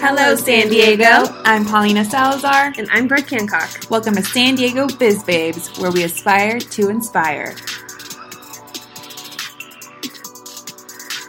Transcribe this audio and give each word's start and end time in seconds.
Hello, 0.00 0.36
San 0.36 0.68
Diego. 0.68 1.26
I'm 1.44 1.64
Paulina 1.64 2.04
Salazar. 2.04 2.72
And 2.78 2.88
I'm 2.92 3.08
Brett 3.08 3.26
Cancock. 3.26 3.90
Welcome 3.90 4.14
to 4.14 4.22
San 4.22 4.54
Diego 4.54 4.86
Biz 4.86 5.24
Babes, 5.24 5.76
where 5.78 5.90
we 5.90 6.04
aspire 6.04 6.60
to 6.60 6.88
inspire. 6.88 7.56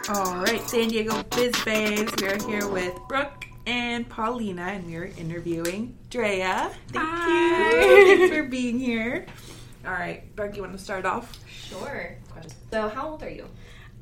All 0.08 0.36
right, 0.36 0.60
San 0.68 0.88
Diego 0.88 1.20
Biz 1.24 1.52
Babes. 1.64 2.12
We 2.22 2.28
are 2.28 2.38
here 2.46 2.68
with 2.68 2.96
Brooke 3.08 3.44
and 3.66 4.08
Paulina, 4.08 4.62
and 4.62 4.86
we 4.86 4.94
are 4.96 5.04
interviewing 5.18 5.98
Drea. 6.08 6.70
Thank 6.88 7.08
Hi. 7.08 7.70
you. 7.70 8.16
Thanks 8.18 8.36
for 8.36 8.44
being 8.44 8.78
here. 8.78 9.26
All 9.84 9.92
right, 9.92 10.34
Brooke, 10.36 10.54
you 10.54 10.62
want 10.62 10.76
to 10.76 10.82
start 10.82 11.04
off? 11.06 11.38
Sure. 11.48 12.16
So, 12.70 12.88
how 12.88 13.10
old 13.10 13.22
are 13.24 13.30
you? 13.30 13.48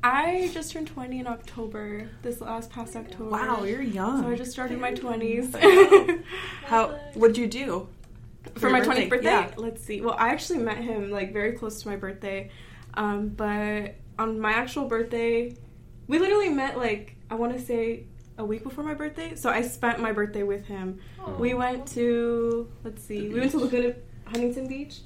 I 0.03 0.49
just 0.53 0.71
turned 0.71 0.87
20 0.87 1.19
in 1.19 1.27
October, 1.27 2.09
this 2.21 2.39
last 2.41 2.69
past 2.69 2.95
October. 2.95 3.31
Wow, 3.31 3.63
you're 3.63 3.81
young. 3.81 4.23
So 4.23 4.29
I 4.29 4.35
just 4.35 4.51
started 4.51 4.79
my 4.79 4.93
20s. 4.93 6.23
How? 6.65 6.97
What'd 7.15 7.37
you 7.37 7.47
do 7.47 7.89
For 8.55 8.69
your 8.69 8.71
my 8.71 8.79
birthday? 8.85 9.05
20th 9.05 9.09
birthday? 9.09 9.29
Yeah. 9.29 9.51
Let's 9.57 9.83
see. 9.83 10.01
Well, 10.01 10.15
I 10.17 10.29
actually 10.29 10.59
met 10.59 10.77
him 10.77 11.11
like 11.11 11.33
very 11.33 11.51
close 11.53 11.81
to 11.81 11.89
my 11.89 11.97
birthday. 11.97 12.49
Um, 12.93 13.29
but 13.29 13.95
on 14.17 14.39
my 14.39 14.51
actual 14.51 14.85
birthday, 14.87 15.55
we 16.07 16.17
literally 16.19 16.49
met 16.49 16.77
like, 16.77 17.15
I 17.29 17.35
want 17.35 17.53
to 17.53 17.59
say 17.59 18.05
a 18.37 18.45
week 18.45 18.63
before 18.63 18.83
my 18.85 18.93
birthday. 18.93 19.35
So 19.35 19.49
I 19.49 19.61
spent 19.61 19.99
my 19.99 20.13
birthday 20.13 20.43
with 20.43 20.65
him. 20.65 20.99
We 21.37 21.53
went 21.53 21.85
to, 21.89 22.71
let's 22.85 23.03
see, 23.03 23.27
we 23.27 23.39
went 23.39 23.51
to 23.51 23.59
Laguna 23.59 23.95
Huntington 24.25 24.67
Beach. 24.67 25.01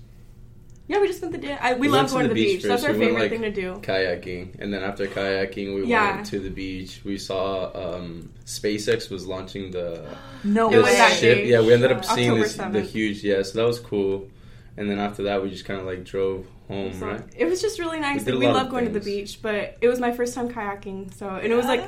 Yeah, 0.88 1.00
we 1.00 1.08
just 1.08 1.20
spent 1.20 1.32
the 1.32 1.38
day. 1.38 1.58
I, 1.60 1.74
we, 1.74 1.82
We 1.82 1.88
love 1.88 2.10
going 2.12 2.24
to 2.24 2.28
the 2.30 2.34
the 2.34 2.44
beach 2.46 2.58
beach. 2.62 2.64
That's 2.70 2.84
our 2.84 2.92
We 2.92 3.00
went, 3.00 3.10
favorite 3.12 3.22
like, 3.22 3.32
thing 3.32 3.42
to 3.44 3.52
do. 3.52 3.74
kayaking 3.82 4.60
and 4.60 4.74
then 4.74 4.84
after 4.84 5.08
kayaking 5.08 5.76
we 5.76 5.86
Yeah. 5.86 6.16
went 6.16 6.26
to 6.28 6.40
the 6.40 6.50
beach 6.50 7.02
we 7.06 7.18
saw 7.18 7.72
um, 7.74 8.32
spacex 8.46 9.10
was 9.10 9.26
launching 9.26 9.72
the, 9.72 10.06
No 10.44 10.70
It 10.70 10.76
the 10.76 10.82
was 10.84 11.14
ship 11.20 11.46
yeah 11.46 11.62
we 11.62 11.74
ended 11.74 11.92
up 11.92 12.04
seeing 12.04 12.36
this, 12.40 12.56
the 12.56 12.82
huge 12.82 13.24
yeah 13.24 13.42
so 13.44 13.60
that 13.60 13.66
was 13.66 13.80
cool 13.80 14.28
and 14.76 14.90
then 14.90 15.00
after 15.00 15.24
that 15.24 15.42
we 15.42 15.50
just 15.50 15.66
kind 15.66 15.80
of 15.80 15.86
like 15.86 16.04
drove 16.04 16.46
home 16.68 16.92
So, 17.00 17.06
right 17.08 17.22
It 17.38 17.46
was 17.46 17.62
just 17.62 17.80
really 17.80 18.00
nice. 18.00 18.20
We 18.26 18.26
did 18.26 18.36
Like, 18.36 18.44
a 18.44 18.48
we 18.48 18.54
love 18.54 18.66
of 18.66 18.72
going 18.72 18.86
to 18.86 18.92
the 18.92 19.00
beach, 19.00 19.42
but 19.42 19.78
it 19.82 19.88
was 19.88 20.00
my 20.00 20.12
first 20.12 20.34
time 20.34 20.50
kayaking. 20.50 21.14
So, 21.14 21.30
and 21.30 21.52
it 21.52 21.56
was 21.56 21.66
like, 21.66 21.84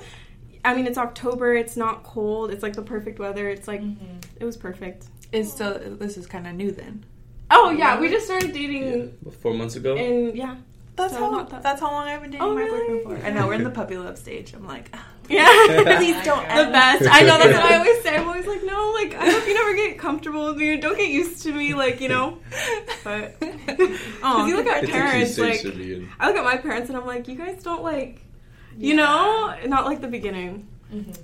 I 0.63 0.73
mean, 0.75 0.85
it's 0.87 0.97
October. 0.97 1.53
It's 1.55 1.77
not 1.77 2.03
cold. 2.03 2.51
It's 2.51 2.61
like 2.63 2.73
the 2.75 2.81
perfect 2.81 3.17
weather. 3.19 3.49
It's 3.49 3.67
like, 3.67 3.81
it 4.39 4.45
was 4.45 4.57
perfect. 4.57 5.05
Is 5.31 5.51
so 5.51 5.73
this 5.77 6.17
is 6.17 6.27
kind 6.27 6.45
of 6.47 6.53
new 6.55 6.71
then. 6.71 7.05
Oh 7.57 7.69
yeah, 7.71 7.99
we 7.99 8.09
just 8.09 8.25
started 8.25 8.51
dating, 8.53 8.83
yeah. 9.25 9.31
four 9.41 9.53
months 9.53 9.75
ago 9.75 9.95
and 9.95 10.35
yeah, 10.37 10.55
That's 10.95 11.13
So 11.13 11.19
how 11.25 11.31
not 11.31 11.49
that- 11.49 11.63
that's 11.63 11.79
how 11.81 11.91
long 11.91 12.07
I've 12.07 12.21
been 12.21 12.31
dating 12.31 12.45
Oh, 12.47 12.53
my 12.55 12.61
really? 12.61 12.99
boyfriend 13.03 13.21
for. 13.21 13.27
I 13.27 13.29
know 13.31 13.47
we're 13.47 13.53
in 13.61 13.63
the 13.63 13.69
puppy 13.79 13.97
love 13.97 14.17
stage. 14.17 14.53
I'm 14.53 14.65
like, 14.67 14.89
"Ah, 14.93 15.05
yeah. 15.29 15.47
please 15.99 16.19
don't. 16.23 16.45
the 16.47 16.71
best. 16.71 17.03
I 17.17 17.21
know 17.27 17.37
that's 17.41 17.53
what 17.57 17.65
I 17.71 17.77
always 17.77 17.99
say. 18.03 18.15
I'm 18.17 18.27
always 18.27 18.47
like, 18.53 18.63
no, 18.63 18.79
like 18.99 19.11
I 19.15 19.25
hope 19.31 19.45
you 19.47 19.53
never 19.61 19.73
get 19.75 19.97
comfortable 19.99 20.45
with 20.47 20.57
me. 20.57 20.77
Don't 20.77 20.97
get 20.97 21.09
used 21.09 21.43
to 21.43 21.51
me, 21.51 21.73
like 21.73 21.99
you 22.01 22.09
know. 22.09 22.37
But 23.03 23.35
Oh, 24.27 24.45
you 24.47 24.55
look 24.57 24.67
at 24.67 24.83
it 24.83 24.89
parents, 24.91 25.37
like 25.37 25.61
to 25.61 25.71
be 25.71 25.95
in. 25.95 26.09
I 26.19 26.27
look 26.27 26.37
at 26.37 26.43
my 26.43 26.57
parents 26.57 26.89
and 26.89 26.97
I'm 26.97 27.05
like, 27.05 27.27
you 27.27 27.35
guys 27.35 27.61
don't 27.63 27.83
like, 27.83 28.21
you 28.77 28.95
know, 28.95 29.55
not 29.65 29.85
like 29.85 29.99
the 30.01 30.07
beginning. 30.07 30.67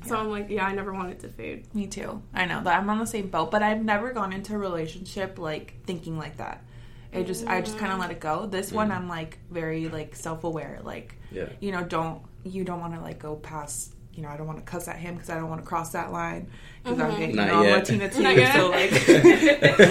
So 0.05 0.15
I'm 0.17 0.29
like, 0.29 0.49
yeah, 0.49 0.65
I 0.65 0.73
never 0.73 0.93
wanted 0.93 1.19
to 1.21 1.29
fade. 1.29 1.73
Me 1.73 1.87
too. 1.87 2.21
I 2.33 2.45
know 2.45 2.61
that 2.63 2.79
I'm 2.79 2.89
on 2.89 2.99
the 2.99 3.05
same 3.05 3.29
boat, 3.29 3.51
but 3.51 3.61
I've 3.63 3.83
never 3.83 4.11
gone 4.11 4.33
into 4.33 4.53
a 4.55 4.57
relationship 4.57 5.37
like 5.39 5.75
thinking 5.85 6.17
like 6.17 6.37
that. 6.37 6.63
It 7.11 7.27
just 7.27 7.45
I 7.47 7.61
just 7.61 7.77
kind 7.77 7.91
of 7.91 7.99
let 7.99 8.09
it 8.11 8.19
go. 8.19 8.47
This 8.47 8.71
one 8.71 8.89
Mm. 8.89 8.95
I'm 8.95 9.07
like 9.09 9.39
very 9.49 9.87
like 9.89 10.15
self-aware. 10.15 10.79
Like 10.83 11.15
yeah 11.31 11.49
you 11.59 11.71
know, 11.71 11.83
don't 11.83 12.21
you 12.43 12.63
don't 12.63 12.79
want 12.79 12.93
to 12.95 13.01
like 13.01 13.19
go 13.19 13.35
past. 13.35 13.93
You 14.13 14.23
know, 14.23 14.29
I 14.29 14.37
don't 14.37 14.47
want 14.47 14.59
to 14.59 14.65
cuss 14.65 14.87
at 14.87 14.97
him 14.97 15.15
because 15.15 15.29
I 15.29 15.35
don't 15.35 15.49
want 15.49 15.61
to 15.61 15.67
cross 15.67 15.91
that 15.91 16.11
line 16.11 16.49
because 16.83 16.99
I'm 16.99 17.11
getting 17.11 17.29
you 17.31 17.35
know, 17.35 17.63
I'm. 17.63 17.71
Latina 17.71 18.09
too. 18.09 18.21
So 18.53 18.69
like, 18.69 18.91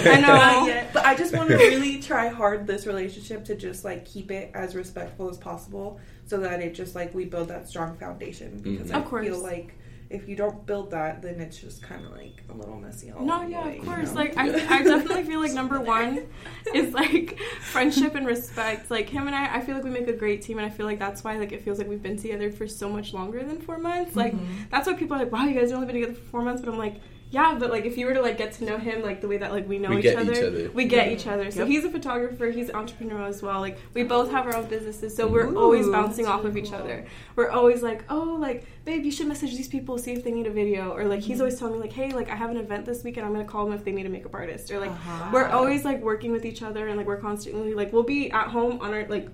I 0.07 0.19
know. 0.19 0.83
But 0.93 1.05
I 1.05 1.15
just 1.15 1.35
want 1.35 1.49
to 1.49 1.55
really 1.55 1.99
try 2.01 2.27
hard 2.27 2.67
this 2.67 2.85
relationship 2.85 3.45
to 3.45 3.55
just 3.55 3.83
like 3.85 4.05
keep 4.05 4.31
it 4.31 4.51
as 4.53 4.75
respectful 4.75 5.29
as 5.29 5.37
possible, 5.37 5.99
so 6.25 6.37
that 6.39 6.59
it 6.61 6.73
just 6.73 6.95
like 6.95 7.13
we 7.13 7.25
build 7.25 7.47
that 7.49 7.67
strong 7.67 7.95
foundation. 7.97 8.59
Because 8.61 8.89
Mhm. 8.89 8.95
I 8.95 8.99
Of 8.99 9.05
course. 9.05 9.25
feel 9.25 9.39
like 9.39 9.73
if 10.11 10.27
you 10.27 10.35
don't 10.35 10.65
build 10.65 10.91
that, 10.91 11.21
then 11.21 11.39
it's 11.39 11.57
just 11.57 11.81
kind 11.81 12.05
of 12.05 12.11
like 12.11 12.43
a 12.49 12.53
little 12.53 12.75
messy. 12.75 13.11
All 13.11 13.25
No, 13.25 13.41
yeah, 13.43 13.63
way, 13.63 13.69
of 13.69 13.75
you 13.77 13.89
course. 13.89 14.09
know? 14.09 14.15
Like, 14.15 14.37
I, 14.37 14.47
I 14.49 14.83
definitely 14.83 15.23
feel 15.23 15.39
like 15.39 15.53
number 15.53 15.79
one 15.79 16.27
is 16.73 16.93
like 16.93 17.39
friendship 17.61 18.15
and 18.15 18.27
respect. 18.27 18.91
Like 18.91 19.09
him 19.09 19.27
and 19.27 19.35
I, 19.35 19.55
I 19.55 19.61
feel 19.61 19.75
like 19.75 19.83
we 19.83 19.89
make 19.89 20.07
a 20.07 20.13
great 20.13 20.41
team, 20.41 20.57
and 20.57 20.65
I 20.65 20.69
feel 20.69 20.85
like 20.85 20.99
that's 20.99 21.23
why 21.23 21.37
like 21.37 21.51
it 21.51 21.63
feels 21.63 21.77
like 21.77 21.87
we've 21.87 22.03
been 22.03 22.17
together 22.17 22.51
for 22.51 22.67
so 22.67 22.89
much 22.89 23.13
longer 23.13 23.43
than 23.43 23.61
four 23.61 23.77
months. 23.77 24.15
Like 24.15 24.33
mm-hmm. 24.33 24.63
that's 24.69 24.87
why 24.87 24.93
people 24.93 25.15
are 25.15 25.19
like, 25.19 25.31
wow, 25.31 25.45
you 25.45 25.57
guys 25.57 25.69
have 25.69 25.79
only 25.79 25.87
been 25.87 26.01
together 26.01 26.13
for 26.13 26.29
four 26.29 26.41
months. 26.41 26.61
But 26.61 26.71
I'm 26.71 26.77
like, 26.77 26.95
yeah, 27.31 27.55
but 27.57 27.69
like 27.71 27.85
if 27.85 27.97
you 27.97 28.05
were 28.05 28.13
to 28.13 28.21
like 28.21 28.37
get 28.37 28.51
to 28.53 28.65
know 28.65 28.77
him 28.77 29.01
like 29.01 29.21
the 29.21 29.27
way 29.27 29.37
that 29.37 29.51
like 29.51 29.67
we 29.67 29.79
know 29.79 29.89
We 29.89 29.97
each, 29.97 30.03
get 30.03 30.17
other, 30.19 30.31
each 30.33 30.43
other. 30.43 30.71
we 30.73 30.85
get 30.85 31.07
each 31.11 31.25
other. 31.27 31.49
So 31.49 31.59
Yep. 31.61 31.67
he's 31.69 31.85
a 31.85 31.89
photographer, 31.89 32.47
he's 32.51 32.69
an 32.69 32.75
entrepreneur 32.75 33.23
as 33.25 33.41
well. 33.41 33.59
Like 33.61 33.77
we 33.93 34.03
both 34.03 34.29
have 34.31 34.45
our 34.45 34.55
own 34.55 34.65
businesses, 34.67 35.15
so 35.15 35.27
we're 35.27 35.55
always 35.57 35.87
bouncing 35.87 36.27
off 36.27 36.43
of 36.45 36.57
each 36.57 36.73
other. 36.73 37.05
We're 37.35 37.49
always 37.49 37.81
like, 37.81 38.03
oh, 38.09 38.37
like 38.39 38.65
babe, 38.85 39.05
you 39.05 39.11
should 39.11 39.27
message 39.27 39.55
these 39.55 39.67
people 39.69 39.97
see 39.97 40.11
if 40.13 40.23
they 40.23 40.31
need 40.31 40.47
a 40.47 40.51
video, 40.51 40.91
or 40.91 41.05
like 41.05 41.21
he's 41.21 41.39
always 41.39 41.57
telling 41.57 41.75
me 41.75 41.79
like, 41.79 41.93
hey, 41.93 42.11
like 42.11 42.29
I 42.29 42.35
have 42.35 42.49
an 42.51 42.57
event 42.57 42.85
this 42.85 43.03
weekend, 43.03 43.25
I'm 43.25 43.31
gonna 43.33 43.45
call 43.45 43.65
them 43.65 43.73
if 43.73 43.83
they 43.85 43.91
need 43.91 44.05
a 44.05 44.09
makeup 44.09 44.33
artist, 44.33 44.69
or 44.71 44.79
like 44.79 44.91
Uh-huh. 44.91 45.29
we're 45.31 45.47
always 45.47 45.85
like 45.85 46.01
working 46.01 46.31
with 46.31 46.45
each 46.45 46.61
other 46.61 46.87
and 46.87 46.97
like 46.97 47.07
we're 47.07 47.17
constantly 47.17 47.73
like 47.73 47.93
we'll 47.93 48.03
be 48.03 48.29
at 48.31 48.47
home 48.47 48.79
on 48.81 48.93
our 48.93 49.05
like 49.07 49.29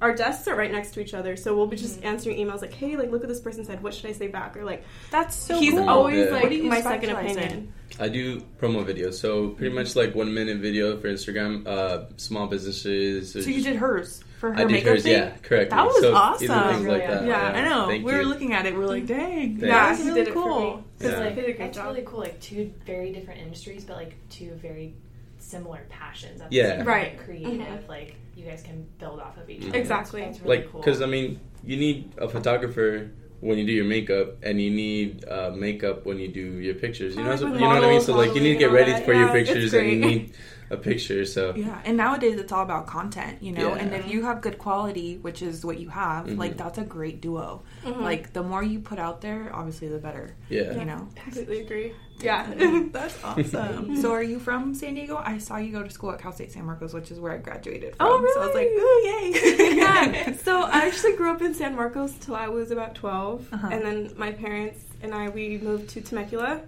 our 0.00 0.14
desks 0.14 0.46
are 0.46 0.54
right 0.54 0.70
next 0.70 0.92
to 0.92 1.00
each 1.00 1.12
other 1.14 1.36
so 1.36 1.56
we'll 1.56 1.66
be 1.66 1.76
just 1.76 2.02
answering 2.04 2.36
emails 2.36 2.60
like 2.60 2.72
hey 2.72 2.96
like 2.96 3.10
look 3.10 3.20
what 3.20 3.28
this 3.28 3.40
person 3.40 3.64
said 3.64 3.82
what 3.82 3.92
should 3.94 4.06
i 4.08 4.12
say 4.12 4.28
back 4.28 4.56
or 4.56 4.64
like 4.64 4.84
That's 5.10 5.34
so 5.34 5.58
he's 5.58 5.72
cool. 5.72 5.88
always 5.88 6.26
Yeah. 6.26 6.32
like 6.32 6.42
What 6.44 6.48
do 6.50 6.56
you 6.56 6.62
my 6.64 6.80
second 6.80 7.10
opinion 7.10 7.72
i 7.98 8.08
do 8.08 8.40
promo 8.60 8.84
videos 8.84 9.14
so 9.14 9.48
pretty 9.50 9.74
much 9.74 9.96
like 9.96 10.14
one 10.14 10.32
minute 10.32 10.58
video 10.58 10.96
for 11.00 11.08
instagram 11.08 11.66
uh, 11.66 12.04
small 12.16 12.46
businesses 12.46 13.32
So 13.32 13.40
you 13.40 13.62
did 13.62 13.76
hers 13.76 14.22
for 14.38 14.52
her 14.52 14.60
I 14.60 14.64
did 14.64 14.70
makeup 14.72 14.88
hers, 14.92 15.02
thing? 15.02 15.12
yeah, 15.14 15.36
correct. 15.42 15.70
That 15.70 15.84
was 15.84 16.00
so 16.00 16.14
awesome. 16.14 16.48
Either 16.48 16.72
things 16.74 16.86
like 16.86 17.02
Yeah. 17.02 17.10
that. 17.14 17.26
Yeah, 17.26 17.58
I 17.60 17.64
know. 17.68 17.88
Thank 17.88 18.06
we 18.06 18.12
were 18.12 18.24
looking 18.24 18.52
at 18.52 18.66
it. 18.66 18.76
We 18.76 18.84
are 18.84 18.86
like, 18.86 19.04
dang. 19.04 19.58
Yeah, 19.58 19.66
yeah 19.66 19.88
that's 19.88 19.98
really 20.04 20.20
did 20.20 20.28
it 20.28 20.32
cool. 20.34 20.44
for 20.44 20.76
me 20.76 21.10
Yeah. 21.10 21.18
Like, 21.18 21.34
did 21.34 21.38
a 21.38 21.46
great 21.46 21.58
that's 21.58 21.76
job. 21.76 21.86
really 21.86 22.02
cool. 22.06 22.20
Like 22.20 22.38
two 22.40 22.72
very 22.86 23.12
different 23.12 23.40
industries, 23.40 23.84
but 23.84 23.96
like 23.96 24.14
two 24.30 24.52
very 24.62 24.94
similar 25.38 25.86
passions. 25.88 26.40
At 26.40 26.50
the 26.50 26.56
Yeah. 26.56 26.68
same 26.68 26.78
time, 26.78 26.86
Right. 26.86 27.16
like, 27.16 27.24
creative. 27.24 27.88
Like 27.88 28.14
you 28.36 28.44
guys 28.44 28.62
can 28.62 28.86
build 28.98 29.20
off 29.20 29.36
of 29.38 29.48
each 29.50 29.66
other. 29.66 29.78
Exactly. 29.78 30.20
That's, 30.20 30.38
that's 30.38 30.46
really 30.46 30.58
like 30.58 30.72
cool. 30.72 30.80
because 30.80 31.02
I 31.02 31.06
mean 31.06 31.40
you 31.64 31.76
need 31.76 32.12
a 32.18 32.28
photographer 32.28 33.10
when 33.40 33.56
you 33.58 33.64
do 33.66 33.72
your 33.72 33.84
makeup, 33.84 34.36
and 34.42 34.60
you 34.60 34.68
need 34.70 35.24
uh, 35.28 35.50
makeup 35.54 36.04
when 36.04 36.18
you 36.18 36.26
do 36.26 36.40
your 36.40 36.74
pictures. 36.74 37.14
You 37.16 37.22
know, 37.22 37.30
Like 37.30 37.38
so, 37.38 37.46
you 37.46 37.52
with 37.52 37.60
know 37.60 37.68
what 37.68 37.84
I 37.84 37.88
mean. 37.88 38.00
So 38.00 38.16
like 38.16 38.34
you 38.34 38.40
need 38.40 38.54
to 38.54 38.58
get 38.58 38.72
ready 38.72 38.92
all 38.92 39.00
for 39.02 39.12
that. 39.12 39.18
your 39.20 39.32
pictures, 39.32 39.72
and 39.74 39.88
you 39.88 39.96
need 39.96 40.32
a 40.70 40.76
picture. 40.76 41.24
So 41.24 41.54
Yeah, 41.54 41.80
and 41.84 41.96
nowadays 41.96 42.38
it's 42.38 42.52
all 42.52 42.62
about 42.62 42.86
content, 42.86 43.42
you 43.42 43.52
know. 43.52 43.68
Yeah. 43.74 43.80
And 43.80 43.94
if 43.94 44.08
you 44.10 44.24
have 44.24 44.40
good 44.40 44.58
quality, 44.58 45.16
which 45.18 45.40
is 45.42 45.64
what 45.64 45.78
you 45.78 45.88
have, 45.88 46.26
Mhm. 46.26 46.38
like 46.38 46.56
that's 46.56 46.78
a 46.78 46.84
great 46.84 47.20
duo. 47.20 47.62
Mhm. 47.84 48.00
Like 48.02 48.32
the 48.32 48.42
more 48.42 48.62
you 48.62 48.78
put 48.80 48.98
out 48.98 49.20
there, 49.20 49.50
obviously 49.54 49.88
the 49.88 49.98
better. 49.98 50.34
yeah, 50.48 50.72
You 50.78 50.84
know. 50.84 51.08
completely 51.24 51.60
agree 51.60 51.92
yeah 52.20 52.52
That's 52.92 53.16
awesome. 53.24 53.94
so 54.02 54.10
are 54.12 54.24
you 54.24 54.40
from 54.40 54.74
San 54.74 54.94
Diego? 54.94 55.22
I 55.24 55.38
saw 55.38 55.56
you 55.58 55.70
go 55.70 55.84
to 55.84 55.90
school 55.90 56.10
at 56.10 56.18
Cal 56.18 56.32
State 56.32 56.50
San 56.50 56.64
Marcos, 56.66 56.92
which 56.92 57.12
is 57.12 57.20
where 57.20 57.32
I 57.32 57.36
graduated 57.38 57.94
from. 57.94 58.06
Oh, 58.08 58.30
So 58.34 58.40
I 58.42 58.46
was 58.46 58.54
like, 58.56 58.66
really? 58.66 59.28
ooh, 59.30 59.70
yay. 59.70 59.76
yeah. 59.76 60.32
So 60.32 60.62
I 60.62 60.86
actually 60.88 61.14
grew 61.14 61.30
up 61.30 61.40
in 61.42 61.54
San 61.54 61.76
Marcos 61.76 62.12
till 62.14 62.34
I 62.34 62.48
was 62.48 62.72
about 62.72 62.96
12, 62.96 63.46
Uh-huh. 63.52 63.68
and 63.70 63.82
then 63.84 64.10
my 64.16 64.32
parents 64.32 64.80
and 65.00 65.14
I 65.14 65.28
we 65.28 65.58
moved 65.58 65.90
to 65.90 66.00
Temecula 66.00 66.60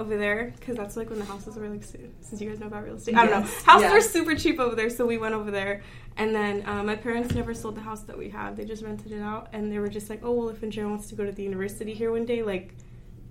over 0.00 0.16
there 0.16 0.52
because 0.58 0.76
that's 0.76 0.96
like 0.96 1.10
when 1.10 1.18
the 1.18 1.24
houses 1.24 1.56
were 1.56 1.68
like 1.68 1.84
since 1.84 2.40
you 2.40 2.48
guys 2.48 2.58
know 2.58 2.66
about 2.66 2.84
real 2.84 2.94
estate. 2.96 3.14
I 3.16 3.26
don't 3.26 3.42
know. 3.44 3.50
Houses 3.64 3.82
Yeah. 3.90 3.96
are 3.96 4.00
super 4.00 4.34
cheap 4.34 4.58
over 4.58 4.74
there, 4.74 4.90
so 4.90 5.04
we 5.06 5.18
went 5.18 5.34
over 5.34 5.50
there. 5.50 5.82
And 6.16 6.34
then 6.34 6.64
uh, 6.66 6.82
my 6.82 6.96
parents 6.96 7.34
never 7.34 7.52
sold 7.54 7.76
the 7.76 7.80
house 7.82 8.02
that 8.04 8.16
we 8.18 8.30
have; 8.30 8.56
they 8.56 8.64
just 8.64 8.82
rented 8.82 9.12
it 9.12 9.20
out, 9.22 9.48
and 9.52 9.70
they 9.70 9.78
were 9.78 9.88
just 9.88 10.10
like, 10.10 10.20
"Oh 10.24 10.32
well, 10.32 10.48
if 10.48 10.62
Andrea 10.62 10.88
wants 10.88 11.08
to 11.10 11.14
go 11.14 11.24
to 11.24 11.32
the 11.32 11.42
university 11.42 11.94
here 11.94 12.10
one 12.10 12.24
day, 12.26 12.42
like, 12.42 12.74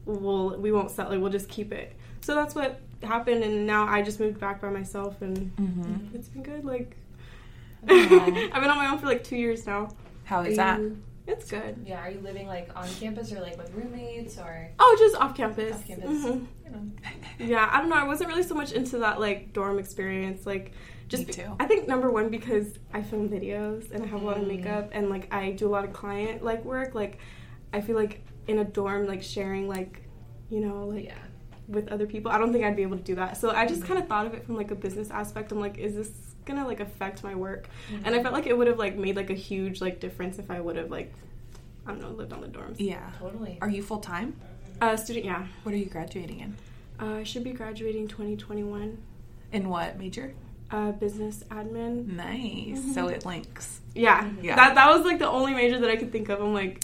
we'll 0.05 0.57
we 0.57 0.71
won't 0.71 0.91
sell 0.91 1.11
it; 1.11 1.17
we'll 1.17 1.31
just 1.31 1.49
keep 1.49 1.71
it." 1.73 1.95
So 2.21 2.35
that's 2.35 2.55
what 2.55 2.79
happened, 3.03 3.43
and 3.43 3.65
now 3.67 3.87
I 3.87 4.01
just 4.01 4.19
moved 4.19 4.39
back 4.39 4.61
by 4.61 4.69
myself, 4.69 5.21
and 5.21 5.51
Mhm. 5.57 6.15
it's 6.15 6.29
been 6.29 6.43
good. 6.43 6.63
Like, 6.65 6.95
Aw. 7.89 7.93
I've 8.53 8.61
been 8.61 8.69
on 8.69 8.77
my 8.77 8.87
own 8.91 8.97
for 8.97 9.07
like 9.07 9.23
two 9.23 9.37
years 9.37 9.65
now. 9.67 9.89
How 10.25 10.41
is 10.41 10.57
that? 10.57 10.79
It's 11.29 11.49
good. 11.49 11.77
yeah, 11.85 11.99
are 11.99 12.09
you 12.09 12.19
living 12.21 12.47
like 12.47 12.69
on 12.75 12.87
campus 12.99 13.31
or 13.31 13.39
like 13.39 13.57
with 13.57 13.71
roommates 13.73 14.37
or 14.37 14.69
Oh, 14.79 14.95
just 14.99 15.15
off 15.15 15.35
campus. 15.35 15.75
off 15.75 15.85
campus? 15.87 16.09
Mhm. 16.25 16.47
You 16.65 16.71
know. 16.71 16.81
Yeah, 17.39 17.69
I 17.71 17.79
don't 17.79 17.89
know. 17.89 17.95
I 17.95 18.03
wasn't 18.03 18.29
really 18.29 18.43
so 18.43 18.55
much 18.55 18.71
into 18.73 18.97
that 18.99 19.19
like 19.19 19.53
dorm 19.53 19.79
experience. 19.79 20.45
Like, 20.45 20.73
just 21.07 21.27
Me 21.27 21.33
too. 21.33 21.55
I 21.59 21.65
think 21.65 21.87
number 21.87 22.09
one 22.11 22.29
because 22.29 22.77
I 22.93 23.01
film 23.01 23.29
videos 23.29 23.91
and 23.91 24.03
I 24.03 24.07
have 24.07 24.21
a 24.21 24.25
lot 24.25 24.37
of 24.37 24.43
Mm. 24.43 24.47
makeup 24.57 24.89
and 24.91 25.09
like 25.09 25.33
I 25.33 25.51
do 25.51 25.67
a 25.67 25.71
lot 25.71 25.83
of 25.85 25.93
client 25.93 26.43
like 26.43 26.63
work. 26.65 26.93
Like, 26.95 27.19
I 27.73 27.81
feel 27.81 27.95
like 27.95 28.21
in 28.47 28.59
a 28.59 28.63
dorm, 28.65 29.05
like 29.07 29.21
sharing 29.23 29.67
like, 29.67 30.01
you 30.49 30.59
know, 30.59 30.85
like 30.87 31.05
Yeah. 31.05 31.17
with 31.67 31.87
other 31.89 32.05
people, 32.07 32.31
I 32.31 32.37
don't 32.39 32.51
think 32.51 32.65
I'd 32.65 32.75
be 32.75 32.81
able 32.83 32.97
to 32.97 33.03
do 33.03 33.15
that. 33.15 33.37
So 33.37 33.51
I 33.51 33.65
just 33.67 33.83
kind 33.85 33.99
of 33.99 34.07
thought 34.07 34.25
of 34.25 34.33
it 34.33 34.43
from 34.45 34.55
like 34.55 34.71
a 34.71 34.75
business 34.75 35.09
aspect. 35.11 35.51
I'm 35.51 35.59
like, 35.59 35.77
is 35.77 35.95
this 35.95 36.28
gonna 36.45 36.65
like 36.65 36.79
affect 36.79 37.23
my 37.23 37.35
work? 37.35 37.67
And 38.03 38.15
I 38.15 38.21
felt 38.21 38.33
like 38.33 38.47
it 38.47 38.57
would 38.57 38.67
have 38.67 38.79
like 38.79 38.95
made 38.95 39.15
like 39.15 39.29
a 39.29 39.35
huge 39.35 39.81
like 39.81 39.99
difference 39.99 40.39
if 40.39 40.49
I 40.49 40.59
would 40.59 40.75
have 40.75 40.91
like, 40.91 41.13
I 41.85 41.91
don't 41.91 42.01
know, 42.01 42.09
lived 42.09 42.33
on 42.33 42.41
the 42.41 42.47
dorms. 42.47 42.75
Yeah. 42.77 43.09
Totally. 43.19 43.57
Are 43.61 43.69
you 43.69 43.83
full 43.83 43.99
time? 43.99 44.35
Uh, 44.81 44.95
student, 44.95 45.25
yeah. 45.25 45.45
What 45.63 45.73
are 45.73 45.77
you 45.77 45.85
graduating 45.87 46.39
in? 46.39 46.55
Uh, 46.99 47.15
I 47.15 47.23
should 47.23 47.43
be 47.43 47.51
graduating 47.51 48.07
2021. 48.07 48.97
In 49.51 49.69
what 49.69 49.97
major? 49.97 50.33
Uh, 50.71 50.91
business 50.91 51.43
admin. 51.49 52.07
Nice. 52.07 52.93
So 52.93 53.07
it 53.07 53.25
links. 53.25 53.81
Yeah. 53.95 54.29
Yeah. 54.41 54.55
That 54.55 54.75
that 54.75 54.89
was 54.95 55.03
like 55.05 55.19
the 55.19 55.27
only 55.27 55.53
major 55.53 55.79
that 55.79 55.89
I 55.89 55.95
could 55.95 56.11
think 56.11 56.29
of. 56.29 56.41
I'm 56.41 56.53
like, 56.53 56.83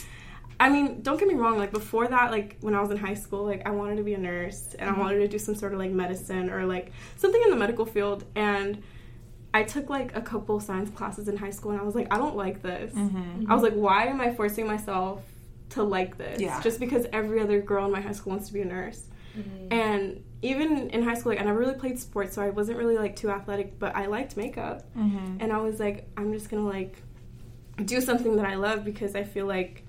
I 0.60 0.70
mean, 0.70 1.02
don't 1.02 1.20
get 1.20 1.28
me 1.28 1.36
wrong. 1.36 1.58
Like 1.58 1.72
before 1.72 2.08
that, 2.08 2.32
like 2.32 2.58
when 2.62 2.74
I 2.76 2.82
was 2.82 2.90
in 2.90 2.98
high 2.98 3.14
school, 3.14 3.46
like 3.46 3.68
I 3.68 3.72
wanted 3.72 3.98
to 3.98 4.04
be 4.04 4.14
a 4.14 4.18
nurse 4.18 4.76
and 4.80 4.90
I 4.90 4.98
wanted 4.98 5.20
to 5.20 5.28
do 5.28 5.38
some 5.38 5.54
sort 5.56 5.74
of 5.74 5.80
like 5.80 5.92
medicine 5.92 6.50
or 6.50 6.66
like 6.66 6.92
something 7.18 7.42
in 7.44 7.50
the 7.50 7.56
medical 7.56 7.86
field. 7.86 8.24
And 8.36 8.82
I 9.56 9.64
took 9.64 9.90
like 9.90 10.16
a 10.18 10.22
couple 10.22 10.60
science 10.60 10.90
classes 10.90 11.30
in 11.30 11.38
high 11.38 11.50
school 11.50 11.72
and 11.72 11.80
I 11.80 11.84
was 11.84 11.96
like, 11.96 12.14
I 12.14 12.18
don't 12.18 12.36
like 12.36 12.62
this. 12.62 12.94
Mm-hmm. 12.94 13.50
I 13.50 13.54
was 13.54 13.64
like, 13.64 13.74
why 13.74 14.08
am 14.08 14.20
I 14.20 14.34
forcing 14.34 14.68
myself 14.68 15.22
to 15.70 15.84
like 15.84 16.18
this? 16.18 16.42
Yeah. 16.42 16.60
Just 16.62 16.78
because 16.80 17.06
every 17.14 17.40
other 17.40 17.62
girl 17.62 17.86
in 17.86 17.92
my 17.92 18.02
high 18.02 18.12
school 18.12 18.32
wants 18.32 18.48
to 18.48 18.54
be 18.54 18.62
a 18.62 18.66
nurse. 18.66 19.04
And 19.72 20.24
even 20.42 20.90
in 20.90 21.04
high 21.04 21.14
school, 21.16 21.32
like 21.32 21.42
I 21.42 21.46
never 21.46 21.60
really 21.60 21.76
played 21.76 22.00
sports, 22.00 22.36
so 22.36 22.42
I 22.42 22.50
wasn't 22.50 22.78
really 22.78 22.98
like 22.98 23.16
too 23.16 23.30
athletic, 23.30 23.80
but 23.80 23.96
I 23.96 24.06
liked 24.06 24.38
makeup. 24.38 24.84
Mm-hmm. 24.96 25.38
And 25.40 25.52
I 25.52 25.58
was 25.58 25.80
like, 25.80 26.08
I'm 26.18 26.34
just 26.34 26.50
gonna 26.50 26.68
like 26.68 26.96
do 27.84 28.00
something 28.02 28.36
that 28.38 28.46
I 28.46 28.56
love 28.56 28.86
because 28.86 29.16
I 29.16 29.24
feel 29.24 29.46
like 29.46 29.84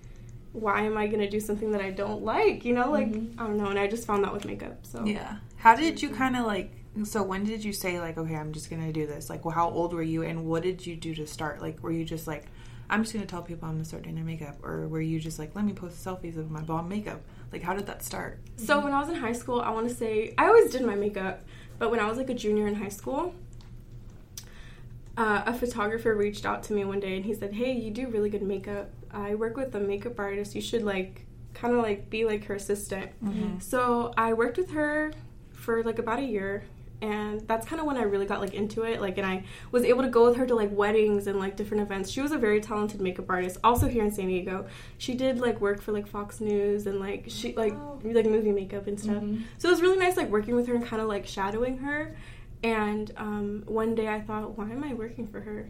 why 0.53 0.83
am 0.83 0.97
I 0.97 1.07
gonna 1.07 1.31
do 1.31 1.41
something 1.41 1.73
that 1.73 1.81
I 1.81 1.91
don't 1.91 2.23
like? 2.25 2.65
You 2.65 2.75
know, 2.75 2.91
like 2.91 3.09
I 3.09 3.47
don't 3.47 3.59
know. 3.59 3.67
And 3.67 3.79
I 3.79 3.87
just 3.87 4.07
found 4.07 4.25
that 4.25 4.33
with 4.33 4.45
makeup. 4.45 4.79
So 4.85 5.05
Yeah. 5.05 5.37
How 5.57 5.75
did 5.77 6.03
you 6.03 6.11
kind 6.11 6.37
of 6.37 6.47
like? 6.47 6.73
So 7.05 7.23
when 7.23 7.45
did 7.45 7.65
you 7.65 7.73
say 7.73 8.01
like, 8.01 8.17
okay, 8.17 8.37
I'm 8.37 8.53
just 8.53 8.71
gonna 8.71 8.93
do 8.93 9.07
this? 9.07 9.29
Like, 9.29 9.45
well, 9.45 9.55
how 9.55 9.69
old 9.71 9.93
were 9.93 10.03
you, 10.03 10.23
and 10.23 10.47
what 10.47 10.63
did 10.63 10.87
you 10.87 10.97
do 10.97 11.15
to 11.17 11.27
start? 11.27 11.61
Like, 11.61 11.83
were 11.83 11.93
you 11.93 12.05
just 12.05 12.27
like, 12.27 12.47
I'm 12.89 13.03
just 13.03 13.13
gonna 13.13 13.27
tell 13.27 13.43
people 13.43 13.69
I'm 13.69 13.75
gonna 13.75 13.85
start 13.85 14.05
doing 14.05 14.15
their 14.15 14.25
makeup, 14.25 14.65
or 14.65 14.89
were 14.89 15.01
you 15.01 15.19
just 15.21 15.39
like, 15.39 15.55
let 15.55 15.65
me 15.65 15.73
post 15.73 16.05
selfies 16.05 16.37
of 16.37 16.51
my 16.51 16.63
bomb 16.63 16.89
makeup? 16.89 17.21
Like, 17.53 17.63
how 17.63 17.75
did 17.75 17.87
that 17.87 18.03
start? 18.03 18.39
So 18.57 18.81
when 18.83 18.93
I 18.93 19.01
was 19.01 19.09
in 19.09 19.17
high 19.17 19.33
school, 19.33 19.61
I 19.61 19.71
want 19.71 19.89
to 19.89 19.95
say 19.95 20.35
I 20.39 20.47
always 20.47 20.71
did 20.71 20.83
my 20.83 20.95
makeup, 20.95 21.45
but 21.79 21.91
when 21.91 22.01
I 22.01 22.09
was 22.09 22.17
like 22.17 22.31
a 22.31 22.35
junior 22.35 22.67
in 22.67 22.75
high 22.75 22.89
school, 22.89 23.35
uh, 25.17 25.43
a 25.47 25.55
photographer 25.55 26.15
reached 26.15 26.45
out 26.45 26.63
to 26.65 26.73
me 26.73 26.85
one 26.85 27.01
day 27.01 27.17
and 27.17 27.25
he 27.25 27.35
said, 27.35 27.53
"Hey, 27.55 27.73
you 27.73 27.91
do 27.91 28.09
really 28.09 28.31
good 28.31 28.43
makeup. 28.43 28.91
I 29.11 29.35
work 29.35 29.57
with 29.57 29.75
a 29.75 29.81
makeup 29.81 30.19
artist. 30.19 30.55
You 30.55 30.61
should 30.61 30.83
like 30.83 31.27
kind 31.55 31.75
of 31.75 31.81
like 31.83 32.11
be 32.11 32.25
like 32.25 32.45
her 32.45 32.55
assistant." 32.55 33.11
So 33.61 34.13
I 34.17 34.33
worked 34.35 34.59
with 34.59 34.71
her 34.71 35.13
for 35.53 35.83
like 35.83 35.99
about 35.99 36.19
a 36.19 36.23
year. 36.25 36.65
And 37.03 37.47
that's 37.47 37.67
kind 37.67 37.79
of 37.79 37.87
when 37.87 37.99
I 37.99 38.03
really 38.03 38.25
got 38.25 38.41
like 38.41 38.55
into 38.55 38.83
it. 38.83 39.01
Like, 39.01 39.19
and 39.19 39.27
I 39.27 39.45
was 39.71 39.85
able 39.85 40.03
to 40.03 40.09
go 40.09 40.25
with 40.25 40.37
her 40.37 40.47
to 40.47 40.55
like 40.55 40.71
weddings 40.73 41.27
and 41.27 41.39
like 41.39 41.57
different 41.57 41.83
events. 41.83 42.11
She 42.11 42.23
was 42.23 42.33
a 42.33 42.39
very 42.39 42.61
talented 42.61 43.01
makeup 43.01 43.27
artist, 43.29 43.59
also 43.63 43.87
here 43.87 44.03
in 44.03 44.11
San 44.11 44.29
Diego. 44.29 44.67
She 44.99 45.15
did 45.15 45.39
like 45.39 45.61
work 45.61 45.83
for 45.83 45.93
like 45.93 46.07
Fox 46.07 46.41
News 46.41 46.87
and 46.87 46.99
like 46.99 47.25
she 47.29 47.55
like 47.55 47.75
oh. 47.75 48.01
like 48.03 48.27
movie 48.27 48.53
makeup 48.53 48.87
and 48.87 48.99
stuff. 48.99 49.17
Mm-hmm. 49.23 49.43
So 49.59 49.69
it 49.69 49.73
was 49.73 49.83
really 49.83 49.99
nice 49.99 50.17
like 50.17 50.31
working 50.31 50.55
with 50.57 50.67
her 50.69 50.75
and 50.75 50.87
kind 50.87 51.03
of 51.03 51.09
like 51.09 51.27
shadowing 51.27 51.79
her. 51.79 52.17
And 52.63 53.13
um, 53.17 53.63
one 53.67 53.95
day 53.95 54.09
I 54.09 54.21
thought, 54.21 54.57
why 54.57 54.71
am 54.71 54.83
I 54.83 54.95
working 54.95 55.27
for 55.27 55.41
her? 55.41 55.69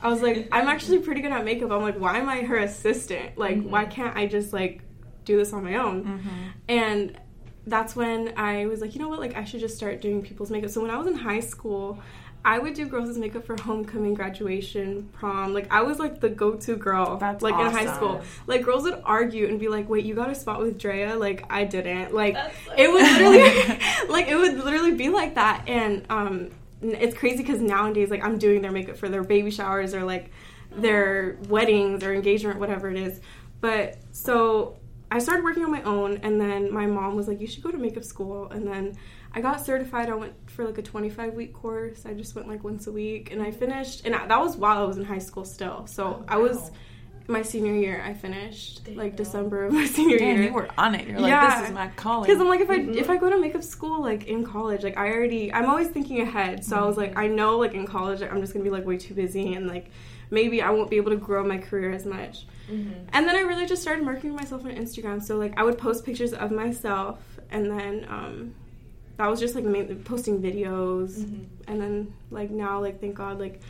I 0.00 0.08
was 0.08 0.20
like, 0.20 0.48
I'm 0.52 0.68
actually 0.68 0.98
pretty 0.98 1.22
good 1.22 1.32
at 1.32 1.44
makeup. 1.44 1.70
I'm 1.70 1.82
like, 1.82 1.98
why 1.98 2.18
am 2.18 2.28
I 2.28 2.42
her 2.42 2.58
assistant? 2.58 3.38
Like, 3.38 3.62
why 3.62 3.84
mm-hmm. 3.84 3.92
can't 3.92 4.16
I 4.16 4.26
just 4.26 4.52
like 4.52 4.82
do 5.24 5.38
this 5.38 5.52
on 5.52 5.64
my 5.64 5.76
own? 5.76 6.04
Mm-hmm. 6.04 6.28
And 6.68 7.18
that's 7.66 7.96
when 7.96 8.32
I 8.36 8.66
was 8.66 8.80
like, 8.80 8.94
you 8.94 9.00
know 9.00 9.08
what? 9.08 9.18
Like, 9.18 9.36
I 9.36 9.44
should 9.44 9.60
just 9.60 9.76
start 9.76 10.00
doing 10.00 10.22
people's 10.22 10.50
makeup. 10.50 10.70
So 10.70 10.80
when 10.80 10.90
I 10.90 10.96
was 10.96 11.06
in 11.06 11.14
high 11.14 11.40
school, 11.40 11.98
I 12.44 12.60
would 12.60 12.74
do 12.74 12.86
girls' 12.86 13.18
makeup 13.18 13.44
for 13.44 13.60
homecoming, 13.60 14.14
graduation, 14.14 15.08
prom. 15.12 15.52
Like, 15.52 15.72
I 15.72 15.82
was 15.82 15.98
like 15.98 16.20
the 16.20 16.28
go-to 16.28 16.76
girl. 16.76 17.16
That's 17.16 17.42
like 17.42 17.54
in 17.54 17.72
high 17.72 17.92
school. 17.92 18.22
Like 18.46 18.62
girls 18.62 18.84
would 18.84 19.02
argue 19.04 19.48
and 19.48 19.58
be 19.58 19.66
like, 19.66 19.88
"Wait, 19.88 20.04
you 20.04 20.14
got 20.14 20.30
a 20.30 20.34
spot 20.34 20.60
with 20.60 20.78
Drea?" 20.78 21.16
Like 21.16 21.44
I 21.50 21.64
didn't. 21.64 22.14
Like 22.14 22.36
so 22.36 22.72
it 22.78 22.88
would 22.88 23.02
literally, 23.02 23.80
like 24.08 24.28
it 24.28 24.36
would 24.36 24.58
literally 24.58 24.92
be 24.92 25.08
like 25.08 25.34
that. 25.34 25.64
And 25.66 26.06
um, 26.08 26.50
it's 26.80 27.16
crazy 27.16 27.38
because 27.38 27.60
nowadays, 27.60 28.10
like 28.10 28.22
I'm 28.22 28.38
doing 28.38 28.62
their 28.62 28.70
makeup 28.70 28.96
for 28.96 29.08
their 29.08 29.24
baby 29.24 29.50
showers 29.50 29.92
or 29.92 30.04
like 30.04 30.30
their 30.70 31.38
weddings 31.48 32.04
or 32.04 32.14
engagement, 32.14 32.60
whatever 32.60 32.88
it 32.88 32.96
is. 32.96 33.20
But 33.60 33.98
so 34.12 34.78
I 35.16 35.18
started 35.18 35.44
working 35.44 35.64
on 35.64 35.70
my 35.70 35.82
own, 35.82 36.18
and 36.22 36.38
then 36.38 36.72
my 36.72 36.86
mom 36.86 37.16
was 37.16 37.26
like, 37.26 37.40
"You 37.40 37.46
should 37.46 37.62
go 37.62 37.70
to 37.70 37.78
makeup 37.78 38.04
school." 38.04 38.48
And 38.50 38.66
then 38.66 38.96
I 39.32 39.40
got 39.40 39.64
certified. 39.64 40.10
I 40.10 40.14
went 40.14 40.34
for 40.50 40.64
like 40.64 40.76
a 40.76 40.82
25 40.82 41.32
week 41.32 41.54
course. 41.54 42.04
I 42.04 42.12
just 42.12 42.34
went 42.34 42.48
like 42.48 42.62
once 42.62 42.86
a 42.86 42.92
week, 42.92 43.32
and 43.32 43.42
I 43.42 43.50
finished. 43.50 44.04
And 44.04 44.14
I, 44.14 44.26
that 44.26 44.38
was 44.38 44.56
while 44.56 44.78
I 44.82 44.84
was 44.84 44.98
in 44.98 45.04
high 45.04 45.18
school 45.18 45.44
still. 45.44 45.86
So 45.86 46.04
oh, 46.04 46.24
I 46.28 46.36
was 46.36 46.70
my 47.28 47.42
senior 47.42 47.72
year. 47.72 48.02
I 48.04 48.12
finished 48.12 48.84
There 48.84 48.94
like. 48.94 49.16
December 49.16 49.64
of 49.64 49.72
my 49.72 49.86
senior 49.96 50.18
Damn, 50.18 50.36
year. 50.36 50.46
you 50.48 50.52
were 50.52 50.68
on 50.76 50.94
it. 50.94 51.08
You're 51.08 51.18
like, 51.18 51.30
Yeah. 51.30 51.60
this 51.60 51.70
is 51.70 51.74
my 51.74 51.88
calling. 51.88 52.26
Because 52.26 52.40
I'm 52.40 52.48
like, 52.48 52.60
if 52.60 52.68
I 52.68 52.74
if 52.74 52.80
mm-hmm. 52.86 53.10
I 53.10 53.16
go 53.16 53.30
to 53.30 53.38
makeup 53.38 53.62
school 53.62 54.02
like 54.02 54.26
in 54.26 54.44
college, 54.44 54.84
like 54.84 54.98
I 54.98 55.10
already 55.10 55.52
I'm 55.52 55.66
always 55.66 55.88
thinking 55.88 56.20
ahead. 56.20 56.62
So 56.62 56.76
I 56.76 56.84
was 56.84 56.98
like, 56.98 57.12
mm-hmm. 57.12 57.20
I 57.20 57.26
know 57.28 57.58
like 57.58 57.72
in 57.72 57.86
college 57.86 58.20
I'm 58.20 58.40
just 58.40 58.52
gonna 58.52 58.64
be 58.64 58.70
like 58.70 58.84
way 58.84 58.98
too 58.98 59.14
busy 59.14 59.54
and 59.54 59.66
like 59.66 59.90
maybe 60.30 60.60
I 60.62 60.70
won't 60.70 60.90
be 60.90 60.96
able 60.96 61.10
to 61.12 61.16
grow 61.16 61.44
my 61.46 61.58
career 61.58 61.90
as 61.92 62.04
much. 62.06 62.46
And 63.12 63.28
then 63.28 63.36
I 63.36 63.40
really 63.42 63.64
just 63.66 63.80
started 63.82 64.04
marketing 64.04 64.34
myself 64.34 64.64
on 64.64 64.72
Instagram. 64.72 65.22
So 65.22 65.36
like 65.36 65.54
I 65.56 65.62
would 65.62 65.78
post 65.78 66.04
pictures 66.04 66.32
of 66.32 66.50
myself, 66.50 67.18
and 67.50 67.70
then 67.70 68.04
um, 68.08 68.54
that 69.18 69.28
was 69.30 69.38
just 69.38 69.54
like 69.54 69.64
mainly 69.64 69.94
posting 69.94 70.42
videos. 70.42 71.18
And 71.68 71.80
then 71.80 72.12
like 72.30 72.50
now, 72.50 72.80
like 72.80 73.00
thank 73.00 73.14
God, 73.14 73.38
like 73.38 73.60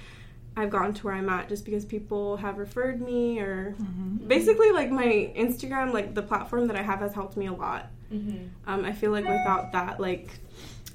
I've 0.57 0.71
gotten 0.71 0.95
to 0.95 1.03
where 1.05 1.15
I'm 1.15 1.29
at 1.29 1.51
just 1.51 1.67
because 1.67 1.85
people 1.85 2.39
have 2.39 2.57
referred 2.57 3.03
me, 3.03 3.39
or 3.41 3.75
basically 4.27 4.71
like 4.73 4.91
my 4.91 5.31
Instagram, 5.37 5.93
like 5.93 6.15
the 6.15 6.23
platform 6.23 6.67
that 6.69 6.77
I 6.77 6.83
have 6.83 7.01
has 7.01 7.13
helped 7.13 7.37
me 7.37 7.47
a 7.47 7.53
lot. 7.53 7.91
Um, 8.67 8.85
I 8.87 8.93
feel 8.93 9.11
like 9.11 9.25
without 9.27 9.73
that, 9.73 10.01
like 10.01 10.31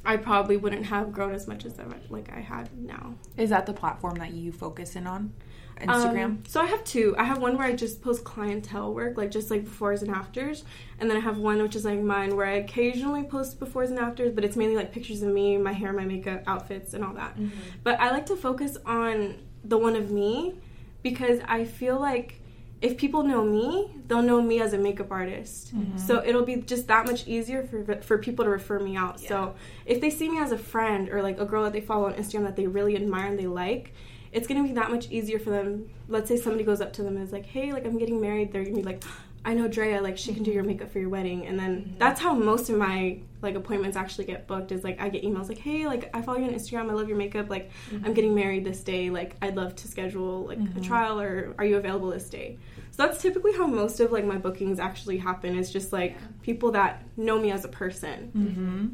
I 0.03 0.17
probably 0.17 0.57
wouldn't 0.57 0.85
have 0.87 1.11
grown 1.13 1.33
as 1.35 1.47
much 1.47 1.65
as 1.65 1.79
I 1.79 1.83
like 2.09 2.31
I 2.35 2.39
had 2.39 2.69
now. 2.75 3.13
is 3.37 3.51
that 3.51 3.67
the 3.67 3.73
platform 3.73 4.15
that 4.15 4.31
you 4.33 4.51
focus 4.51 4.95
in 4.95 5.05
on? 5.05 5.33
Instagram. 5.79 6.25
Um, 6.25 6.43
so 6.47 6.61
I 6.61 6.65
have 6.65 6.83
two. 6.83 7.15
I 7.17 7.23
have 7.23 7.39
one 7.39 7.57
where 7.57 7.67
I 7.67 7.73
just 7.73 8.01
post 8.01 8.23
clientele 8.23 8.93
work, 8.93 9.17
like 9.17 9.31
just 9.31 9.49
like 9.49 9.65
befores 9.65 10.01
and 10.01 10.11
afters, 10.11 10.63
and 10.99 11.09
then 11.09 11.17
I 11.17 11.21
have 11.21 11.37
one 11.39 11.61
which 11.61 11.75
is 11.75 11.85
like 11.85 11.99
mine 11.99 12.35
where 12.35 12.45
I 12.45 12.53
occasionally 12.53 13.23
post 13.23 13.59
befores 13.59 13.87
and 13.89 13.97
afters, 13.99 14.31
but 14.33 14.43
it's 14.43 14.55
mainly 14.55 14.75
like 14.75 14.91
pictures 14.91 15.21
of 15.23 15.33
me, 15.33 15.57
my 15.57 15.73
hair, 15.73 15.91
my 15.93 16.05
makeup, 16.05 16.43
outfits, 16.47 16.93
and 16.93 17.03
all 17.03 17.13
that. 17.13 17.35
But 17.83 17.99
I 17.99 18.11
like 18.11 18.25
to 18.27 18.35
focus 18.35 18.77
on 18.85 19.35
the 19.63 19.77
one 19.77 19.95
of 19.95 20.11
me 20.11 20.55
because 21.03 21.39
I 21.47 21.65
feel 21.65 21.99
like 21.99 22.39
if 22.81 22.97
people 22.97 23.21
know 23.23 23.43
me, 23.43 23.91
they'll 24.07 24.23
know 24.23 24.41
me 24.41 24.59
as 24.59 24.73
a 24.73 24.77
makeup 24.77 25.11
artist. 25.11 25.71
So 25.97 26.23
it'll 26.25 26.45
be 26.45 26.55
just 26.57 26.87
that 26.87 27.05
much 27.05 27.27
easier 27.27 27.63
for 27.63 28.01
for 28.01 28.17
people 28.17 28.43
to 28.45 28.51
refer 28.51 28.79
me 28.79 28.95
out. 28.95 29.19
So 29.19 29.55
if 29.85 30.01
they 30.01 30.09
see 30.09 30.29
me 30.29 30.39
as 30.39 30.51
a 30.51 30.57
friend 30.57 31.09
or 31.09 31.21
like 31.21 31.39
a 31.39 31.45
girl 31.45 31.63
that 31.63 31.73
they 31.73 31.81
follow 31.81 32.07
on 32.07 32.13
Instagram 32.13 32.43
that 32.43 32.55
they 32.55 32.65
really 32.67 32.95
admire 32.95 33.27
and 33.27 33.37
they 33.39 33.45
like, 33.47 33.93
it's 34.31 34.47
gonna 34.47 34.63
be 34.63 34.73
that 34.73 34.89
much 34.91 35.09
easier 35.11 35.39
for 35.39 35.49
them. 35.49 35.89
Let's 36.07 36.27
say 36.29 36.37
somebody 36.37 36.63
goes 36.63 36.81
up 36.81 36.93
to 36.93 37.03
them 37.03 37.15
and 37.17 37.25
is 37.25 37.31
like, 37.33 37.45
"Hey, 37.45 37.73
like 37.73 37.85
I'm 37.85 37.97
getting 37.97 38.21
married." 38.21 38.51
They're 38.51 38.63
gonna 38.63 38.75
be 38.77 38.83
like, 38.83 39.03
"I 39.43 39.53
know 39.53 39.67
Drea, 39.67 40.01
like 40.01 40.17
she 40.17 40.33
can 40.33 40.43
do 40.43 40.51
your 40.51 40.63
makeup 40.63 40.91
for 40.91 40.99
your 40.99 41.09
wedding." 41.09 41.45
And 41.47 41.59
then 41.59 41.95
that's 41.99 42.19
how 42.21 42.33
most 42.33 42.69
of 42.69 42.77
my 42.77 43.19
like 43.41 43.55
appointments 43.55 43.97
actually 43.97 44.25
get 44.25 44.47
booked. 44.47 44.71
Is 44.71 44.83
like 44.83 45.01
I 45.01 45.09
get 45.09 45.23
emails 45.23 45.49
like, 45.49 45.57
"Hey, 45.57 45.85
like 45.87 46.09
I 46.13 46.21
follow 46.21 46.37
you 46.39 46.45
on 46.45 46.53
Instagram. 46.53 46.89
I 46.89 46.93
love 46.93 47.09
your 47.09 47.17
makeup. 47.17 47.49
Like 47.49 47.71
I'm 48.05 48.13
getting 48.13 48.33
married 48.35 48.63
this 48.63 48.81
day. 48.83 49.09
Like 49.09 49.35
I'd 49.41 49.55
love 49.55 49.75
to 49.77 49.87
schedule 49.87 50.45
like 50.45 50.59
a 50.77 50.79
trial 50.81 51.19
or 51.19 51.53
are 51.57 51.65
you 51.65 51.77
available 51.77 52.09
this 52.09 52.29
day?" 52.29 52.57
So 52.91 53.05
that's 53.07 53.21
typically 53.21 53.53
how 53.53 53.67
most 53.67 53.99
of 53.99 54.11
like 54.11 54.25
my 54.25 54.37
bookings 54.37 54.79
actually 54.79 55.17
happen. 55.17 55.57
Is 55.57 55.71
just 55.71 55.91
like 55.91 56.15
people 56.41 56.71
that 56.73 57.03
know 57.17 57.39
me 57.39 57.51
as 57.51 57.65
a 57.65 57.69
person. 57.69 58.31
Mm-hmm. 58.35 58.87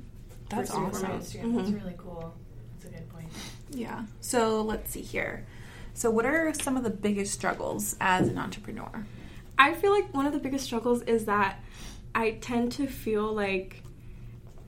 That's 0.50 0.72
awesome. 0.72 1.10
That's 1.12 1.34
Mhm. 1.34 1.76
really 1.76 1.96
cool. 1.98 2.34
That's 2.80 2.86
a 2.86 2.98
good 2.98 3.10
point. 3.10 3.28
Yeah. 3.70 4.04
So 4.22 4.62
let's 4.62 4.92
see 4.92 5.02
here. 5.02 5.46
So, 5.94 6.12
what 6.12 6.26
are 6.26 6.54
some 6.54 6.78
of 6.78 6.84
the 6.84 6.92
biggest 6.92 7.34
struggles 7.34 7.96
as 8.00 8.28
an 8.28 8.38
entrepreneur? 8.38 9.06
I 9.58 9.74
feel 9.74 9.92
like 9.92 10.14
one 10.14 10.28
of 10.28 10.34
the 10.34 10.40
biggest 10.40 10.66
struggles 10.66 11.02
is 11.04 11.26
that 11.26 11.60
I 12.14 12.32
tend 12.42 12.72
to 12.74 12.86
feel 12.88 13.34
like 13.34 13.82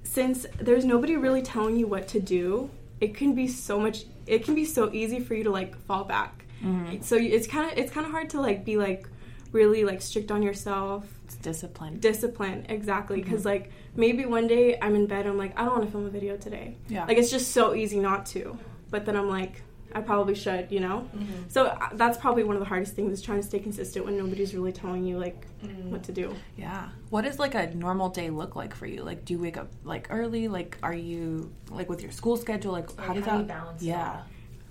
since 0.03 0.45
there's 0.59 0.85
nobody 0.85 1.15
really 1.17 1.43
telling 1.43 1.77
you 1.77 1.85
what 1.85 2.07
to 2.09 2.19
do, 2.19 2.71
it 2.99 3.15
can 3.15 3.35
be 3.35 3.47
so 3.47 3.79
much 3.79 4.05
it 4.25 4.43
can 4.43 4.55
be 4.55 4.65
so 4.65 4.91
easy 4.91 5.19
for 5.19 5.35
you 5.35 5.43
to 5.43 5.51
like 5.51 5.77
fall 5.85 6.03
back. 6.03 6.45
Mm-hmm. 6.63 7.01
So 7.01 7.15
it's 7.15 7.47
kind 7.47 7.71
of 7.71 7.77
it's 7.77 7.91
kind 7.91 8.05
of 8.05 8.11
hard 8.11 8.31
to 8.31 8.41
like 8.41 8.65
be 8.65 8.77
like 8.77 9.07
really 9.51 9.83
like 9.85 10.01
strict 10.01 10.31
on 10.31 10.43
yourself 10.43 11.05
It's 11.25 11.35
discipline. 11.35 11.99
discipline 11.99 12.65
exactly 12.69 13.19
mm-hmm. 13.19 13.29
because 13.29 13.45
like 13.45 13.71
maybe 13.95 14.25
one 14.25 14.47
day 14.47 14.77
i'm 14.79 14.93
in 14.95 15.07
bed 15.07 15.25
i'm 15.25 15.37
like 15.39 15.57
i 15.59 15.63
don't 15.63 15.73
want 15.73 15.85
to 15.85 15.91
film 15.91 16.05
a 16.05 16.09
video 16.09 16.37
today 16.37 16.75
Yeah. 16.87 17.05
like 17.05 17.17
it's 17.17 17.31
just 17.31 17.51
so 17.51 17.73
easy 17.73 17.99
not 17.99 18.27
to 18.27 18.59
but 18.89 19.05
then 19.05 19.15
i'm 19.15 19.29
like 19.29 19.61
i 19.93 20.01
probably 20.01 20.35
should 20.35 20.71
you 20.71 20.79
know 20.79 21.07
so 21.47 21.65
uh, 21.65 21.89
that's 21.93 22.17
probably 22.17 22.43
one 22.43 22.55
of 22.55 22.59
the 22.59 22.65
hardest 22.67 22.95
things 22.95 23.11
is 23.11 23.21
trying 23.21 23.39
to 23.41 23.47
stay 23.47 23.59
consistent 23.59 24.05
when 24.05 24.15
nobody's 24.17 24.53
really 24.53 24.71
telling 24.71 25.03
you 25.03 25.17
like 25.17 25.45
what 25.89 26.03
to 26.03 26.11
do 26.11 26.35
Yeah. 26.57 26.89
What 27.09 27.23
does 27.23 27.39
like 27.39 27.55
a 27.55 27.73
normal 27.73 28.09
day 28.09 28.29
look 28.29 28.55
like 28.55 28.75
for 28.75 28.85
you? 28.85 29.03
Like, 29.03 29.25
do 29.25 29.33
you 29.33 29.39
wake 29.39 29.57
up 29.57 29.69
like 29.83 30.07
early? 30.11 30.47
Like, 30.47 30.77
are 30.83 30.93
you 30.93 31.51
like 31.71 31.89
with 31.89 32.01
your 32.03 32.11
school 32.11 32.37
schedule? 32.37 32.71
Like, 32.73 32.95
how 32.99 33.07
Like, 33.07 33.15
does 33.15 33.25
how 33.25 33.31
do 33.31 33.37
that 33.37 33.39
you 33.39 33.43
balance 33.47 33.81
Yeah. 33.81 34.21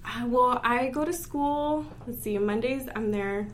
Uh, 0.04 0.26
well 0.28 0.60
i 0.62 0.88
go 0.88 1.04
to 1.04 1.12
school 1.12 1.84
let's 2.06 2.22
see 2.22 2.38
mondays 2.38 2.88
i'm 2.96 3.10
there 3.10 3.48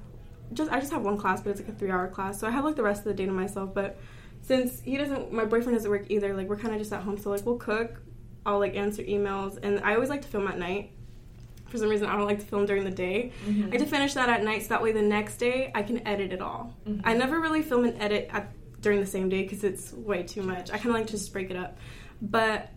just 0.52 0.70
i 0.70 0.78
just 0.78 0.92
have 0.92 1.02
one 1.02 1.16
class 1.16 1.40
but 1.40 1.50
it's 1.50 1.60
like 1.60 1.70
a 1.70 1.72
three 1.72 1.90
hour 1.90 2.06
class 2.06 2.38
so 2.38 2.46
i 2.46 2.50
have 2.50 2.64
like 2.64 2.76
the 2.76 2.82
rest 2.82 3.00
of 3.00 3.06
the 3.06 3.14
day 3.14 3.26
to 3.26 3.32
myself 3.32 3.72
but 3.74 3.98
since 4.42 4.80
he 4.82 4.98
doesn't, 4.98 5.32
my 5.32 5.46
boyfriend 5.46 5.74
doesn't 5.78 5.90
work 5.90 6.04
either. 6.10 6.34
Like 6.34 6.48
we're 6.48 6.58
kind 6.58 6.74
of 6.74 6.78
just 6.78 6.92
at 6.92 7.02
home, 7.02 7.16
so 7.16 7.30
like 7.30 7.46
we'll 7.46 7.56
cook. 7.56 8.02
I'll 8.46 8.58
like 8.58 8.74
answer 8.76 9.02
emails, 9.02 9.58
and 9.62 9.80
I 9.80 9.94
always 9.94 10.08
like 10.10 10.22
to 10.22 10.28
film 10.28 10.46
at 10.48 10.58
night. 10.58 10.90
For 11.68 11.78
some 11.78 11.88
reason, 11.88 12.06
I 12.08 12.16
don't 12.16 12.26
like 12.26 12.38
to 12.40 12.46
film 12.46 12.66
during 12.66 12.84
the 12.84 12.90
day. 12.90 13.32
Mm-hmm. 13.46 13.64
I 13.64 13.66
like 13.70 13.80
to 13.80 13.86
finish 13.86 14.14
that 14.14 14.28
at 14.28 14.44
night, 14.44 14.62
so 14.62 14.68
that 14.68 14.82
way 14.82 14.92
the 14.92 15.02
next 15.02 15.38
day 15.38 15.72
I 15.74 15.82
can 15.82 16.06
edit 16.06 16.32
it 16.32 16.40
all. 16.40 16.74
Mhm. 16.86 17.00
I 17.04 17.14
never 17.14 17.40
really 17.40 17.62
film 17.62 17.84
and 17.84 18.00
edit 18.00 18.28
at, 18.32 18.52
during 18.80 19.00
the 19.00 19.06
same 19.06 19.28
day 19.28 19.42
because 19.42 19.64
it's 19.64 19.92
way 19.92 20.22
too 20.22 20.42
much. 20.42 20.70
I 20.70 20.76
kind 20.76 20.88
of 20.90 20.94
like 20.94 21.06
to 21.06 21.12
just 21.12 21.32
break 21.32 21.50
it 21.50 21.56
up. 21.56 21.78
But 22.22 22.70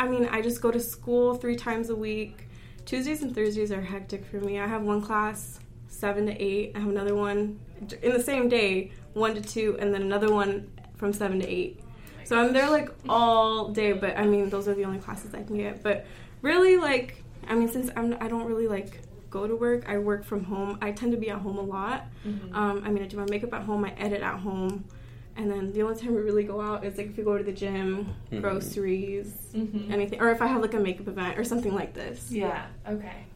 I 0.00 0.08
mean, 0.08 0.26
I 0.30 0.40
just 0.40 0.60
go 0.62 0.70
to 0.70 0.80
school 0.80 1.34
three 1.34 1.56
times 1.56 1.90
a 1.90 1.96
week. 1.96 2.48
Tuesdays 2.86 3.22
and 3.22 3.34
Thursdays 3.34 3.70
are 3.72 3.80
hectic 3.82 4.24
for 4.24 4.36
me. 4.40 4.58
I 4.58 4.66
have 4.66 4.82
one 4.82 5.02
class 5.02 5.58
seven 5.88 6.26
to 6.26 6.42
eight. 6.42 6.72
I 6.74 6.80
have 6.80 6.88
another 6.88 7.14
one 7.14 7.60
in 8.02 8.12
the 8.12 8.22
same 8.22 8.48
day, 8.48 8.90
one 9.12 9.34
to 9.34 9.40
two, 9.42 9.76
and 9.78 9.92
then 9.92 10.02
another 10.02 10.32
one 10.32 10.70
from 10.96 11.12
seven 11.12 11.40
to 11.40 11.46
eight. 11.48 11.80
So 12.24 12.38
I'm 12.38 12.52
there 12.52 12.70
like 12.70 12.90
all 13.08 13.68
day. 13.68 13.92
But 13.92 14.16
I 14.18 14.24
mean, 14.26 14.48
those 14.50 14.68
are 14.68 14.74
the 14.74 14.84
only 14.84 14.98
classes 14.98 15.34
I 15.34 15.42
can 15.42 15.56
get. 15.56 15.82
But 15.82 16.06
really, 16.42 16.76
like, 16.76 17.22
I 17.48 17.54
mean, 17.54 17.68
since 17.68 17.90
I'm, 17.96 18.16
I 18.20 18.28
don't 18.28 18.44
really 18.46 18.66
like 18.68 19.00
go 19.30 19.46
to 19.46 19.56
work. 19.56 19.88
I 19.88 19.98
work 19.98 20.24
from 20.24 20.44
home. 20.44 20.78
I 20.80 20.92
tend 20.92 21.12
to 21.12 21.18
be 21.18 21.30
at 21.30 21.38
home 21.38 21.58
a 21.58 21.62
lot. 21.62 22.04
Mhm. 22.26 22.54
Um, 22.54 22.82
I 22.84 22.90
mean, 22.90 23.02
I 23.02 23.06
do 23.06 23.16
my 23.16 23.26
makeup 23.28 23.52
at 23.52 23.62
home. 23.62 23.84
I 23.84 23.90
edit 23.98 24.22
at 24.22 24.38
home. 24.40 24.84
And 25.36 25.50
then 25.50 25.72
the 25.72 25.82
only 25.82 26.00
time 26.00 26.14
we 26.14 26.20
really 26.20 26.44
go 26.44 26.60
out 26.60 26.84
is 26.84 26.96
like 26.96 27.08
if 27.08 27.16
we 27.16 27.24
go 27.24 27.36
to 27.36 27.42
the 27.42 27.52
gym, 27.52 28.14
Mhm. 28.30 28.40
groceries, 28.40 29.34
Mhm. 29.52 29.90
anything, 29.90 30.20
or 30.20 30.30
if 30.30 30.40
I 30.40 30.46
have 30.46 30.62
like 30.62 30.74
a 30.74 30.78
makeup 30.78 31.08
event 31.08 31.36
or 31.38 31.42
something 31.44 31.74
like 31.74 31.92
this. 31.94 32.30
yeah. 32.30 32.66
Okay. 32.88 33.26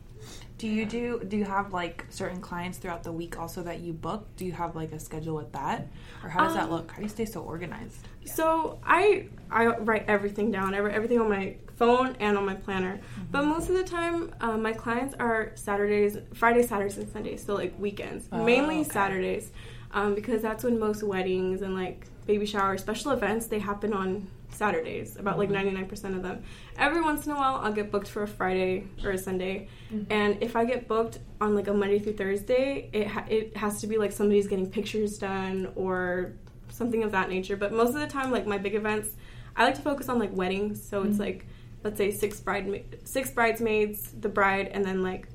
Do 0.58 0.66
you 0.66 0.84
do 0.86 1.20
do 1.26 1.36
you 1.36 1.44
have 1.44 1.72
like 1.72 2.04
certain 2.10 2.40
clients 2.40 2.78
throughout 2.78 3.04
the 3.04 3.12
week 3.12 3.38
also 3.38 3.62
that 3.62 3.78
you 3.80 3.92
book? 3.92 4.26
Do 4.36 4.44
you 4.44 4.52
have 4.52 4.74
like 4.74 4.90
a 4.92 4.98
schedule 4.98 5.36
with 5.36 5.52
that? 5.52 5.86
Or 6.24 6.28
how 6.28 6.44
does 6.44 6.54
that 6.54 6.64
Um, 6.64 6.70
look? 6.70 6.90
How 6.90 6.96
do 6.96 7.02
you 7.04 7.08
stay 7.08 7.26
so 7.26 7.42
organized? 7.42 8.08
So 8.24 8.80
I 8.84 9.28
I 9.50 9.66
write 9.66 10.04
everything 10.08 10.50
down. 10.50 10.74
I 10.74 10.80
write 10.80 10.94
everything 10.94 11.20
on 11.20 11.28
my 11.28 11.54
phone 11.76 12.16
and 12.18 12.36
on 12.36 12.44
my 12.44 12.54
planner. 12.54 13.00
But 13.30 13.44
most 13.44 13.68
of 13.70 13.76
the 13.76 13.84
time, 13.84 14.34
uh, 14.40 14.56
my 14.58 14.72
clients 14.72 15.14
are 15.20 15.52
Saturdays, 15.54 16.18
Fridays, 16.34 16.68
Saturdays, 16.68 16.98
and 16.98 17.08
Sundays. 17.12 17.44
So 17.46 17.54
like 17.54 17.78
weekends, 17.78 18.28
Oh, 18.32 18.44
mainly 18.44 18.80
okay. 18.80 18.90
Saturdays, 18.90 19.52
um, 19.92 20.14
because 20.14 20.42
that's 20.42 20.64
when 20.64 20.78
most 20.78 21.02
weddings 21.02 21.62
and 21.62 21.74
like 21.74 22.06
baby 22.26 22.44
showers, 22.46 22.80
special 22.82 23.12
events, 23.12 23.46
they 23.46 23.58
happen 23.58 23.92
on 23.92 24.28
Saturdays. 24.50 25.16
About 25.16 25.38
like 25.38 25.50
ninety 25.50 25.70
nine 25.70 25.86
percent 25.86 26.14
of 26.16 26.22
them. 26.22 26.42
Every 26.76 27.00
once 27.02 27.26
in 27.26 27.32
a 27.32 27.36
while, 27.36 27.56
I'll 27.56 27.72
get 27.72 27.90
booked 27.90 28.08
for 28.08 28.22
a 28.22 28.28
Friday 28.28 28.84
or 29.04 29.10
a 29.12 29.18
Sunday, 29.18 29.68
and 30.10 30.36
if 30.42 30.56
I 30.56 30.64
get 30.64 30.88
booked 30.88 31.18
on 31.40 31.54
like 31.54 31.68
a 31.68 31.72
Monday 31.74 31.98
through 31.98 32.14
Thursday, 32.14 32.90
it 32.92 33.06
ha- 33.06 33.24
it 33.28 33.56
has 33.56 33.80
to 33.80 33.86
be 33.86 33.98
like 33.98 34.12
somebody's 34.12 34.46
getting 34.48 34.68
pictures 34.70 35.18
done 35.18 35.70
or 35.76 36.32
something 36.70 37.02
of 37.02 37.12
that 37.12 37.28
nature. 37.28 37.56
But 37.56 37.72
most 37.72 37.88
of 37.94 38.00
the 38.00 38.06
time, 38.06 38.30
like 38.30 38.46
my 38.46 38.58
big 38.58 38.74
events, 38.74 39.10
I 39.56 39.64
like 39.64 39.74
to 39.76 39.82
focus 39.82 40.08
on 40.08 40.18
like 40.18 40.32
weddings. 40.32 40.82
So 40.82 41.02
it's 41.02 41.16
Mhm. 41.16 41.20
like 41.20 41.46
let's 41.84 41.96
say 41.96 42.10
six 42.10 42.40
bride 42.40 42.98
six 43.04 43.30
bridesmaids, 43.30 44.12
the 44.20 44.28
bride, 44.28 44.68
and 44.68 44.84
then 44.84 45.02
like 45.02 45.28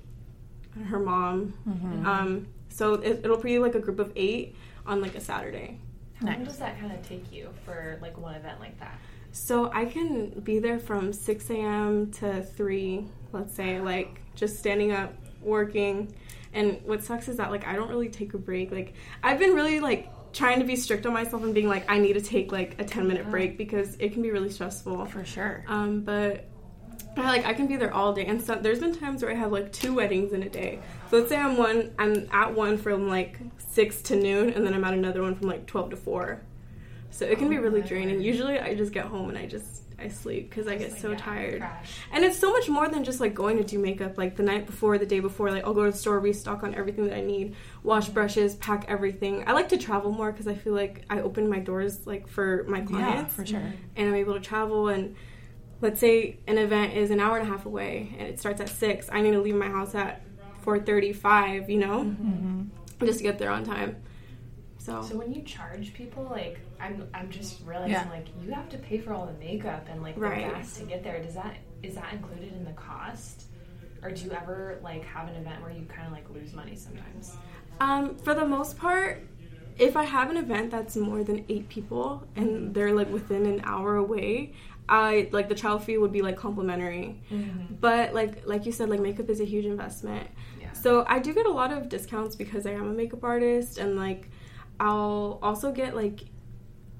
her 0.85 0.99
mom. 0.99 1.53
Mm-hmm. 1.67 2.05
Um, 2.05 2.47
so 2.73 2.95
it, 2.95 3.21
it'll 3.23 3.37
be 3.41 3.59
like 3.59 3.75
a 3.75 3.79
group 3.79 3.99
of 3.99 4.11
eight 4.15 4.55
on 4.85 5.01
like 5.01 5.15
a 5.15 5.19
Saturday. 5.21 5.79
How 6.15 6.27
long 6.27 6.43
does 6.43 6.57
that 6.57 6.79
kind 6.79 6.91
of 6.91 7.01
take 7.07 7.31
you 7.31 7.49
for 7.65 7.97
like 8.01 8.17
one 8.17 8.35
event 8.35 8.59
like 8.59 8.79
that? 8.79 8.97
So 9.31 9.71
I 9.73 9.85
can 9.85 10.29
be 10.41 10.59
there 10.59 10.79
from 10.79 11.11
6 11.11 11.49
a.m. 11.49 12.11
to 12.13 12.43
3, 12.43 13.05
let's 13.31 13.53
say, 13.53 13.79
like 13.79 14.21
just 14.35 14.57
standing 14.57 14.91
up, 14.91 15.13
working. 15.41 16.13
And 16.53 16.79
what 16.85 17.03
sucks 17.03 17.27
is 17.27 17.37
that 17.37 17.49
like 17.51 17.65
I 17.67 17.73
don't 17.75 17.89
really 17.89 18.09
take 18.09 18.33
a 18.33 18.37
break. 18.37 18.71
Like 18.71 18.93
I've 19.23 19.39
been 19.39 19.53
really 19.53 19.79
like 19.79 20.09
trying 20.33 20.59
to 20.59 20.65
be 20.65 20.75
strict 20.75 21.05
on 21.05 21.13
myself 21.13 21.43
and 21.43 21.53
being 21.53 21.67
like 21.67 21.89
I 21.89 21.99
need 21.99 22.13
to 22.13 22.21
take 22.21 22.51
like 22.51 22.79
a 22.79 22.83
10 22.83 23.07
minute 23.07 23.25
Yeah. 23.25 23.31
break 23.31 23.57
because 23.57 23.95
it 23.99 24.13
can 24.13 24.21
be 24.21 24.31
really 24.31 24.49
stressful. 24.49 25.05
For 25.07 25.25
sure. 25.25 25.63
Um, 25.67 26.01
but 26.01 26.45
I, 27.17 27.21
like 27.27 27.45
I 27.45 27.53
can 27.53 27.67
be 27.67 27.75
there 27.75 27.93
all 27.93 28.13
day, 28.13 28.25
and 28.25 28.41
so, 28.41 28.55
there's 28.55 28.79
been 28.79 28.95
times 28.97 29.21
where 29.21 29.31
I 29.31 29.35
have 29.35 29.51
like 29.51 29.71
two 29.71 29.93
weddings 29.93 30.33
in 30.33 30.43
a 30.43 30.49
day. 30.49 30.79
So 31.09 31.17
let's 31.17 31.29
say 31.29 31.37
I'm 31.37 31.57
one, 31.57 31.93
I'm 31.99 32.27
at 32.31 32.53
one 32.53 32.77
from 32.77 33.07
like 33.07 33.39
six 33.57 34.01
to 34.03 34.15
noon, 34.15 34.49
and 34.51 34.65
then 34.65 34.73
I'm 34.73 34.83
at 34.83 34.93
another 34.93 35.21
one 35.21 35.35
from 35.35 35.47
like 35.47 35.65
twelve 35.65 35.89
to 35.91 35.95
four. 35.97 36.41
So 37.11 37.25
it 37.25 37.37
can 37.37 37.49
be 37.49 37.57
Oh 37.57 37.61
really 37.61 37.81
draining. 37.81 38.15
word. 38.15 38.23
Usually 38.25 38.59
I 38.59 38.73
just 38.75 38.91
get 38.91 39.05
home 39.05 39.29
and 39.29 39.37
I 39.37 39.45
just 39.45 39.81
I 39.99 40.07
sleep 40.07 40.49
because 40.49 40.67
I 40.67 40.75
get 40.75 40.91
like, 40.93 40.99
so 40.99 41.11
yeah, 41.11 41.17
tired. 41.17 41.63
And 42.11 42.25
it's 42.25 42.39
so 42.39 42.51
much 42.51 42.67
more 42.67 42.89
than 42.89 43.03
just 43.03 43.19
like 43.19 43.35
going 43.35 43.57
to 43.57 43.63
do 43.63 43.77
makeup. 43.77 44.17
Like 44.17 44.35
the 44.35 44.41
night 44.43 44.65
before, 44.65 44.97
the 44.97 45.05
day 45.05 45.19
before, 45.19 45.51
like 45.51 45.63
I'll 45.63 45.75
go 45.75 45.85
to 45.85 45.91
the 45.91 45.97
store, 45.97 46.19
restock 46.19 46.63
on 46.63 46.73
everything 46.73 47.05
that 47.07 47.15
I 47.15 47.21
need, 47.21 47.55
wash 47.83 48.09
brushes, 48.09 48.55
pack 48.55 48.85
everything. 48.87 49.43
I 49.47 49.51
like 49.53 49.69
to 49.69 49.77
travel 49.77 50.11
more 50.11 50.31
because 50.31 50.47
I 50.47 50.55
feel 50.55 50.73
like 50.73 51.05
I 51.09 51.21
open 51.21 51.47
my 51.47 51.59
doors 51.59 52.05
like 52.07 52.27
for 52.27 52.65
my 52.67 52.81
clients. 52.81 52.91
Yeah, 52.91 53.11
clients 53.11 53.33
for 53.35 53.45
sure. 53.45 53.73
and 53.95 54.07
I'm 54.09 54.15
able 54.15 54.33
to 54.33 54.39
travel 54.41 54.87
and 54.89 55.15
let's 55.83 55.99
say 55.99 56.37
an 56.47 56.57
event 56.57 56.93
is 56.93 57.11
an 57.11 57.19
hour 57.19 57.37
and 57.37 57.47
a 57.47 57.51
half 57.51 57.65
away 57.67 58.15
and 58.17 58.27
it 58.27 58.39
starts 58.39 58.59
at 58.61 58.69
six, 58.69 59.07
I 59.11 59.21
need 59.21 59.31
to 59.31 59.41
leave 59.41 59.55
my 59.55 59.67
house 59.67 59.93
at 59.93 60.21
four 60.61 60.79
thirty 60.79 61.13
five, 61.13 61.69
you 61.69 61.77
know, 61.77 62.05
Mm-hmm. 62.05 63.05
just 63.05 63.19
to 63.19 63.23
get 63.23 63.37
there 63.37 63.51
on 63.51 63.63
time. 63.63 63.97
So, 64.79 65.01
So 65.01 65.15
when 65.17 65.33
you 65.33 65.43
charge 65.43 65.93
people, 65.93 66.23
like 66.31 66.59
I'm, 66.79 67.07
I'm 67.13 67.29
just 67.29 67.61
realizing 67.65 67.91
Yeah. 67.91 68.09
like 68.09 68.27
you 68.41 68.51
have 68.51 68.69
to 68.69 68.77
pay 68.77 68.97
for 68.97 69.13
all 69.13 69.25
the 69.25 69.33
makeup 69.33 69.87
and 69.89 70.01
like 70.01 70.15
Right. 70.17 70.45
the 70.47 70.51
gas 70.53 70.77
to 70.77 70.83
get 70.85 71.03
there. 71.03 71.21
Does 71.21 71.35
that 71.35 71.57
is 71.83 71.95
that 71.95 72.13
included 72.13 72.53
in 72.53 72.63
the 72.63 72.71
cost, 72.71 73.43
or 74.01 74.11
do 74.11 74.23
you 74.23 74.31
ever 74.31 74.79
like 74.83 75.03
have 75.05 75.27
an 75.27 75.35
event 75.35 75.61
where 75.61 75.71
you 75.71 75.85
kind 75.85 76.07
of 76.07 76.13
like 76.13 76.29
lose 76.29 76.53
money 76.53 76.75
sometimes? 76.75 77.37
um, 77.81 78.15
for 78.17 78.33
the 78.33 78.45
most 78.45 78.77
part, 78.77 79.27
if 79.77 79.97
I 79.97 80.03
have 80.03 80.29
an 80.29 80.37
event 80.37 80.71
that's 80.71 80.95
more 80.95 81.23
than 81.23 81.43
eight 81.49 81.67
people 81.67 82.25
and 82.37 82.73
they're 82.73 82.93
like 82.93 83.09
within 83.11 83.45
an 83.45 83.61
hour 83.65 83.95
away, 83.97 84.53
I 84.89 85.29
like 85.31 85.49
the 85.49 85.55
child 85.55 85.83
fee 85.83 85.97
would 85.97 86.11
be 86.11 86.21
like 86.21 86.37
complimentary. 86.37 87.21
Mm-hmm. 87.31 87.75
But 87.79 88.13
like 88.13 88.45
like 88.45 88.65
you 88.65 88.71
said, 88.71 88.89
like 88.89 88.99
makeup 88.99 89.29
is 89.29 89.39
a 89.39 89.45
huge 89.45 89.65
investment. 89.65 90.27
Yeah. 90.59 90.71
So 90.73 91.05
I 91.07 91.19
do 91.19 91.33
get 91.33 91.45
a 91.45 91.51
lot 91.51 91.71
of 91.71 91.89
discounts 91.89 92.35
because 92.35 92.65
I 92.65 92.71
am 92.71 92.89
a 92.89 92.93
makeup 92.93 93.23
artist 93.23 93.77
and 93.77 93.95
like 93.95 94.29
I'll 94.79 95.39
also 95.41 95.71
get 95.71 95.95
like 95.95 96.25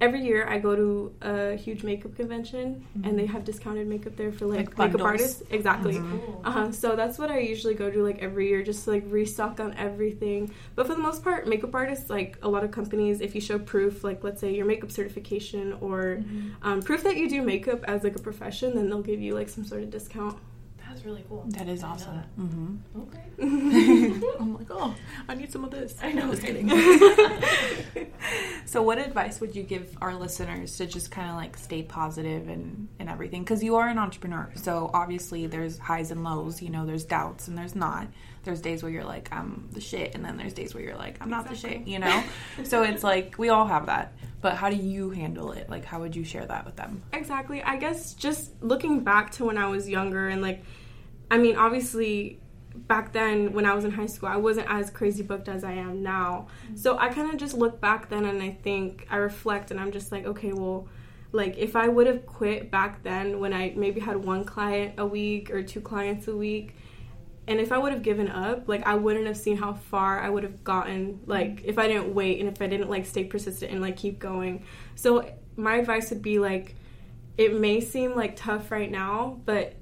every 0.03 0.22
year 0.22 0.45
I 0.48 0.57
go 0.60 0.75
to 0.75 1.13
a 1.22 1.55
huge 1.55 1.83
makeup 1.83 2.15
convention 2.15 2.86
and 3.03 3.17
they 3.17 3.25
have 3.25 3.43
discounted 3.45 3.88
makeup 3.88 4.15
there 4.17 4.31
for 4.31 4.45
like, 4.45 4.77
Like 4.77 4.77
makeup 4.77 5.01
artists. 5.12 5.41
Exactly. 5.50 5.95
Mhm. 5.95 6.10
Cool. 6.25 6.41
Uh-huh. 6.43 6.72
So 6.72 6.95
that's 6.95 7.17
what 7.17 7.31
I 7.31 7.39
usually 7.39 7.74
go 7.74 7.89
to 7.89 8.03
like 8.03 8.19
every 8.19 8.50
year, 8.50 8.62
just 8.63 8.83
to, 8.83 8.91
like 8.91 9.03
restock 9.07 9.60
on 9.60 9.74
everything. 9.75 10.51
But 10.75 10.88
for 10.88 10.93
the 10.95 11.01
most 11.01 11.24
part, 11.24 11.48
makeup 11.48 11.74
artists, 11.74 12.10
like 12.10 12.38
a 12.41 12.50
lot 12.50 12.63
of 12.63 12.72
companies, 12.72 13.22
if 13.22 13.33
you 13.36 13.41
show 13.41 13.57
proof, 13.60 14.03
like 14.03 14.24
let's 14.24 14.41
say 14.41 14.53
your 14.53 14.65
makeup 14.65 14.91
certification 14.91 15.74
or 15.81 16.01
Mhm. 16.22 16.51
um, 16.62 16.81
proof 16.81 17.03
that 17.03 17.15
you 17.17 17.29
do 17.29 17.41
makeup 17.41 17.83
as 17.86 18.03
like 18.03 18.15
a 18.15 18.24
profession, 18.29 18.75
then 18.75 18.89
they'll 18.89 19.01
give 19.12 19.22
you 19.22 19.33
like 19.33 19.50
some 19.50 19.63
sort 19.63 19.83
of 19.83 19.89
discount. 19.89 20.38
That's 20.93 21.05
really 21.07 21.25
cool. 21.27 21.43
That 21.47 21.67
is 21.67 21.83
I 21.83 21.88
awesome. 21.88 22.15
that. 22.17 22.38
Mm-hmm. 22.38 23.01
Okay. 23.01 24.27
I'm 24.39 24.53
like, 24.53 24.67
oh, 24.69 24.93
I 25.27 25.33
need 25.33 25.51
some 25.51 25.63
of 25.63 25.71
this. 25.71 25.95
I 26.03 26.12
know, 26.12 26.29
Just 26.29 26.43
right? 26.43 26.55
kidding. 26.55 28.13
so, 28.67 28.83
what 28.83 29.00
advice 29.00 29.41
would 29.41 29.55
you 29.55 29.63
give 29.63 29.97
our 30.01 30.13
listeners 30.13 30.77
to 30.77 30.85
just 30.85 31.09
kind 31.09 31.31
of 31.31 31.35
like 31.35 31.57
stay 31.57 31.81
positive 31.81 32.47
and 32.47 32.89
and 33.00 33.09
everything? 33.09 33.41
Because 33.43 33.63
you 33.63 33.75
are 33.77 33.88
an 33.88 33.97
entrepreneur, 33.97 34.51
so 34.53 34.91
obviously 34.93 35.47
there's 35.47 35.79
highs 35.79 36.12
and 36.12 36.23
lows. 36.23 36.62
You 36.62 36.69
know, 36.69 36.85
there's 36.85 37.05
doubts 37.05 37.47
and 37.47 37.57
there's 37.57 37.75
not. 37.75 38.07
There's 38.43 38.62
days 38.62 38.83
where 38.83 38.91
you're 38.91 39.05
like, 39.05 39.29
I'm 39.31 39.69
the 39.71 39.81
shit, 39.81 40.13
and 40.13 40.23
then 40.23 40.38
there's 40.38 40.53
days 40.53 40.75
where 40.75 40.83
you're 40.83 40.97
like, 40.97 41.17
I'm 41.21 41.29
not 41.31 41.50
the 41.50 41.55
shit. 41.55 41.88
You 41.88 41.97
know. 41.97 42.23
so 42.65 42.83
it's 42.83 43.03
like 43.03 43.39
we 43.39 43.50
all 43.50 43.65
have 43.65 43.88
that. 43.88 44.13
But 44.41 44.57
how 44.57 44.69
do 44.69 44.75
you 44.75 45.09
handle 45.09 45.53
it? 45.53 45.69
Like, 45.69 45.85
how 45.85 46.01
would 46.01 46.15
you 46.15 46.23
share 46.23 46.45
that 46.45 46.65
with 46.65 46.75
them? 46.75 47.01
Exactly. 47.13 47.63
I 47.63 47.77
guess 47.77 48.13
just 48.13 48.62
looking 48.62 49.00
back 49.00 49.31
to 49.33 49.45
when 49.45 49.57
I 49.57 49.69
was 49.69 49.89
younger 49.89 50.27
and 50.27 50.41
like, 50.41 50.63
I 51.33 51.39
mean, 51.39 51.55
obviously, 51.55 52.39
back 52.75 53.11
then 53.11 53.53
when 53.53 53.65
I 53.65 53.73
was 53.73 53.85
in 53.85 53.89
high 53.89 54.05
school, 54.05 54.29
I 54.29 54.35
wasn't 54.35 54.69
as 54.69 54.91
crazy 54.91 55.23
booked 55.23 55.49
as 55.49 55.63
I 55.63 55.71
am 55.71 56.03
now. 56.03 56.45
Mm-hmm. 56.65 56.75
So 56.75 56.95
I 56.99 57.09
kind 57.09 57.31
of 57.31 57.37
just 57.37 57.55
look 57.55 57.81
back 57.81 58.07
then 58.07 58.25
and 58.25 58.39
I 58.39 58.51
think 58.51 59.07
I 59.09 59.15
reflect 59.15 59.71
and 59.71 59.79
I'm 59.79 59.91
just 59.91 60.11
like, 60.11 60.25
okay, 60.25 60.53
well, 60.53 60.87
like 61.31 61.57
if 61.57 61.75
I 61.75 61.87
would 61.87 62.05
have 62.05 62.27
quit 62.27 62.69
back 62.69 63.01
then 63.01 63.39
when 63.39 63.51
I 63.51 63.73
maybe 63.75 63.99
had 63.99 64.23
one 64.23 64.45
client 64.45 64.93
a 64.99 65.07
week 65.07 65.49
or 65.49 65.63
two 65.63 65.81
clients 65.81 66.27
a 66.27 66.35
week. 66.35 66.75
And 67.47 67.59
if 67.59 67.71
I 67.71 67.79
would 67.79 67.93
have 67.93 68.03
given 68.03 68.29
up, 68.29 68.67
like 68.67 68.85
I 68.85 68.93
wouldn't 68.93 69.25
have 69.25 69.35
seen 69.35 69.57
how 69.57 69.73
far 69.73 70.19
I 70.19 70.29
would 70.29 70.43
have 70.43 70.63
gotten, 70.63 71.19
like 71.25 71.63
if 71.65 71.79
I 71.79 71.87
didn't 71.87 72.13
wait 72.13 72.39
and 72.41 72.47
if 72.47 72.61
I 72.61 72.67
didn't 72.67 72.91
like 72.91 73.07
stay 73.07 73.23
persistent 73.23 73.71
and 73.71 73.81
like 73.81 73.97
keep 73.97 74.19
going. 74.19 74.65
So 74.93 75.27
my 75.55 75.77
advice 75.77 76.11
would 76.11 76.21
be 76.21 76.37
like 76.37 76.75
it 77.37 77.59
may 77.59 77.81
seem 77.81 78.15
like 78.15 78.35
tough 78.35 78.69
right 78.69 78.91
now, 78.91 79.41
but 79.45 79.73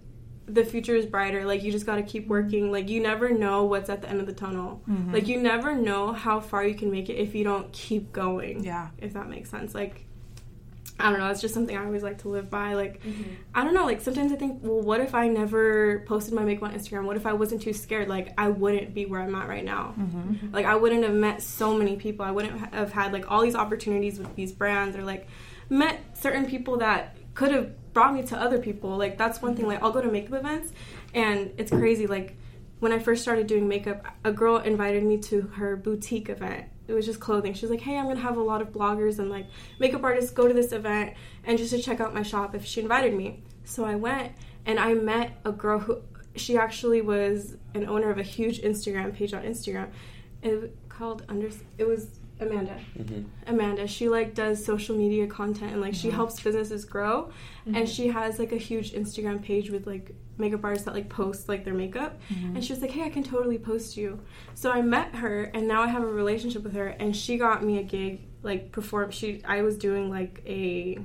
the 0.48 0.66
future 0.66 0.96
is 0.96 1.06
brighter. 1.06 1.46
Like 1.46 1.64
you 1.64 1.72
just 1.72 1.86
got 1.86 1.96
to 1.96 2.04
keep 2.04 2.28
working. 2.28 2.72
Like 2.72 2.90
you 2.90 3.02
never 3.02 3.30
know 3.30 3.64
what's 3.66 3.90
at 3.90 4.02
the 4.02 4.10
end 4.10 4.20
of 4.20 4.26
the 4.28 4.34
tunnel. 4.34 4.82
Like 5.12 5.28
you 5.28 5.42
never 5.42 5.74
know 5.76 6.12
how 6.14 6.40
far 6.40 6.66
you 6.66 6.76
can 6.76 6.92
make 6.92 7.10
it 7.10 7.16
if 7.16 7.36
you 7.36 7.44
don't 7.44 7.72
keep 7.72 8.12
going. 8.12 8.64
Yeah. 8.64 8.90
If 8.98 9.14
that 9.14 9.30
makes 9.30 9.50
sense. 9.50 9.74
Like 9.76 10.06
I 11.00 11.10
don't 11.10 11.20
know. 11.20 11.30
It's 11.30 11.42
just 11.42 11.56
something 11.56 11.76
I 11.76 11.84
always 11.86 12.04
like 12.04 12.20
to 12.20 12.30
live 12.30 12.52
by. 12.52 12.74
Like, 12.76 13.02
Mm-hmm. 13.02 13.24
I 13.56 13.64
don't 13.64 13.74
know. 13.74 13.86
Like 13.86 14.02
sometimes 14.02 14.32
I 14.32 14.36
think, 14.36 14.60
well, 14.62 14.82
what 14.82 15.00
if 15.00 15.16
I 15.16 15.28
never 15.30 16.04
posted 16.06 16.34
my 16.36 16.44
makeup 16.44 16.64
on 16.70 16.74
Instagram? 16.76 17.06
What 17.06 17.16
if 17.18 17.26
I 17.26 17.34
wasn't 17.34 17.64
too 17.64 17.74
scared? 17.74 18.08
Like, 18.08 18.34
I 18.38 18.50
wouldn't 18.50 18.94
be 18.94 19.08
where 19.08 19.20
I'm 19.20 19.34
at 19.34 19.48
right 19.48 19.66
now. 19.66 19.96
Like, 20.52 20.68
I 20.68 20.76
wouldn't 20.76 21.04
have 21.04 21.14
met 21.16 21.42
so 21.42 21.74
many 21.76 21.96
people. 21.96 22.24
I 22.24 22.30
wouldn't 22.32 22.72
have 22.76 22.92
had 22.92 23.14
like 23.14 23.32
all 23.32 23.42
these 23.42 23.56
opportunities 23.56 24.20
with 24.20 24.36
these 24.36 24.52
brands, 24.52 24.96
or 24.96 25.04
like 25.04 25.28
met 25.70 26.00
certain 26.18 26.46
people 26.46 26.78
that 26.78 27.16
could 27.34 27.52
have 27.52 27.72
brought 27.94 28.14
me 28.14 28.24
to 28.24 28.38
other 28.38 28.60
people. 28.60 28.98
Like, 28.98 29.18
that's 29.18 29.42
one 29.42 29.56
thing. 29.56 29.66
Mm-hmm. 29.66 29.74
Like, 29.74 29.84
I'll 29.84 29.92
go 29.92 30.02
to 30.02 30.12
makeup 30.12 30.34
events, 30.40 30.72
and 31.14 31.52
it's 31.58 31.72
crazy. 31.72 32.08
Like, 32.08 32.36
when 32.80 32.92
I 32.92 33.00
first 33.00 33.22
started 33.22 33.46
doing 33.46 33.68
makeup, 33.68 34.06
a 34.24 34.32
girl 34.32 34.58
invited 34.58 35.04
me 35.04 35.20
to 35.20 35.42
her 35.42 35.76
boutique 35.76 36.30
event. 36.30 36.66
It 36.88 36.94
was 36.94 37.06
just 37.06 37.20
clothing. 37.20 37.54
She's 37.54 37.70
like, 37.70 37.80
"Hey, 37.80 37.96
I'm 37.98 38.08
gonna 38.08 38.20
have 38.20 38.38
a 38.38 38.42
lot 38.42 38.62
of 38.62 38.74
bloggers 38.74 39.20
and 39.20 39.30
like 39.30 39.46
makeup 39.80 40.04
artists 40.04 40.32
go 40.32 40.48
to 40.48 40.54
this 40.54 40.72
event 40.72 41.14
and 41.46 41.58
just 41.58 41.72
to 41.72 41.82
check 41.82 42.00
out 42.02 42.14
my 42.14 42.24
shop." 42.24 42.56
If 42.56 42.66
she 42.66 42.82
invited 42.82 43.14
me, 43.14 43.44
so 43.64 43.86
I 43.86 43.96
went 43.96 44.34
and 44.66 44.80
I 44.80 44.96
met 44.96 45.40
a 45.46 45.52
girl 45.52 45.80
who 45.80 46.02
she 46.36 46.58
actually 46.58 47.02
was 47.02 47.56
an 47.76 47.88
owner 47.88 48.10
of 48.10 48.18
a 48.18 48.24
huge 48.24 48.62
Instagram 48.62 49.14
page 49.14 49.34
on 49.34 49.44
Instagram. 49.44 49.90
It 50.42 50.76
called 50.90 51.24
under. 51.30 51.50
It 51.78 51.88
was 51.88 52.20
Amanda. 52.42 52.80
Mhm. 52.98 53.26
Amanda. 53.48 53.88
She 53.88 54.10
like 54.10 54.34
does 54.34 54.64
social 54.64 54.96
media 54.96 55.28
content 55.28 55.74
and 55.74 55.82
like 55.82 55.94
she 55.94 56.08
mm-hmm. 56.08 56.18
helps 56.18 56.40
businesses 56.40 56.86
grow, 56.86 57.32
and 57.66 57.76
mm-hmm. 57.76 57.86
she 57.86 58.08
has 58.08 58.40
like 58.40 58.52
a 58.52 58.58
huge 58.58 58.94
Instagram 58.94 59.42
page 59.42 59.70
with 59.70 59.86
like 59.88 60.16
makeup 60.38 60.64
artists 60.64 60.86
that 60.86 60.94
like 60.94 61.10
post 61.10 61.48
like 61.48 61.64
their 61.64 61.74
makeup. 61.74 62.20
Mm-hmm. 62.30 62.56
And 62.56 62.66
she 62.66 62.74
was 62.74 62.82
like, 62.82 62.92
"Hey, 62.92 63.04
I 63.04 63.10
can 63.10 63.24
totally 63.24 63.58
post 63.58 63.96
you." 63.96 64.20
So 64.56 64.72
I 64.72 64.82
met 64.82 65.16
her, 65.16 65.44
and 65.54 65.68
now 65.68 65.82
I 65.82 65.88
have 65.88 66.04
a 66.04 66.08
relationship 66.08 66.64
with 66.64 66.74
her, 66.74 66.88
and 66.88 67.16
she 67.16 67.38
got 67.38 67.64
me 67.64 67.78
a 67.78 67.84
gig 67.84 68.22
like 68.44 68.72
perform. 68.72 69.12
She 69.12 69.42
I 69.46 69.62
was 69.62 69.78
doing 69.78 70.10
like 70.10 70.42
a 70.46 70.98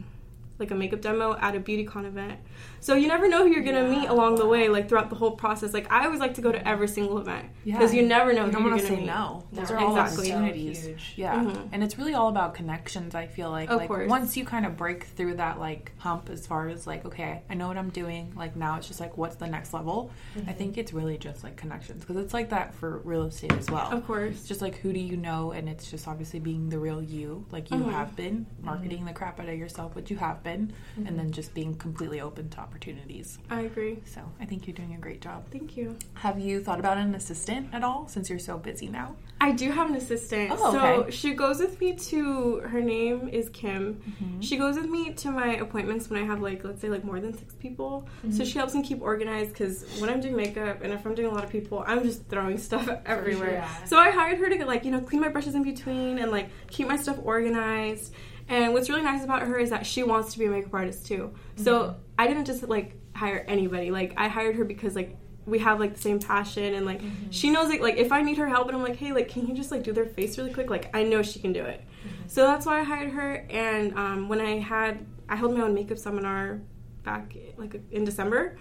like 0.58 0.70
a 0.70 0.74
makeup 0.74 1.00
demo 1.00 1.36
at 1.40 1.54
a 1.54 1.60
BeautyCon 1.60 2.06
event. 2.06 2.38
So 2.80 2.94
you 2.94 3.08
never 3.08 3.28
know 3.28 3.44
who 3.46 3.52
you're 3.52 3.62
gonna 3.64 3.88
meet 3.88 4.08
along 4.08 4.36
the 4.36 4.46
way, 4.46 4.68
like 4.68 4.88
throughout 4.88 5.10
the 5.10 5.16
whole 5.16 5.32
process. 5.32 5.74
Like 5.74 5.90
I 5.92 6.04
always 6.06 6.20
like 6.20 6.34
to 6.34 6.40
go 6.40 6.52
to 6.52 6.66
every 6.68 6.88
single 6.88 7.18
event 7.18 7.48
because 7.64 7.92
you 7.92 8.02
never 8.06 8.32
know 8.32 8.40
You 8.40 8.46
who 8.46 8.52
don't 8.52 8.62
you're 8.62 8.70
want 8.70 8.82
gonna 8.82 8.94
say 8.94 9.00
meet. 9.00 9.06
no. 9.06 9.44
Those 9.52 9.70
No, 9.70 9.76
are 9.76 9.78
all 9.80 9.96
exactly. 9.98 10.32
opportunities. 10.32 10.82
So 10.82 10.88
huge. 10.88 11.12
Yeah, 11.16 11.34
Mhm. 11.44 11.68
and 11.72 11.82
it's 11.84 11.98
really 11.98 12.14
all 12.14 12.28
about 12.28 12.54
connections. 12.54 13.14
I 13.14 13.26
feel 13.26 13.50
like, 13.50 13.70
Of 13.70 13.78
like 13.78 13.88
course. 13.88 14.08
once 14.08 14.36
you 14.36 14.44
kind 14.44 14.64
of 14.66 14.76
break 14.76 15.04
through 15.04 15.34
that 15.34 15.58
like 15.58 15.92
hump, 15.98 16.30
as 16.30 16.46
far 16.46 16.68
as 16.68 16.86
like, 16.86 17.04
okay, 17.04 17.42
I 17.50 17.54
know 17.54 17.68
what 17.68 17.76
I'm 17.76 17.90
doing. 17.90 18.32
Like 18.36 18.56
now, 18.56 18.76
it's 18.76 18.86
just 18.88 19.00
like, 19.00 19.16
what's 19.18 19.36
the 19.36 19.46
next 19.46 19.74
level? 19.74 20.10
I 20.46 20.52
think 20.52 20.78
it's 20.78 20.92
really 20.92 21.18
just 21.18 21.44
like 21.44 21.56
connections 21.56 22.04
because 22.04 22.22
it's 22.22 22.32
like 22.34 22.50
that 22.50 22.74
for 22.74 22.98
real 22.98 23.24
estate 23.24 23.52
as 23.52 23.70
well. 23.70 23.90
Of 23.92 24.06
course. 24.06 24.30
It's 24.36 24.48
just 24.48 24.62
like 24.62 24.76
who 24.76 24.92
do 24.92 25.00
you 25.00 25.16
know, 25.16 25.52
and 25.52 25.68
it's 25.68 25.90
just 25.90 26.06
obviously 26.08 26.38
being 26.40 26.68
the 26.68 26.78
real 26.78 27.02
you, 27.02 27.44
like 27.50 27.70
you 27.70 27.78
Mhm. 27.78 27.90
have 27.90 28.14
been, 28.16 28.46
marketing 28.62 29.04
the 29.04 29.12
crap 29.12 29.40
out 29.40 29.48
of 29.48 29.58
yourself, 29.58 29.94
which 29.94 30.10
you 30.10 30.16
have 30.16 30.42
been, 30.46 30.72
and 30.96 31.06
mm-hmm. 31.06 31.16
then 31.16 31.32
just 31.32 31.52
being 31.52 31.74
completely 31.74 32.20
open 32.20 32.48
to 32.50 32.60
opportunities. 32.60 33.38
I 33.50 33.62
agree. 33.62 33.98
So 34.06 34.20
I 34.40 34.44
think 34.44 34.66
you're 34.66 34.76
doing 34.76 34.94
a 34.94 34.98
great 34.98 35.20
job. 35.20 35.44
Thank 35.50 35.76
you. 35.76 35.96
Have 36.14 36.38
you 36.38 36.62
thought 36.62 36.78
about 36.78 36.96
an 36.98 37.14
assistant 37.14 37.68
at 37.72 37.82
all 37.82 38.06
since 38.06 38.30
you're 38.30 38.38
so 38.38 38.56
busy 38.56 38.88
now? 38.88 39.16
I 39.40 39.50
do 39.52 39.70
have 39.70 39.90
an 39.90 39.96
assistant. 39.96 40.52
Oh, 40.54 40.68
okay. 40.68 40.78
So 40.78 41.10
she 41.10 41.34
goes 41.34 41.58
with 41.58 41.78
me 41.80 41.94
to 42.10 42.60
her 42.60 42.80
name 42.80 43.28
is 43.28 43.50
Kim. 43.50 43.96
Mm-hmm. 43.96 44.40
She 44.40 44.56
goes 44.56 44.76
with 44.76 44.88
me 44.88 45.12
to 45.14 45.30
my 45.30 45.56
appointments 45.56 46.08
when 46.08 46.22
I 46.22 46.24
have 46.24 46.40
like 46.40 46.64
let's 46.64 46.80
say 46.80 46.88
like 46.88 47.04
more 47.04 47.20
than 47.20 47.36
six 47.36 47.54
people. 47.54 48.08
So 48.22 48.28
mm-hmm. 48.28 48.44
she 48.44 48.58
helps 48.58 48.74
me 48.74 48.82
keep 48.82 49.02
organized 49.02 49.50
because 49.50 49.84
when 50.00 50.08
I'm 50.08 50.20
doing 50.20 50.36
makeup 50.36 50.80
and 50.82 50.92
if 50.92 51.04
I'm 51.04 51.14
doing 51.14 51.30
a 51.30 51.34
lot 51.34 51.44
of 51.44 51.50
people, 51.50 51.84
I'm 51.86 52.02
just 52.02 52.26
throwing 52.28 52.56
stuff 52.68 52.88
everywhere. 53.04 53.52
yeah. 53.52 53.84
So 53.84 53.98
I 53.98 54.10
hired 54.10 54.38
her 54.38 54.48
to 54.48 54.64
like 54.64 54.84
you 54.84 54.92
know 54.92 55.00
clean 55.00 55.20
my 55.20 55.28
brushes 55.28 55.54
in 55.54 55.64
between 55.64 56.18
and 56.18 56.30
like 56.30 56.48
keep 56.70 56.86
my 56.88 56.96
stuff 56.96 57.18
organized. 57.22 58.14
And 58.48 58.72
what's 58.72 58.88
really 58.88 59.02
nice 59.02 59.24
about 59.24 59.42
her 59.42 59.58
is 59.58 59.70
that 59.70 59.86
she 59.86 60.02
wants 60.02 60.32
to 60.32 60.38
be 60.38 60.46
a 60.46 60.50
makeup 60.50 60.74
artist 60.74 61.06
too. 61.06 61.34
So 61.56 61.80
mm-hmm. 61.80 61.98
I 62.18 62.26
didn't 62.26 62.44
just 62.44 62.62
like 62.68 62.96
hire 63.14 63.44
anybody. 63.48 63.90
Like 63.90 64.14
I 64.16 64.28
hired 64.28 64.56
her 64.56 64.64
because 64.64 64.94
like 64.94 65.16
we 65.46 65.58
have 65.60 65.80
like 65.80 65.94
the 65.94 66.00
same 66.00 66.20
passion 66.20 66.74
and 66.74 66.86
like 66.86 67.00
mm-hmm. 67.00 67.30
she 67.30 67.50
knows 67.50 67.68
like 67.68 67.80
like 67.80 67.96
if 67.96 68.12
I 68.12 68.22
need 68.22 68.36
her 68.38 68.48
help 68.48 68.68
and 68.68 68.76
I'm 68.76 68.82
like 68.82 68.96
hey 68.96 69.12
like 69.12 69.28
can 69.28 69.46
you 69.46 69.54
just 69.54 69.70
like 69.70 69.84
do 69.84 69.92
their 69.92 70.06
face 70.06 70.36
really 70.38 70.52
quick 70.52 70.70
like 70.70 70.90
I 70.94 71.02
know 71.02 71.22
she 71.22 71.38
can 71.38 71.52
do 71.52 71.64
it. 71.64 71.80
Mm-hmm. 71.80 72.28
So 72.28 72.46
that's 72.46 72.66
why 72.66 72.80
I 72.80 72.82
hired 72.82 73.12
her. 73.12 73.46
And 73.50 73.96
um, 73.96 74.28
when 74.28 74.40
I 74.40 74.58
had 74.58 75.04
I 75.28 75.36
held 75.36 75.54
my 75.54 75.62
own 75.62 75.74
makeup 75.74 75.98
seminar 75.98 76.60
back 77.04 77.36
like 77.56 77.80
in 77.90 78.04
December, 78.04 78.58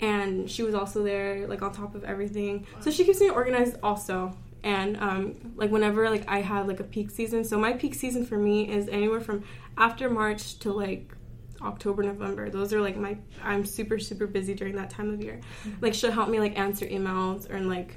and 0.00 0.50
she 0.50 0.62
was 0.62 0.74
also 0.74 1.02
there 1.02 1.46
like 1.46 1.62
on 1.62 1.72
top 1.72 1.94
of 1.94 2.04
everything. 2.04 2.66
So 2.80 2.90
she 2.90 3.04
keeps 3.04 3.20
me 3.20 3.30
organized 3.30 3.76
also. 3.82 4.36
And 4.62 4.96
um, 4.96 5.34
like 5.56 5.70
whenever 5.70 6.10
like 6.10 6.24
I 6.28 6.40
have 6.40 6.66
like 6.66 6.80
a 6.80 6.84
peak 6.84 7.10
season, 7.10 7.44
so 7.44 7.58
my 7.58 7.72
peak 7.72 7.94
season 7.94 8.24
for 8.26 8.36
me 8.36 8.68
is 8.70 8.88
anywhere 8.88 9.20
from 9.20 9.44
after 9.76 10.10
March 10.10 10.58
to 10.60 10.72
like 10.72 11.12
October, 11.62 12.02
November. 12.02 12.50
Those 12.50 12.72
are 12.72 12.80
like 12.80 12.96
my 12.96 13.16
I'm 13.42 13.64
super 13.64 13.98
super 13.98 14.26
busy 14.26 14.54
during 14.54 14.76
that 14.76 14.90
time 14.90 15.12
of 15.12 15.22
year. 15.22 15.40
Like 15.80 15.94
she'll 15.94 16.10
help 16.10 16.28
me 16.28 16.40
like 16.40 16.58
answer 16.58 16.86
emails 16.86 17.50
or 17.50 17.60
like 17.60 17.96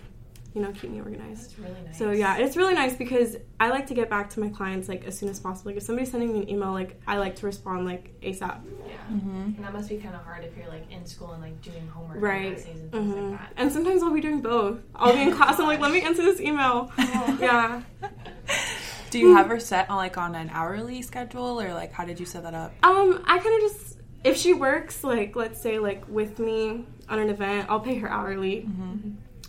you 0.54 0.62
know 0.62 0.72
keep 0.72 0.90
me 0.92 1.00
organized. 1.00 1.44
That's 1.52 1.60
really 1.60 1.82
nice. 1.86 1.98
So 1.98 2.12
yeah, 2.12 2.38
it's 2.38 2.58
really 2.58 2.74
nice 2.74 2.96
because 2.96 3.38
I 3.60 3.70
like 3.70 3.86
to 3.88 3.94
get 3.94 4.10
back 4.10 4.30
to 4.32 4.40
my 4.40 4.50
clients 4.50 4.88
like 4.90 5.06
as 5.06 5.18
soon 5.18 5.30
as 5.30 5.40
possible. 5.40 5.70
Like 5.72 5.78
if 5.78 5.84
somebody's 5.84 6.10
sending 6.12 6.34
me 6.34 6.42
an 6.44 6.50
email, 6.50 6.72
like 6.72 7.00
I 7.08 7.18
like 7.18 7.36
to 7.38 7.46
respond 7.46 7.86
like 7.86 8.20
ASAP. 8.22 8.42
Yeah. 8.88 8.94
Mm-hmm. 9.12 9.42
And 9.58 9.64
that 9.64 9.74
must 9.74 9.90
be 9.90 9.98
kind 9.98 10.16
of 10.16 10.22
hard 10.22 10.44
if 10.44 10.58
you're 10.58 10.68
like 10.68 10.90
in 10.92 11.06
school 11.06 11.32
and 11.34 11.42
like 11.44 11.62
doing 11.62 11.88
homework 11.88 12.22
Right. 12.22 12.46
and 12.48 12.56
essays 12.58 12.80
and 12.82 12.92
things 12.92 13.14
hmm 13.14 13.32
like 13.32 13.40
that. 13.40 13.54
And 13.58 13.72
sometimes 13.72 14.02
I'll 14.04 14.14
be 14.14 14.22
doing 14.22 14.42
both. 14.42 14.80
I'll 14.96 15.14
be 15.14 15.22
in 15.22 15.32
class. 15.34 15.60
I'm 15.60 15.68
like, 15.68 15.80
let 15.80 15.92
me 15.92 16.02
answer 16.02 16.24
this 16.24 16.40
email. 16.40 16.92
yeah. 16.98 17.82
Do 19.12 19.18
you 19.20 19.36
have 19.36 19.48
her 19.48 19.60
set 19.60 19.90
on 19.90 19.98
like 19.98 20.18
on 20.18 20.36
an 20.36 20.50
hourly 20.52 21.02
schedule 21.02 21.60
or 21.60 21.74
like 21.74 21.92
how 21.92 22.06
did 22.06 22.20
you 22.20 22.26
set 22.28 22.44
that 22.44 22.54
up? 22.54 22.74
Um, 22.84 23.24
I 23.26 23.40
kind 23.40 23.56
of 23.64 23.70
just 23.72 23.98
if 24.24 24.38
she 24.38 24.54
works 24.54 25.04
like 25.04 25.36
let's 25.36 25.60
say 25.62 25.80
like 25.80 26.08
with 26.08 26.38
me 26.40 26.86
on 27.08 27.18
an 27.20 27.30
event, 27.30 27.68
I'll 27.70 27.80
pay 27.80 27.98
her 28.00 28.10
hourly. 28.10 28.68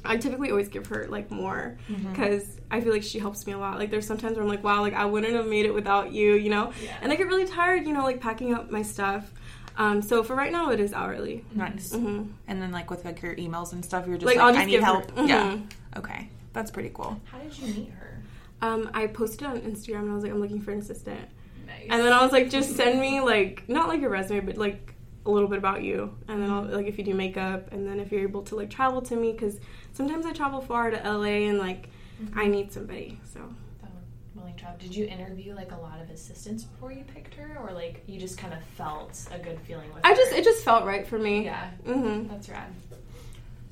I 0.04 0.16
typically 0.16 0.50
always 0.50 0.68
give 0.68 0.86
her 0.86 1.06
like 1.08 1.30
more 1.30 1.76
because 2.10 2.44
I 2.70 2.80
feel 2.80 2.92
like 2.92 3.02
she 3.02 3.18
helps 3.18 3.46
me 3.46 3.52
a 3.52 3.58
lot. 3.58 3.78
Like 3.78 3.90
there's 3.90 4.06
sometimes 4.06 4.36
where 4.36 4.42
I'm 4.42 4.48
like, 4.48 4.64
wow, 4.64 4.80
like 4.80 4.94
I 4.94 5.04
wouldn't 5.04 5.34
have 5.34 5.46
made 5.46 5.66
it 5.66 5.74
without 5.74 6.12
you, 6.12 6.34
you 6.34 6.48
know. 6.50 6.72
Yeah. 6.82 6.96
And 7.02 7.12
I 7.12 7.16
get 7.16 7.26
really 7.26 7.46
tired, 7.46 7.86
you 7.86 7.92
know, 7.92 8.02
like 8.04 8.20
packing 8.20 8.54
up 8.54 8.70
my 8.70 8.82
stuff. 8.82 9.30
Um, 9.76 10.02
so 10.02 10.22
for 10.22 10.34
right 10.34 10.52
now, 10.52 10.70
it 10.70 10.80
is 10.80 10.92
hourly. 10.92 11.44
Nice. 11.54 11.92
hmm 11.94 12.24
And 12.48 12.60
then 12.60 12.70
like 12.72 12.90
with 12.90 13.04
like 13.04 13.22
your 13.22 13.34
emails 13.36 13.72
and 13.72 13.84
stuff, 13.84 14.06
you're 14.06 14.16
just 14.16 14.26
Like, 14.26 14.36
like, 14.36 14.44
I'll 14.46 14.52
just 14.52 14.62
I 14.62 14.64
need 14.66 14.70
give 14.72 14.80
her- 14.80 14.86
help. 14.86 15.12
Yeah. 15.28 15.52
mhm. 15.52 15.70
Okay. 15.98 16.28
That's 16.52 16.70
pretty 16.70 16.90
cool. 16.92 17.20
How 17.24 17.38
did 17.38 17.56
you 17.58 17.66
meet 17.74 17.90
her? 17.92 18.22
Um, 18.62 18.90
I 18.92 19.06
posted 19.06 19.46
on 19.46 19.60
Instagram 19.60 20.00
and 20.00 20.10
I 20.10 20.14
was 20.14 20.22
like, 20.22 20.32
I'm 20.32 20.40
looking 20.40 20.60
for 20.60 20.72
an 20.72 20.80
assistant. 20.80 21.20
Nice. 21.66 21.86
And 21.88 22.02
then 22.02 22.12
I 22.12 22.22
was 22.22 22.32
like, 22.32 22.50
just 22.50 22.74
send 22.76 23.00
me 23.00 23.20
like 23.20 23.68
not 23.68 23.88
like 23.88 24.02
a 24.02 24.08
resume, 24.08 24.40
but 24.40 24.56
like 24.58 24.94
a 25.26 25.30
little 25.30 25.48
bit 25.48 25.58
about 25.58 25.82
you. 25.82 26.16
And 26.28 26.42
then 26.42 26.50
I'll 26.50 26.64
like 26.64 26.86
if 26.86 26.96
you 26.98 27.04
do 27.04 27.14
makeup, 27.14 27.72
and 27.72 27.86
then 27.86 28.00
if 28.00 28.10
you're 28.12 28.22
able 28.22 28.42
to 28.44 28.56
like 28.56 28.70
travel 28.70 29.02
to 29.02 29.16
me, 29.16 29.32
because 29.32 29.58
sometimes 29.92 30.24
I 30.26 30.32
travel 30.32 30.60
far 30.60 30.90
to 30.90 30.96
LA 30.96 31.48
and 31.48 31.58
like 31.58 31.88
I 32.34 32.46
need 32.46 32.72
somebody. 32.72 33.18
So 33.32 33.40
That 33.82 33.90
willing 34.34 34.54
to 34.54 34.60
travel. 34.60 34.78
Did 34.78 34.94
you 34.94 35.06
interview 35.06 35.54
like 35.54 35.72
a 35.72 35.76
lot 35.80 36.00
of 36.00 36.10
assistants 36.10 36.64
before 36.64 36.92
you 36.92 37.04
picked 37.04 37.34
her, 37.34 37.58
or 37.62 37.72
like 37.72 38.02
you 38.06 38.18
just 38.20 38.38
kind 38.38 38.54
of 38.54 38.62
felt 38.76 39.26
a 39.32 39.38
good 39.38 39.60
feeling 39.60 39.92
with 39.94 40.04
I 40.04 40.10
her? 40.10 40.14
just 40.16 40.32
it 40.32 40.44
just 40.44 40.64
felt 40.64 40.84
right 40.84 41.06
for 41.06 41.18
me. 41.18 41.44
yeah, 41.44 41.70
hmm 41.84 42.26
that's 42.28 42.48
rad. 42.48 42.72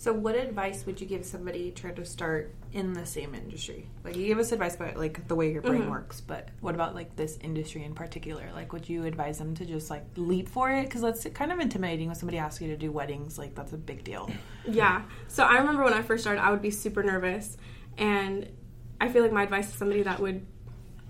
So 0.00 0.12
what 0.12 0.36
advice 0.36 0.86
would 0.86 1.00
you 1.00 1.08
give 1.08 1.24
somebody 1.24 1.72
trying 1.72 1.96
to 1.96 2.04
start 2.04 2.54
in 2.72 2.92
the 2.92 3.04
same 3.04 3.34
industry? 3.34 3.88
Like 4.04 4.14
you 4.14 4.26
give 4.26 4.38
us 4.38 4.52
advice 4.52 4.76
about 4.76 4.96
like 4.96 5.26
the 5.26 5.34
way 5.34 5.50
your 5.52 5.60
brain 5.60 5.82
Mhm. 5.82 5.90
works, 5.90 6.20
but 6.20 6.50
what 6.60 6.76
about 6.76 6.94
like 6.94 7.16
this 7.16 7.36
industry 7.42 7.82
in 7.82 7.94
particular? 7.94 8.44
Like 8.54 8.72
would 8.72 8.88
you 8.88 9.06
advise 9.06 9.38
them 9.38 9.56
to 9.56 9.64
just 9.64 9.90
like 9.90 10.04
leap 10.16 10.48
for 10.48 10.70
it? 10.70 10.84
Because 10.84 11.00
that's 11.02 11.26
kind 11.34 11.50
of 11.50 11.58
intimidating 11.58 12.06
when 12.06 12.14
somebody 12.14 12.38
asks 12.38 12.60
you 12.62 12.68
to 12.68 12.76
do 12.76 12.92
weddings. 12.92 13.38
Like 13.38 13.56
that's 13.56 13.72
a 13.72 13.76
big 13.76 14.04
deal. 14.04 14.30
Yeah. 14.64 15.02
So 15.26 15.42
I 15.42 15.58
remember 15.58 15.82
when 15.82 15.94
I 15.94 16.02
first 16.02 16.22
started, 16.22 16.40
I 16.42 16.52
would 16.52 16.62
be 16.62 16.70
super 16.70 17.02
nervous, 17.02 17.56
and 17.96 18.48
I 19.00 19.08
feel 19.08 19.22
like 19.22 19.32
my 19.32 19.42
advice 19.42 19.72
to 19.72 19.76
somebody 19.76 20.02
that 20.02 20.20
would, 20.20 20.46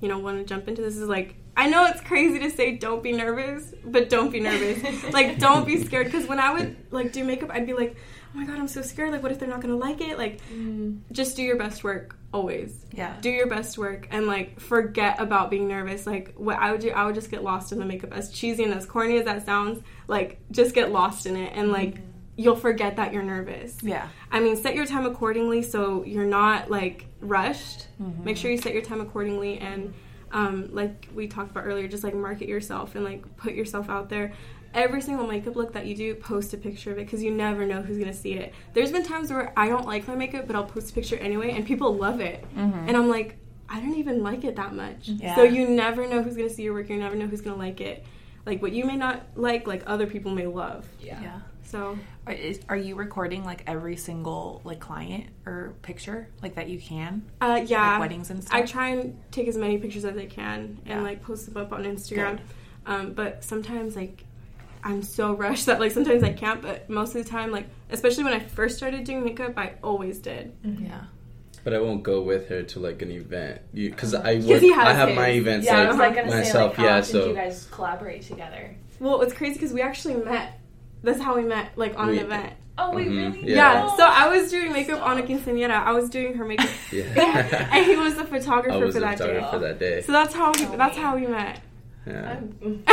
you 0.00 0.08
know, 0.08 0.18
want 0.18 0.38
to 0.38 0.44
jump 0.44 0.66
into 0.66 0.80
this 0.80 0.96
is 0.96 1.08
like, 1.10 1.34
I 1.58 1.68
know 1.68 1.84
it's 1.86 2.00
crazy 2.00 2.38
to 2.38 2.50
say 2.50 2.76
don't 2.76 3.02
be 3.02 3.12
nervous, 3.12 3.74
but 3.84 4.08
don't 4.08 4.30
be 4.30 4.40
nervous. 4.40 5.02
like 5.12 5.38
don't 5.38 5.66
be 5.66 5.84
scared 5.84 6.06
because 6.06 6.26
when 6.26 6.38
I 6.38 6.54
would 6.54 6.74
like 6.90 7.12
do 7.12 7.22
makeup, 7.24 7.50
I'd 7.52 7.66
be 7.66 7.74
like, 7.74 7.96
oh 8.34 8.38
my 8.38 8.44
god, 8.44 8.58
I'm 8.58 8.68
so 8.68 8.82
scared. 8.82 9.12
Like 9.12 9.22
what 9.22 9.32
if 9.32 9.38
they're 9.38 9.48
not 9.48 9.60
gonna 9.60 9.76
like 9.76 10.00
it? 10.00 10.18
Like 10.18 10.40
mm. 10.50 10.98
just 11.12 11.36
do 11.36 11.42
your 11.42 11.56
best 11.56 11.84
work 11.84 12.16
always. 12.32 12.84
Yeah. 12.92 13.16
Do 13.20 13.30
your 13.30 13.46
best 13.46 13.78
work 13.78 14.08
and 14.10 14.26
like 14.26 14.60
forget 14.60 15.20
about 15.20 15.50
being 15.50 15.68
nervous. 15.68 16.06
Like 16.06 16.34
what 16.36 16.58
I 16.58 16.72
would 16.72 16.80
do, 16.80 16.90
I 16.90 17.06
would 17.06 17.14
just 17.14 17.30
get 17.30 17.42
lost 17.42 17.72
in 17.72 17.78
the 17.78 17.84
makeup. 17.84 18.12
As 18.12 18.30
cheesy 18.30 18.64
and 18.64 18.74
as 18.74 18.86
corny 18.86 19.18
as 19.18 19.24
that 19.24 19.44
sounds, 19.44 19.82
like 20.06 20.38
just 20.50 20.74
get 20.74 20.92
lost 20.92 21.26
in 21.26 21.36
it 21.36 21.52
and 21.54 21.72
like 21.72 21.94
mm-hmm. 21.94 22.04
you'll 22.36 22.56
forget 22.56 22.96
that 22.96 23.12
you're 23.12 23.22
nervous. 23.22 23.76
Yeah. 23.82 24.08
I 24.30 24.40
mean, 24.40 24.56
set 24.56 24.74
your 24.74 24.86
time 24.86 25.06
accordingly 25.06 25.62
so 25.62 26.04
you're 26.04 26.26
not 26.26 26.70
like 26.70 27.06
rushed. 27.20 27.86
Mm-hmm. 28.00 28.24
Make 28.24 28.36
sure 28.36 28.50
you 28.50 28.58
set 28.58 28.74
your 28.74 28.82
time 28.82 29.00
accordingly 29.00 29.58
and 29.58 29.94
um, 30.30 30.68
like 30.72 31.08
we 31.14 31.26
talked 31.26 31.50
about 31.50 31.64
earlier, 31.64 31.88
just 31.88 32.04
like 32.04 32.14
market 32.14 32.48
yourself 32.48 32.94
and 32.94 33.04
like 33.04 33.36
put 33.36 33.54
yourself 33.54 33.88
out 33.88 34.10
there. 34.10 34.32
Every 34.78 35.00
single 35.02 35.26
makeup 35.26 35.56
look 35.56 35.72
that 35.72 35.86
you 35.86 35.96
do, 35.96 36.14
post 36.14 36.54
a 36.54 36.56
picture 36.56 36.92
of 36.92 36.98
it 36.98 37.06
because 37.06 37.20
you 37.22 37.32
never 37.32 37.66
know 37.66 37.82
who's 37.82 37.98
gonna 37.98 38.12
see 38.12 38.34
it. 38.34 38.54
There's 38.74 38.92
been 38.92 39.02
times 39.04 39.30
where 39.30 39.52
I 39.56 39.68
don't 39.68 39.84
like 39.86 40.06
my 40.06 40.14
makeup, 40.14 40.46
but 40.46 40.54
I'll 40.54 40.64
post 40.64 40.90
a 40.90 40.92
picture 40.94 41.16
anyway, 41.16 41.50
and 41.50 41.66
people 41.66 41.94
love 41.96 42.20
it, 42.20 42.44
and 42.56 42.96
I'm 42.96 43.08
like, 43.08 43.36
I 43.68 43.80
don't 43.80 43.96
even 43.96 44.22
like 44.22 44.44
it 44.44 44.54
that 44.56 44.74
much. 44.74 45.08
Yeah. 45.08 45.34
So 45.34 45.42
you 45.42 45.68
never 45.68 46.06
know 46.06 46.22
who's 46.22 46.36
gonna 46.36 46.48
see 46.48 46.62
your 46.62 46.74
work. 46.74 46.88
You 46.90 46.96
never 46.96 47.16
know 47.16 47.26
who's 47.26 47.40
gonna 47.40 47.56
like 47.56 47.80
it. 47.80 48.04
like 48.46 48.62
what 48.62 48.72
you 48.72 48.84
may 48.84 48.96
not 48.96 49.26
like, 49.34 49.66
like 49.66 49.82
other 49.86 50.06
people 50.06 50.30
may 50.32 50.46
love. 50.46 50.86
Yeah. 51.00 51.20
Yeah. 51.20 51.40
So 51.64 51.98
Are, 52.26 52.32
is, 52.32 52.60
are 52.70 52.76
you 52.78 52.94
recording 52.94 53.44
like 53.44 53.62
every 53.66 53.96
single 53.96 54.62
like 54.64 54.80
client 54.80 55.26
or 55.44 55.74
picture 55.82 56.28
like 56.40 56.54
that 56.54 56.68
you 56.70 56.78
can? 56.80 57.22
uh, 57.42 57.60
yeah, 57.66 57.90
Like 57.90 58.00
weddings 58.00 58.30
and 58.30 58.42
stuff? 58.42 58.54
I 58.58 58.62
try 58.62 58.88
and 58.90 59.18
take 59.32 59.48
as 59.48 59.56
many 59.58 59.76
pictures 59.76 60.06
as 60.06 60.16
I 60.16 60.24
can 60.26 60.78
Yeah. 60.86 60.94
and 60.94 61.02
like 61.04 61.22
post 61.22 61.44
them 61.52 61.58
up 61.62 61.72
on 61.72 61.82
Instagram. 61.84 62.36
Good. 62.38 62.40
Um, 62.86 63.12
but 63.12 63.44
sometimes 63.44 63.96
like 63.96 64.24
I'm 64.84 65.02
so 65.02 65.34
rushed 65.34 65.66
that 65.66 65.80
like 65.80 65.92
sometimes 65.92 66.22
I 66.22 66.32
can't. 66.32 66.62
But 66.62 66.88
most 66.88 67.14
of 67.14 67.22
the 67.24 67.28
time, 67.28 67.50
like 67.50 67.66
especially 67.90 68.24
when 68.24 68.32
I 68.34 68.40
first 68.40 68.76
started 68.76 69.04
doing 69.04 69.24
makeup, 69.24 69.54
I 69.56 69.74
always 69.82 70.18
did. 70.18 70.54
Yeah. 70.64 71.00
But 71.64 71.74
I 71.74 71.80
won't 71.80 72.02
go 72.02 72.22
with 72.22 72.48
her 72.48 72.62
to 72.62 72.80
like 72.80 73.02
an 73.02 73.10
event 73.10 73.60
because 73.74 74.14
I 74.14 74.36
work. 74.36 74.60
he 74.60 74.72
has 74.72 74.86
I 74.88 74.92
have 74.92 75.08
his. 75.08 75.16
my 75.16 75.28
events 75.28 75.66
Yeah, 75.66 75.76
I 75.76 75.80
like 75.80 75.88
was 75.88 75.96
like 75.98 76.14
gonna 76.14 76.26
myself. 76.30 76.52
say 76.52 76.58
like 76.66 76.74
how 76.76 76.84
yeah, 76.84 76.98
often 76.98 77.12
so 77.12 77.28
you 77.28 77.34
guys 77.34 77.68
collaborate 77.70 78.22
together? 78.22 78.76
Well, 79.00 79.20
it's 79.22 79.34
crazy 79.34 79.54
because 79.54 79.72
we 79.72 79.82
actually 79.82 80.14
met. 80.14 80.60
That's 81.02 81.20
how 81.20 81.36
we 81.36 81.42
met, 81.44 81.76
like 81.76 81.98
on 81.98 82.08
We- 82.08 82.18
an 82.18 82.26
event. 82.26 82.52
Oh 82.80 82.94
wait, 82.94 83.08
Mhm, 83.08 83.34
really? 83.34 83.48
Yeah. 83.54 83.86
Yeah. 83.86 83.96
So 83.96 84.04
I 84.04 84.28
was 84.28 84.52
doing 84.52 84.72
makeup 84.72 85.02
on 85.02 85.18
a 85.18 85.22
quinceañera. 85.22 85.70
I 85.70 85.90
was 85.92 86.08
doing 86.08 86.34
her 86.34 86.44
makeup, 86.44 86.68
yeah. 86.92 87.68
and 87.72 87.84
he 87.84 87.96
was 87.96 88.14
the 88.14 88.22
I 88.22 88.26
photographer 88.26 88.78
was 88.78 88.94
for 88.94 89.00
the 89.00 89.06
that 89.06 89.18
day. 89.18 89.24
photographer 89.26 89.58
that 89.58 89.78
day. 89.80 90.00
So 90.02 90.12
that's 90.12 90.32
how 90.32 90.52
we, 90.52 90.64
Oh, 90.64 90.76
that's 90.76 90.96
man. 90.96 91.04
how 91.04 91.16
we 91.16 91.26
met. 91.26 91.60
Yeah. 92.08 92.30
I'm, 92.30 92.54
and 92.60 92.84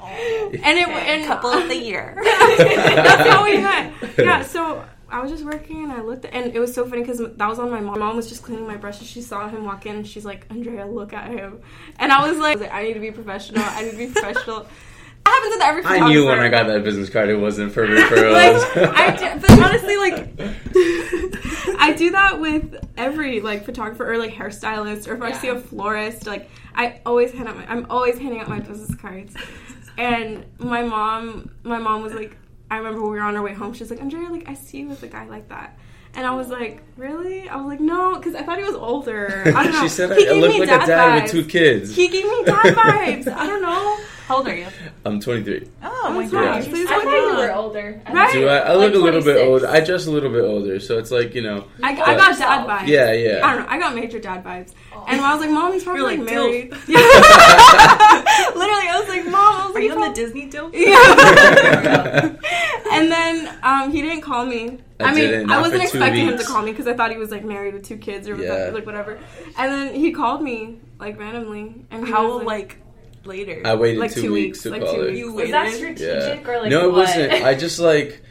oh. 0.00 0.50
it 0.52 0.62
and 0.62 1.26
Couple 1.26 1.50
of 1.50 1.68
the 1.68 1.76
year. 1.76 2.14
that's 2.24 3.28
how 3.28 3.44
we 3.44 3.58
met. 3.58 3.92
Yeah. 4.18 4.42
So 4.42 4.84
I 5.08 5.20
was 5.20 5.30
just 5.30 5.44
working 5.44 5.84
and 5.84 5.92
I 5.92 6.00
looked 6.00 6.24
at, 6.24 6.32
and 6.32 6.54
it 6.54 6.58
was 6.58 6.74
so 6.74 6.86
funny 6.86 7.02
because 7.02 7.18
that 7.18 7.48
was 7.48 7.58
on 7.58 7.70
my 7.70 7.80
mom. 7.80 7.98
My 7.98 8.06
mom 8.06 8.16
was 8.16 8.28
just 8.28 8.42
cleaning 8.42 8.66
my 8.66 8.76
brushes. 8.76 9.06
She 9.06 9.20
saw 9.20 9.48
him 9.48 9.64
walk 9.64 9.84
in 9.84 9.96
and 9.96 10.06
she's 10.06 10.24
like, 10.24 10.46
Andrea, 10.50 10.86
look 10.86 11.12
at 11.12 11.30
him. 11.30 11.60
And 11.98 12.10
I 12.10 12.26
was 12.26 12.38
like, 12.38 12.56
I, 12.56 12.60
was 12.60 12.60
like, 12.62 12.72
I 12.72 12.82
need 12.84 12.94
to 12.94 13.00
be 13.00 13.10
professional. 13.10 13.62
I 13.62 13.82
need 13.82 13.90
to 13.92 13.96
be 13.98 14.06
professional. 14.08 14.66
That 15.32 15.40
happens 15.40 15.54
with 15.54 15.62
every 15.62 16.04
I 16.04 16.08
knew 16.08 16.26
when. 16.26 16.38
I 16.40 16.48
got 16.48 16.66
that 16.66 16.84
business 16.84 17.08
card 17.08 17.30
it 17.30 17.36
wasn't 17.36 17.72
for 17.72 17.88
like 17.88 18.04
referrals. 18.04 18.94
I 18.94 19.16
do, 19.16 19.40
but 19.40 19.50
honestly, 19.52 19.96
like 19.96 20.14
I 21.80 21.94
do 21.96 22.10
that 22.10 22.38
with 22.38 22.76
every 22.98 23.40
like 23.40 23.64
photographer 23.64 24.10
or 24.10 24.18
like 24.18 24.34
hairstylist, 24.34 25.08
or 25.08 25.14
if 25.14 25.22
I 25.22 25.32
see 25.32 25.48
a 25.48 25.58
florist, 25.58 26.26
like 26.26 26.50
I 26.74 27.00
always 27.06 27.32
hand 27.32 27.48
out 27.48 27.56
my 27.56 27.66
I'm 27.66 27.86
always 27.88 28.18
handing 28.18 28.40
out 28.40 28.48
my 28.48 28.60
business 28.60 28.94
cards. 28.94 29.34
And 29.96 30.44
my 30.58 30.82
mom, 30.82 31.50
my 31.62 31.78
mom 31.78 32.02
was 32.02 32.14
like, 32.14 32.36
I 32.70 32.78
remember 32.78 33.02
we 33.02 33.10
were 33.10 33.20
on 33.20 33.36
our 33.36 33.42
way 33.42 33.54
home. 33.54 33.72
She's 33.72 33.90
like, 33.90 34.00
Andrea, 34.00 34.28
like 34.28 34.48
I 34.48 34.54
see 34.54 34.80
you 34.80 34.88
with 34.88 35.02
a 35.02 35.08
guy 35.08 35.26
like 35.26 35.48
that. 35.48 35.78
And 36.14 36.26
I 36.26 36.34
was 36.34 36.48
like, 36.48 36.82
really? 36.98 37.48
I 37.48 37.56
was 37.56 37.66
like, 37.66 37.80
no, 37.80 38.16
because 38.16 38.34
I 38.34 38.42
thought 38.42 38.58
he 38.58 38.64
was 38.64 38.74
older. 38.74 39.42
I 39.46 39.50
don't 39.64 39.72
know. 39.72 39.80
she 39.82 39.88
said 39.88 40.10
He 40.16 40.26
I 40.28 40.32
gave 40.32 40.42
look 40.42 40.50
me 40.52 40.60
like 40.60 40.68
dad 40.68 40.82
a 40.82 40.86
dad 40.86 41.14
with 41.14 41.24
vibes. 41.24 41.30
two 41.32 41.44
kids. 41.46 41.96
He 41.96 42.08
gave 42.08 42.24
me 42.24 42.44
dad 42.44 42.56
vibes. 42.76 43.28
I 43.32 43.46
don't 43.46 43.62
know. 43.62 43.98
How 44.26 44.36
old 44.36 44.46
are 44.46 44.54
you? 44.54 44.66
I'm 45.04 45.18
23. 45.20 45.68
Oh 45.82 46.10
my 46.12 46.20
That's 46.20 46.32
gosh. 46.32 46.42
right. 46.44 46.64
Please 46.70 46.88
I 46.88 46.94
look 46.96 47.04
thought 47.04 47.16
you 47.16 47.36
were 47.36 47.52
older. 47.54 48.02
Right? 48.08 48.32
Do 48.32 48.46
I, 48.48 48.56
I 48.58 48.72
Like 48.74 48.92
look 48.92 48.94
a 49.02 49.04
little 49.04 49.22
bit 49.22 49.36
older. 49.46 49.66
I 49.68 49.80
dress 49.80 50.06
a 50.06 50.10
little 50.10 50.30
bit 50.30 50.44
older, 50.44 50.78
so 50.80 50.98
it's 50.98 51.10
like 51.10 51.34
you 51.34 51.42
know. 51.42 51.64
I, 51.82 51.90
I 51.92 52.14
got 52.14 52.38
dad 52.38 52.66
vibes. 52.68 52.86
Yeah, 52.86 53.12
yeah. 53.12 53.40
I 53.46 53.54
don't 53.56 53.62
know. 53.64 53.68
I 53.70 53.78
got 53.78 53.94
major 53.94 54.18
dad 54.20 54.44
vibes. 54.44 54.72
Oh. 54.94 55.04
And 55.08 55.20
I 55.20 55.32
was 55.34 55.40
like, 55.40 55.50
Mom, 55.50 55.72
he's 55.72 55.82
probably 55.82 56.02
like, 56.02 56.18
like, 56.18 56.28
married. 56.28 56.72
Yeah. 56.88 56.98
Literally, 58.54 58.88
I 58.88 58.96
was 59.00 59.08
like, 59.08 59.24
Mom, 59.26 59.34
I 59.34 59.66
was 59.66 59.70
Are 59.70 59.74
like, 59.74 59.82
you 59.84 59.92
on 59.92 60.00
the 60.08 60.14
Disney 60.14 60.46
deal? 60.46 60.70
Yeah. 60.72 62.36
And 62.92 63.10
then 63.10 63.58
um, 63.62 63.90
he 63.92 64.02
didn't 64.02 64.20
call 64.22 64.44
me. 64.46 64.78
I 65.00 65.04
I, 65.04 65.14
mean, 65.14 65.50
I 65.50 65.60
wasn't 65.60 65.82
for 65.82 65.88
two 65.88 65.96
expecting 65.98 66.28
him 66.28 66.38
to 66.38 66.44
call 66.44 66.62
me 66.62 66.70
because 66.70 66.86
I 66.86 66.94
thought 66.94 67.10
he 67.10 67.16
was 67.16 67.30
like 67.30 67.44
married 67.44 67.74
with 67.74 67.84
two 67.84 67.96
kids 67.96 68.28
or 68.28 68.36
Yeah. 68.36 68.70
like 68.72 68.86
whatever. 68.86 69.18
And 69.58 69.72
then 69.72 69.94
he 69.94 70.12
called 70.12 70.42
me 70.42 70.78
like 71.00 71.18
randomly. 71.18 71.74
And 71.90 72.06
How 72.06 72.36
was, 72.38 72.44
like 72.46 72.78
later? 73.24 73.62
I 73.64 73.74
waited 73.74 73.98
Like 74.00 74.12
two, 74.14 74.22
two 74.22 74.32
weeks, 74.32 74.58
weeks, 74.58 74.62
to 74.64 74.70
like 74.70 74.82
call 74.82 74.94
two 74.94 75.00
her. 75.00 75.06
weeks. 75.06 75.18
You 75.18 75.32
Was 75.32 75.50
that 75.50 75.64
waited? 75.66 75.98
strategic 75.98 76.48
or 76.48 76.60
like 76.60 76.70
no, 76.70 76.80
it 76.84 76.92
what? 76.92 76.96
wasn't. 77.08 77.32
I 77.32 77.54
just 77.66 77.78
like 77.80 78.22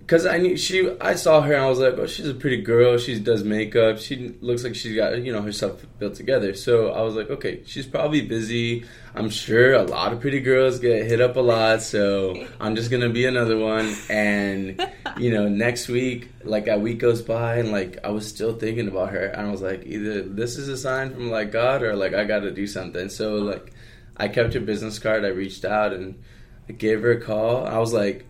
because 0.00 0.26
I 0.26 0.38
knew 0.38 0.56
she. 0.56 0.90
I 1.00 1.14
saw 1.14 1.40
her 1.40 1.52
and 1.54 1.62
I 1.62 1.68
was 1.68 1.78
like, 1.78 1.94
oh, 1.96 2.06
she's 2.06 2.28
a 2.28 2.34
pretty 2.34 2.60
girl. 2.62 2.98
She 2.98 3.18
does 3.20 3.44
makeup. 3.44 3.98
She 3.98 4.34
looks 4.40 4.64
like 4.64 4.74
she's 4.74 4.96
got 4.96 5.16
you 5.22 5.32
know 5.32 5.40
herself 5.42 5.86
built 5.98 6.16
together. 6.16 6.52
So 6.54 6.90
I 6.92 7.00
was 7.02 7.14
like, 7.14 7.30
okay, 7.30 7.62
she's 7.64 7.86
probably 7.86 8.20
busy. 8.22 8.84
I'm 9.14 9.28
sure 9.28 9.74
a 9.74 9.82
lot 9.82 10.12
of 10.12 10.20
pretty 10.20 10.40
girls 10.40 10.78
get 10.78 11.06
hit 11.06 11.20
up 11.20 11.36
a 11.36 11.40
lot. 11.40 11.82
So 11.82 12.46
I'm 12.60 12.76
just 12.76 12.90
gonna 12.90 13.10
be 13.10 13.26
another 13.26 13.58
one. 13.58 13.94
And 14.08 14.88
you 15.18 15.32
know, 15.32 15.48
next 15.48 15.88
week, 15.88 16.30
like 16.44 16.68
a 16.68 16.78
week 16.78 16.98
goes 16.98 17.22
by, 17.22 17.56
and 17.56 17.72
like 17.72 17.98
I 18.04 18.10
was 18.10 18.26
still 18.26 18.54
thinking 18.54 18.88
about 18.88 19.10
her, 19.10 19.26
and 19.26 19.46
I 19.46 19.50
was 19.50 19.62
like, 19.62 19.84
either 19.84 20.22
this 20.22 20.56
is 20.56 20.68
a 20.68 20.76
sign 20.76 21.12
from 21.12 21.30
like 21.30 21.50
God, 21.52 21.82
or 21.82 21.96
like 21.96 22.14
I 22.14 22.24
got 22.24 22.40
to 22.40 22.50
do 22.50 22.66
something. 22.66 23.08
So 23.08 23.36
like, 23.36 23.72
I 24.16 24.28
kept 24.28 24.54
her 24.54 24.60
business 24.60 24.98
card. 24.98 25.24
I 25.24 25.28
reached 25.28 25.64
out 25.64 25.92
and 25.92 26.22
I 26.68 26.72
gave 26.72 27.02
her 27.02 27.12
a 27.12 27.20
call. 27.20 27.66
I 27.66 27.78
was 27.78 27.92
like, 27.92 28.26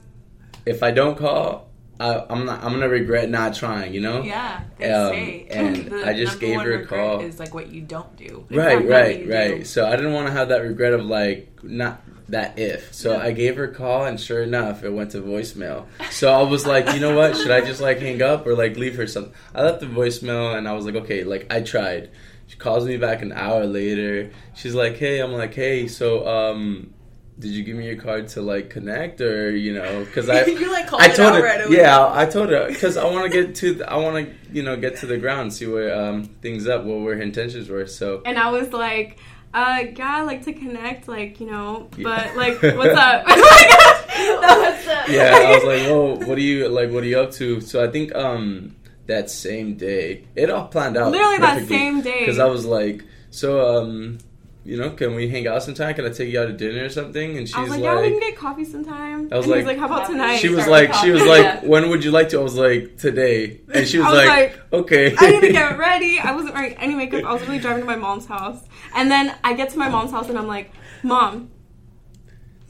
if 0.66 0.82
I 0.82 0.90
don't 0.90 1.18
call, 1.18 1.69
I, 2.00 2.24
I'm 2.30 2.46
not. 2.46 2.64
I'm 2.64 2.72
gonna 2.72 2.88
regret 2.88 3.28
not 3.28 3.54
trying. 3.54 3.92
You 3.92 4.00
know. 4.00 4.22
Yeah, 4.22 4.62
Um, 4.78 5.12
and 5.50 5.94
I 6.04 6.14
just 6.14 6.40
gave 6.40 6.60
her 6.60 6.82
a 6.82 6.86
call. 6.86 7.20
Is 7.20 7.38
like 7.38 7.52
what 7.54 7.70
you 7.70 7.82
don't 7.82 8.16
do. 8.16 8.46
It's 8.48 8.56
Right, 8.56 8.88
right, 8.88 9.28
right. 9.28 9.58
do. 9.58 9.64
So 9.64 9.86
I 9.86 9.96
didn't 9.96 10.14
want 10.14 10.26
to 10.26 10.32
have 10.32 10.48
that 10.48 10.62
regret 10.62 10.94
of 10.94 11.04
like 11.04 11.62
not 11.62 12.02
that 12.30 12.58
if. 12.58 12.94
So 12.94 13.18
I 13.18 13.32
gave 13.32 13.56
her 13.56 13.64
a 13.64 13.74
call, 13.74 14.06
and 14.06 14.18
sure 14.18 14.42
enough, 14.42 14.82
it 14.82 14.90
went 14.90 15.10
to 15.10 15.20
voicemail. 15.20 15.86
So 16.10 16.32
I 16.32 16.42
was 16.42 16.66
like, 16.66 16.92
you 16.94 17.00
know 17.00 17.14
what? 17.16 17.36
Should 17.36 17.50
I 17.50 17.60
just 17.60 17.80
like 17.80 17.98
hang 17.98 18.22
up 18.22 18.46
or 18.46 18.54
like 18.54 18.76
leave 18.76 18.96
her 18.96 19.06
something? 19.06 19.34
I 19.54 19.62
left 19.62 19.80
the 19.80 19.86
voicemail, 19.86 20.56
and 20.56 20.66
I 20.66 20.72
was 20.72 20.86
like, 20.86 20.94
okay, 20.94 21.24
like 21.24 21.52
I 21.52 21.60
tried. 21.60 22.10
She 22.46 22.56
calls 22.56 22.84
me 22.86 22.96
back 22.96 23.22
an 23.22 23.30
hour 23.32 23.64
later. 23.66 24.30
She's 24.54 24.74
like, 24.74 24.96
hey, 24.96 25.20
I'm 25.20 25.32
like, 25.32 25.54
hey, 25.54 25.86
so 25.86 26.26
um. 26.26 26.94
Did 27.40 27.50
you 27.52 27.62
give 27.64 27.76
me 27.76 27.86
your 27.86 27.96
card 27.96 28.28
to 28.34 28.42
like 28.42 28.68
connect 28.70 29.20
or 29.22 29.50
you 29.56 29.72
know 29.74 30.04
because 30.04 30.28
I 30.28 30.44
you 30.62 30.70
like 30.70 30.86
called 30.88 31.02
I 31.02 31.08
told 31.08 31.34
her 31.34 31.42
right 31.42 31.70
yeah 31.70 32.06
I 32.22 32.26
told 32.26 32.50
her 32.50 32.68
because 32.68 32.96
I 32.96 33.04
want 33.06 33.24
to 33.32 33.42
get 33.42 33.54
to 33.56 33.74
the, 33.74 33.90
I 33.90 33.96
want 33.96 34.14
to 34.26 34.34
you 34.56 34.62
know 34.62 34.76
get 34.76 34.98
to 34.98 35.06
the 35.06 35.16
ground 35.18 35.52
see 35.54 35.66
where 35.66 35.90
um 36.00 36.24
things 36.42 36.68
up 36.68 36.84
what 36.84 36.98
her 37.16 37.20
intentions 37.22 37.68
were 37.70 37.86
so 37.86 38.22
And 38.26 38.36
I 38.38 38.50
was 38.50 38.68
like, 38.72 39.18
uh, 39.52 39.82
yeah, 39.96 40.18
I 40.18 40.22
like 40.22 40.44
to 40.44 40.52
connect, 40.52 41.08
like, 41.08 41.40
you 41.40 41.46
know, 41.50 41.88
Yeah. 41.96 42.04
but 42.08 42.36
like, 42.36 42.56
what's 42.78 42.96
up? 42.96 43.24
What's 43.26 44.88
up? 44.88 45.08
yeah, 45.08 45.32
I 45.46 45.54
was 45.56 45.64
like, 45.64 45.82
"Oh, 45.88 46.14
what 46.26 46.36
are 46.38 46.40
you 46.40 46.68
like? 46.68 46.90
What 46.90 47.02
are 47.04 47.06
you 47.06 47.20
up 47.20 47.30
to?" 47.32 47.60
So 47.60 47.82
I 47.82 47.88
think 47.90 48.14
um 48.14 48.76
that 49.06 49.30
same 49.30 49.76
day, 49.76 50.24
it 50.36 50.50
all 50.50 50.66
planned 50.68 50.96
out. 50.96 51.10
Literally 51.10 51.38
that 51.38 51.66
same 51.66 52.00
day. 52.02 52.20
because 52.20 52.38
I 52.38 52.44
was 52.46 52.64
like, 52.66 53.02
"So 53.30 53.48
um, 53.82 54.18
you 54.64 54.76
know, 54.76 54.90
can 54.90 55.14
we 55.14 55.28
hang 55.28 55.46
out 55.46 55.62
sometime? 55.62 55.94
Can 55.94 56.04
I 56.04 56.10
take 56.10 56.30
you 56.32 56.40
out 56.40 56.46
to 56.46 56.52
dinner 56.52 56.84
or 56.84 56.88
something?" 56.88 57.38
And 57.38 57.46
she's 57.48 57.56
I 57.56 57.60
was 57.62 57.70
like, 57.70 57.80
like, 57.80 57.84
yeah, 57.96 58.00
we 58.02 58.10
can 58.10 58.20
get 58.20 58.36
coffee 58.36 58.64
sometime. 58.64 59.28
I 59.32 59.36
was 59.36 59.46
and 59.46 59.54
he's 59.56 59.64
like- 59.64 59.66
like, 59.66 59.78
how 59.78 59.86
about 59.86 60.00
Coffee. 60.02 60.12
tonight? 60.14 60.36
she 60.36 60.48
was 60.50 60.66
like, 60.66 60.92
she 60.94 61.10
was 61.10 61.22
like, 61.24 61.42
Yeah. 61.44 61.60
"When 61.72 61.88
would 61.90 62.04
you 62.04 62.10
like 62.10 62.28
to?" 62.30 62.40
I 62.40 62.42
was 62.42 62.56
like, 62.56 62.96
"Today," 62.98 63.60
and 63.72 63.86
she 63.88 63.98
was, 63.98 64.06
was 64.08 64.16
like, 64.16 64.28
like, 64.28 64.72
"Okay." 64.72 65.14
I 65.18 65.30
need 65.30 65.40
to 65.40 65.52
get 65.52 65.78
ready. 65.88 66.18
I 66.18 66.32
wasn't 66.32 66.54
wearing 66.54 66.74
any 66.74 66.94
makeup. 66.94 67.24
I 67.24 67.32
was 67.32 67.42
really 67.42 67.58
driving 67.58 67.82
to 67.82 67.86
my 67.86 67.96
mom's 67.96 68.26
house. 68.26 68.60
And 68.94 69.10
then 69.10 69.34
I 69.44 69.54
get 69.54 69.70
to 69.70 69.78
my 69.78 69.88
mom's 69.88 70.10
house 70.10 70.28
and 70.28 70.36
I'm 70.38 70.46
like, 70.48 70.72
Mom. 71.02 71.50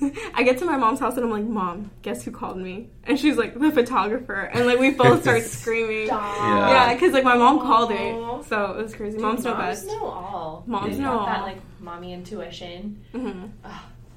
I 0.35 0.43
get 0.43 0.59
to 0.59 0.65
my 0.65 0.77
mom's 0.77 1.01
house 1.01 1.17
and 1.17 1.25
I'm 1.25 1.31
like, 1.31 1.45
Mom, 1.45 1.91
guess 2.03 2.23
who 2.25 2.31
called 2.31 2.57
me? 2.59 2.89
And 3.05 3.19
she's 3.19 3.37
like, 3.37 3.59
the 3.59 3.71
photographer. 3.71 4.35
And 4.53 4.67
like 4.67 4.79
we 4.79 4.91
both 4.95 5.23
start 5.23 5.43
screaming. 5.43 6.07
Stop. 6.07 6.37
Yeah. 6.39 6.69
Yeah, 6.71 6.95
because 6.95 7.13
like 7.13 7.25
my 7.25 7.37
mom 7.37 7.59
called 7.61 7.93
Aw. 7.93 8.41
it. 8.41 8.45
So 8.47 8.73
it 8.79 8.83
was 8.83 8.95
crazy. 8.95 9.17
Dude, 9.19 9.23
Moms 9.23 9.45
know 9.45 9.55
moms 9.55 9.65
best. 9.65 9.87
know 9.87 10.05
all. 10.07 10.65
Moms 10.67 10.97
They 10.97 11.03
know 11.03 11.11
got 11.19 11.27
that 11.27 11.43
like 11.43 11.59
mommy 11.81 12.13
intuition. 12.13 13.03
hmm 13.13 13.47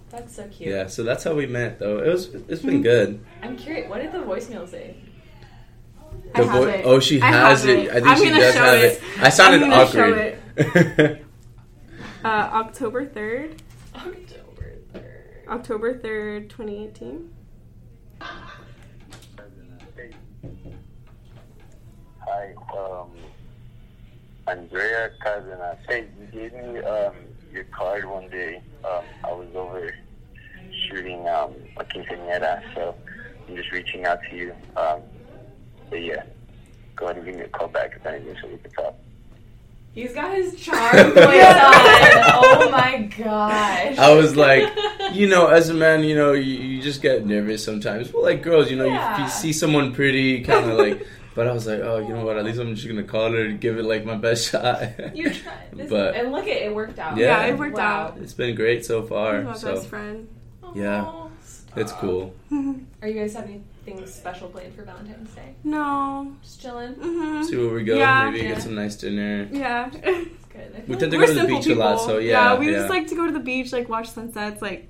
That's 0.10 0.36
so 0.36 0.48
cute. 0.48 0.69
yeah, 0.69 0.88
so 0.88 1.04
that's 1.04 1.24
how 1.24 1.34
we 1.34 1.48
met, 1.48 1.80
though. 1.80 1.98
It 2.00 2.08
was, 2.08 2.28
it's 2.48 2.62
been 2.62 2.82
good. 2.82 3.19
I'm 3.41 3.58
curious. 3.58 3.89
What 3.89 4.02
did 4.02 4.12
the 4.12 4.19
voicemail 4.19 4.67
say? 4.69 4.96
I 6.36 6.41
The 6.41 6.48
have 6.48 6.63
vo- 6.63 6.67
it. 6.69 6.82
Oh, 6.86 7.00
she 7.00 7.19
I 7.22 7.26
has 7.32 7.65
it. 7.65 7.80
it. 7.80 7.89
I 7.89 7.93
think 7.96 8.08
I'm 8.08 8.17
she 8.17 8.24
gonna 8.30 8.39
does 8.39 8.54
show 8.54 8.63
have 8.63 8.84
it. 8.84 8.93
it. 8.93 9.04
I 9.19 9.30
sounded 9.30 9.63
I'm 9.63 9.69
gonna 9.69 9.91
show 9.91 10.34
awkward. 10.58 11.19
Uh, 12.24 12.28
October 12.54 13.06
3rd. 13.06 13.58
October 15.47 15.93
3rd. 15.99 16.49
2018. 16.49 17.34
Hi, 22.25 22.53
um, 22.77 23.10
Andrea 24.47 25.12
Cardenas. 25.21 25.77
Hey, 25.88 26.08
you 26.19 26.27
gave 26.27 26.53
me 26.53 26.79
um, 26.79 27.13
your 27.51 27.65
card 27.65 28.06
one 28.06 28.29
day. 28.29 28.62
Um, 28.86 29.03
I 29.23 29.32
was 29.34 29.49
over 29.56 29.93
shooting 30.88 31.27
um, 31.27 31.53
a 31.77 31.84
quinceañera, 31.84 32.63
so 32.73 32.95
I'm 33.47 33.56
just 33.56 33.71
reaching 33.71 34.06
out 34.06 34.19
to 34.29 34.36
you. 34.36 34.53
Um, 34.77 35.01
but 35.89 36.01
yeah, 36.01 36.23
go 36.95 37.06
ahead 37.06 37.17
and 37.17 37.25
give 37.25 37.36
me 37.36 37.41
a 37.41 37.49
call 37.49 37.67
back 37.67 37.91
if 37.95 38.06
anything 38.06 38.36
so 38.41 38.47
we 38.47 38.58
can 38.58 38.71
talk. 38.71 38.95
He's 39.93 40.13
got 40.13 40.36
his 40.36 40.56
charm 40.60 41.12
voice 41.12 41.15
on. 41.15 41.73
Oh 42.36 42.69
my 42.71 43.10
gosh. 43.17 43.97
I 43.97 44.13
was 44.15 44.36
like, 44.36 44.67
you 45.13 45.27
know, 45.27 45.47
as 45.47 45.69
a 45.69 45.73
man, 45.73 46.03
you 46.03 46.15
know, 46.15 46.34
you, 46.34 46.53
you 46.56 46.82
just 46.82 47.01
get 47.01 47.25
nervous 47.25 47.63
sometimes. 47.63 48.12
Well, 48.12 48.23
like 48.23 48.41
girls, 48.41 48.71
you 48.71 48.77
know, 48.77 48.86
you, 48.86 48.91
Yeah. 48.93 49.23
you 49.23 49.29
see 49.29 49.53
someone 49.53 49.93
pretty, 49.93 50.41
kind 50.41 50.69
of 50.71 50.77
like. 50.79 51.06
But 51.36 51.47
I 51.47 51.51
was 51.51 51.65
like, 51.65 51.79
oh, 51.79 51.97
you 51.97 52.10
know 52.10 52.23
what? 52.25 52.38
At 52.38 52.45
least 52.45 52.60
I'm 52.60 52.75
just 52.75 52.88
gonna 52.88 53.03
call 53.03 53.32
her 53.32 53.45
and 53.45 53.60
give 53.60 53.77
it 53.79 53.84
like 53.86 54.06
my 54.06 54.15
best 54.15 54.51
shot. 54.51 55.15
You 55.15 55.32
tried. 55.34 55.69
This, 55.73 55.89
But- 55.89 56.15
and 56.15 56.32
look 56.32 56.43
at 56.47 56.58
it 56.62 56.73
worked 56.73 56.99
out. 56.99 57.17
Yeah. 57.17 57.41
Yeah, 57.45 57.53
it 57.53 57.58
worked 57.58 57.75
Wow. 57.77 58.08
out. 58.08 58.17
it's 58.19 58.34
been 58.34 58.56
great 58.56 58.86
so 58.86 59.01
He's 59.01 59.10
far. 59.10 59.41
my 59.41 59.53
So 59.56 59.75
best 59.75 59.88
friend. 59.88 60.27
Aw. 60.63 60.71
Yeah. 60.75 61.22
Aw, 61.75 61.79
It's 61.79 61.91
cool. 61.93 62.34
Are 63.01 63.08
you 63.08 63.13
guys 63.19 63.34
having 63.34 63.63
anything 63.88 64.06
special 64.08 64.47
planned 64.49 64.75
for 64.75 64.84
Valentine's 64.84 65.34
Day? 65.34 65.56
No. 65.63 66.36
Just 66.43 66.62
chilling. 66.62 66.93
hmm 66.93 67.43
See 67.43 67.58
where 67.58 67.73
we 67.73 67.84
go. 67.84 67.97
Yeah. 67.97 68.29
Maybe 68.29 68.45
Yeah. 68.45 68.53
get 68.53 68.62
some 68.63 68.75
nice 68.75 68.95
dinner. 68.95 69.47
Yeah. 69.51 69.89
Good. 69.89 70.29
We 70.88 70.95
tend 70.97 71.12
to 71.12 71.17
We're 71.17 71.25
go 71.25 71.27
to 71.27 71.34
the 71.34 71.39
simple 71.41 71.58
beach 71.58 71.67
a 71.67 71.75
lot, 71.75 71.93
people. 71.93 72.06
so 72.06 72.17
yeah. 72.19 72.56
we 72.60 72.67
yeah. 72.71 72.77
just 72.79 72.89
like 72.91 73.08
to 73.08 73.15
go 73.15 73.25
to 73.25 73.32
the 73.34 73.39
beach, 73.39 73.73
like 73.73 73.89
watch 73.89 74.10
sunsets, 74.12 74.62
like 74.62 74.88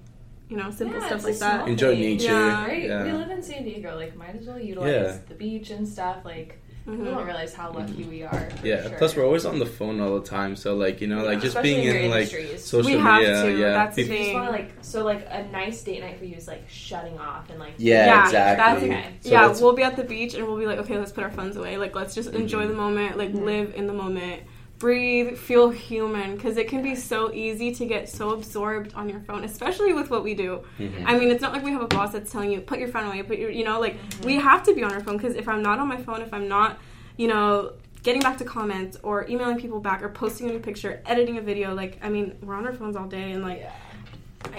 you 0.50 0.58
know, 0.58 0.70
simple 0.72 1.00
Yeah, 1.00 1.08
stuff 1.08 1.24
like 1.24 1.38
that. 1.40 1.68
Enjoy 1.70 1.92
thing. 1.96 2.02
nature. 2.02 2.26
Yeah. 2.34 2.66
Right? 2.66 2.84
Yeah. 2.84 3.04
We 3.06 3.12
live 3.14 3.30
in 3.32 3.42
San 3.42 3.64
Diego. 3.64 3.96
Like, 3.96 4.14
might 4.18 4.36
as 4.36 4.46
well 4.46 4.60
utilize 4.60 4.92
Yeah. 4.92 5.18
the 5.30 5.36
beach 5.36 5.70
and 5.72 5.88
stuff. 5.88 6.18
Like, 6.26 6.60
we 6.86 6.94
Mhm. 6.98 7.06
don't 7.06 7.26
realize 7.26 7.54
how 7.54 7.72
lucky 7.72 8.04
we 8.04 8.24
are. 8.24 8.50
Yeah. 8.64 8.82
sure. 8.90 8.98
Plus, 8.98 9.16
we're 9.16 9.26
always 9.26 9.46
on 9.46 9.58
the 9.60 9.66
phone 9.66 10.02
all 10.02 10.20
the 10.20 10.26
time, 10.28 10.56
so 10.56 10.76
like 10.76 11.00
you 11.02 11.08
know, 11.08 11.24
like 11.24 11.36
just 11.40 11.56
Especially 11.56 11.76
being 11.76 11.88
in 11.88 11.96
in 11.96 12.12
like 12.12 12.28
social 12.60 12.92
We 12.92 12.98
have 12.98 13.22
media. 13.22 13.44
to, 13.44 13.52
Yeah. 13.58 13.70
that's 13.70 13.96
the 13.96 14.02
You 14.04 14.08
just 14.10 14.20
thing. 14.22 14.34
want 14.34 14.46
to 14.48 14.52
like 14.52 14.72
so 14.82 15.04
like 15.06 15.26
a 15.30 15.44
nice 15.52 15.82
date 15.84 16.02
night 16.02 16.18
for 16.20 16.26
you 16.26 16.36
is 16.36 16.48
like 16.48 16.64
shutting 16.68 17.18
off 17.20 17.50
and 17.50 17.60
like 17.60 17.74
Yeah, 17.78 18.06
Yeah, 18.06 18.24
exactly. 18.26 18.90
that's- 18.90 19.14
So 19.22 19.30
yeah, 19.32 19.42
that's- 19.42 19.62
we'll 19.62 19.74
be 19.74 19.84
at 19.84 19.96
the 19.96 20.04
beach 20.04 20.34
and 20.34 20.46
we'll 20.46 20.58
be 20.58 20.66
like, 20.66 20.80
okay, 20.80 20.98
let's 20.98 21.12
put 21.12 21.24
our 21.24 21.32
phones 21.32 21.56
away. 21.56 21.78
Like, 21.78 21.96
let's 21.96 22.14
just 22.16 22.30
enjoy 22.34 22.64
Mhm. 22.66 22.68
the 22.70 22.74
moment, 22.76 23.18
like, 23.18 23.32
Mhm. 23.34 23.46
live 23.46 23.74
in 23.76 23.88
the 23.88 23.94
moment, 23.94 24.42
breathe, 24.88 25.38
feel 25.38 25.70
human. 25.70 26.36
Because 26.36 26.58
it 26.58 26.68
can 26.68 26.82
be 26.84 26.94
so 26.94 27.32
easy 27.34 27.74
to 27.76 27.86
get 27.86 28.10
so 28.10 28.32
absorbed 28.32 28.94
on 28.96 29.08
your 29.08 29.22
phone, 29.22 29.46
especially 29.46 29.94
with 29.94 30.10
what 30.10 30.24
we 30.26 30.34
do. 30.34 30.60
Mhm. 30.78 31.04
I 31.06 31.18
mean, 31.18 31.30
it's 31.32 31.42
not 31.42 31.54
like 31.54 31.64
we 31.64 31.72
have 31.72 31.82
a 31.82 31.88
boss 31.88 32.12
that's 32.12 32.30
telling 32.30 32.52
you, 32.52 32.60
put 32.60 32.80
your 32.80 32.90
phone 32.90 33.06
away, 33.08 33.24
put 33.24 33.38
your, 33.38 33.50
you 33.50 33.64
know, 33.64 33.80
like, 33.80 33.96
we 34.26 34.34
have 34.36 34.62
to 34.64 34.74
be 34.76 34.84
on 34.84 34.92
our 34.92 35.00
phone. 35.00 35.16
Because 35.16 35.36
if 35.36 35.48
I'm 35.48 35.64
not 35.64 35.80
on 35.80 35.88
my 35.88 35.96
phone, 35.98 36.22
if 36.22 36.34
I'm 36.34 36.50
not, 36.50 36.80
you 37.16 37.30
know, 37.30 37.72
getting 38.04 38.22
back 38.22 38.38
to 38.40 38.44
comments 38.44 38.98
or 39.04 39.26
emailing 39.30 39.58
people 39.58 39.80
back 39.80 40.04
or 40.04 40.10
posting 40.10 40.50
a 40.50 40.52
new 40.52 40.60
picture, 40.60 41.02
editing 41.06 41.38
a 41.38 41.42
video, 41.42 41.74
like, 41.74 41.98
I 42.04 42.10
mean, 42.10 42.36
we're 42.44 42.56
on 42.56 42.66
our 42.68 42.74
phones 42.74 42.98
all 42.98 43.08
day 43.08 43.32
and, 43.32 43.42
like, 43.42 43.60
Yeah. 43.60 43.72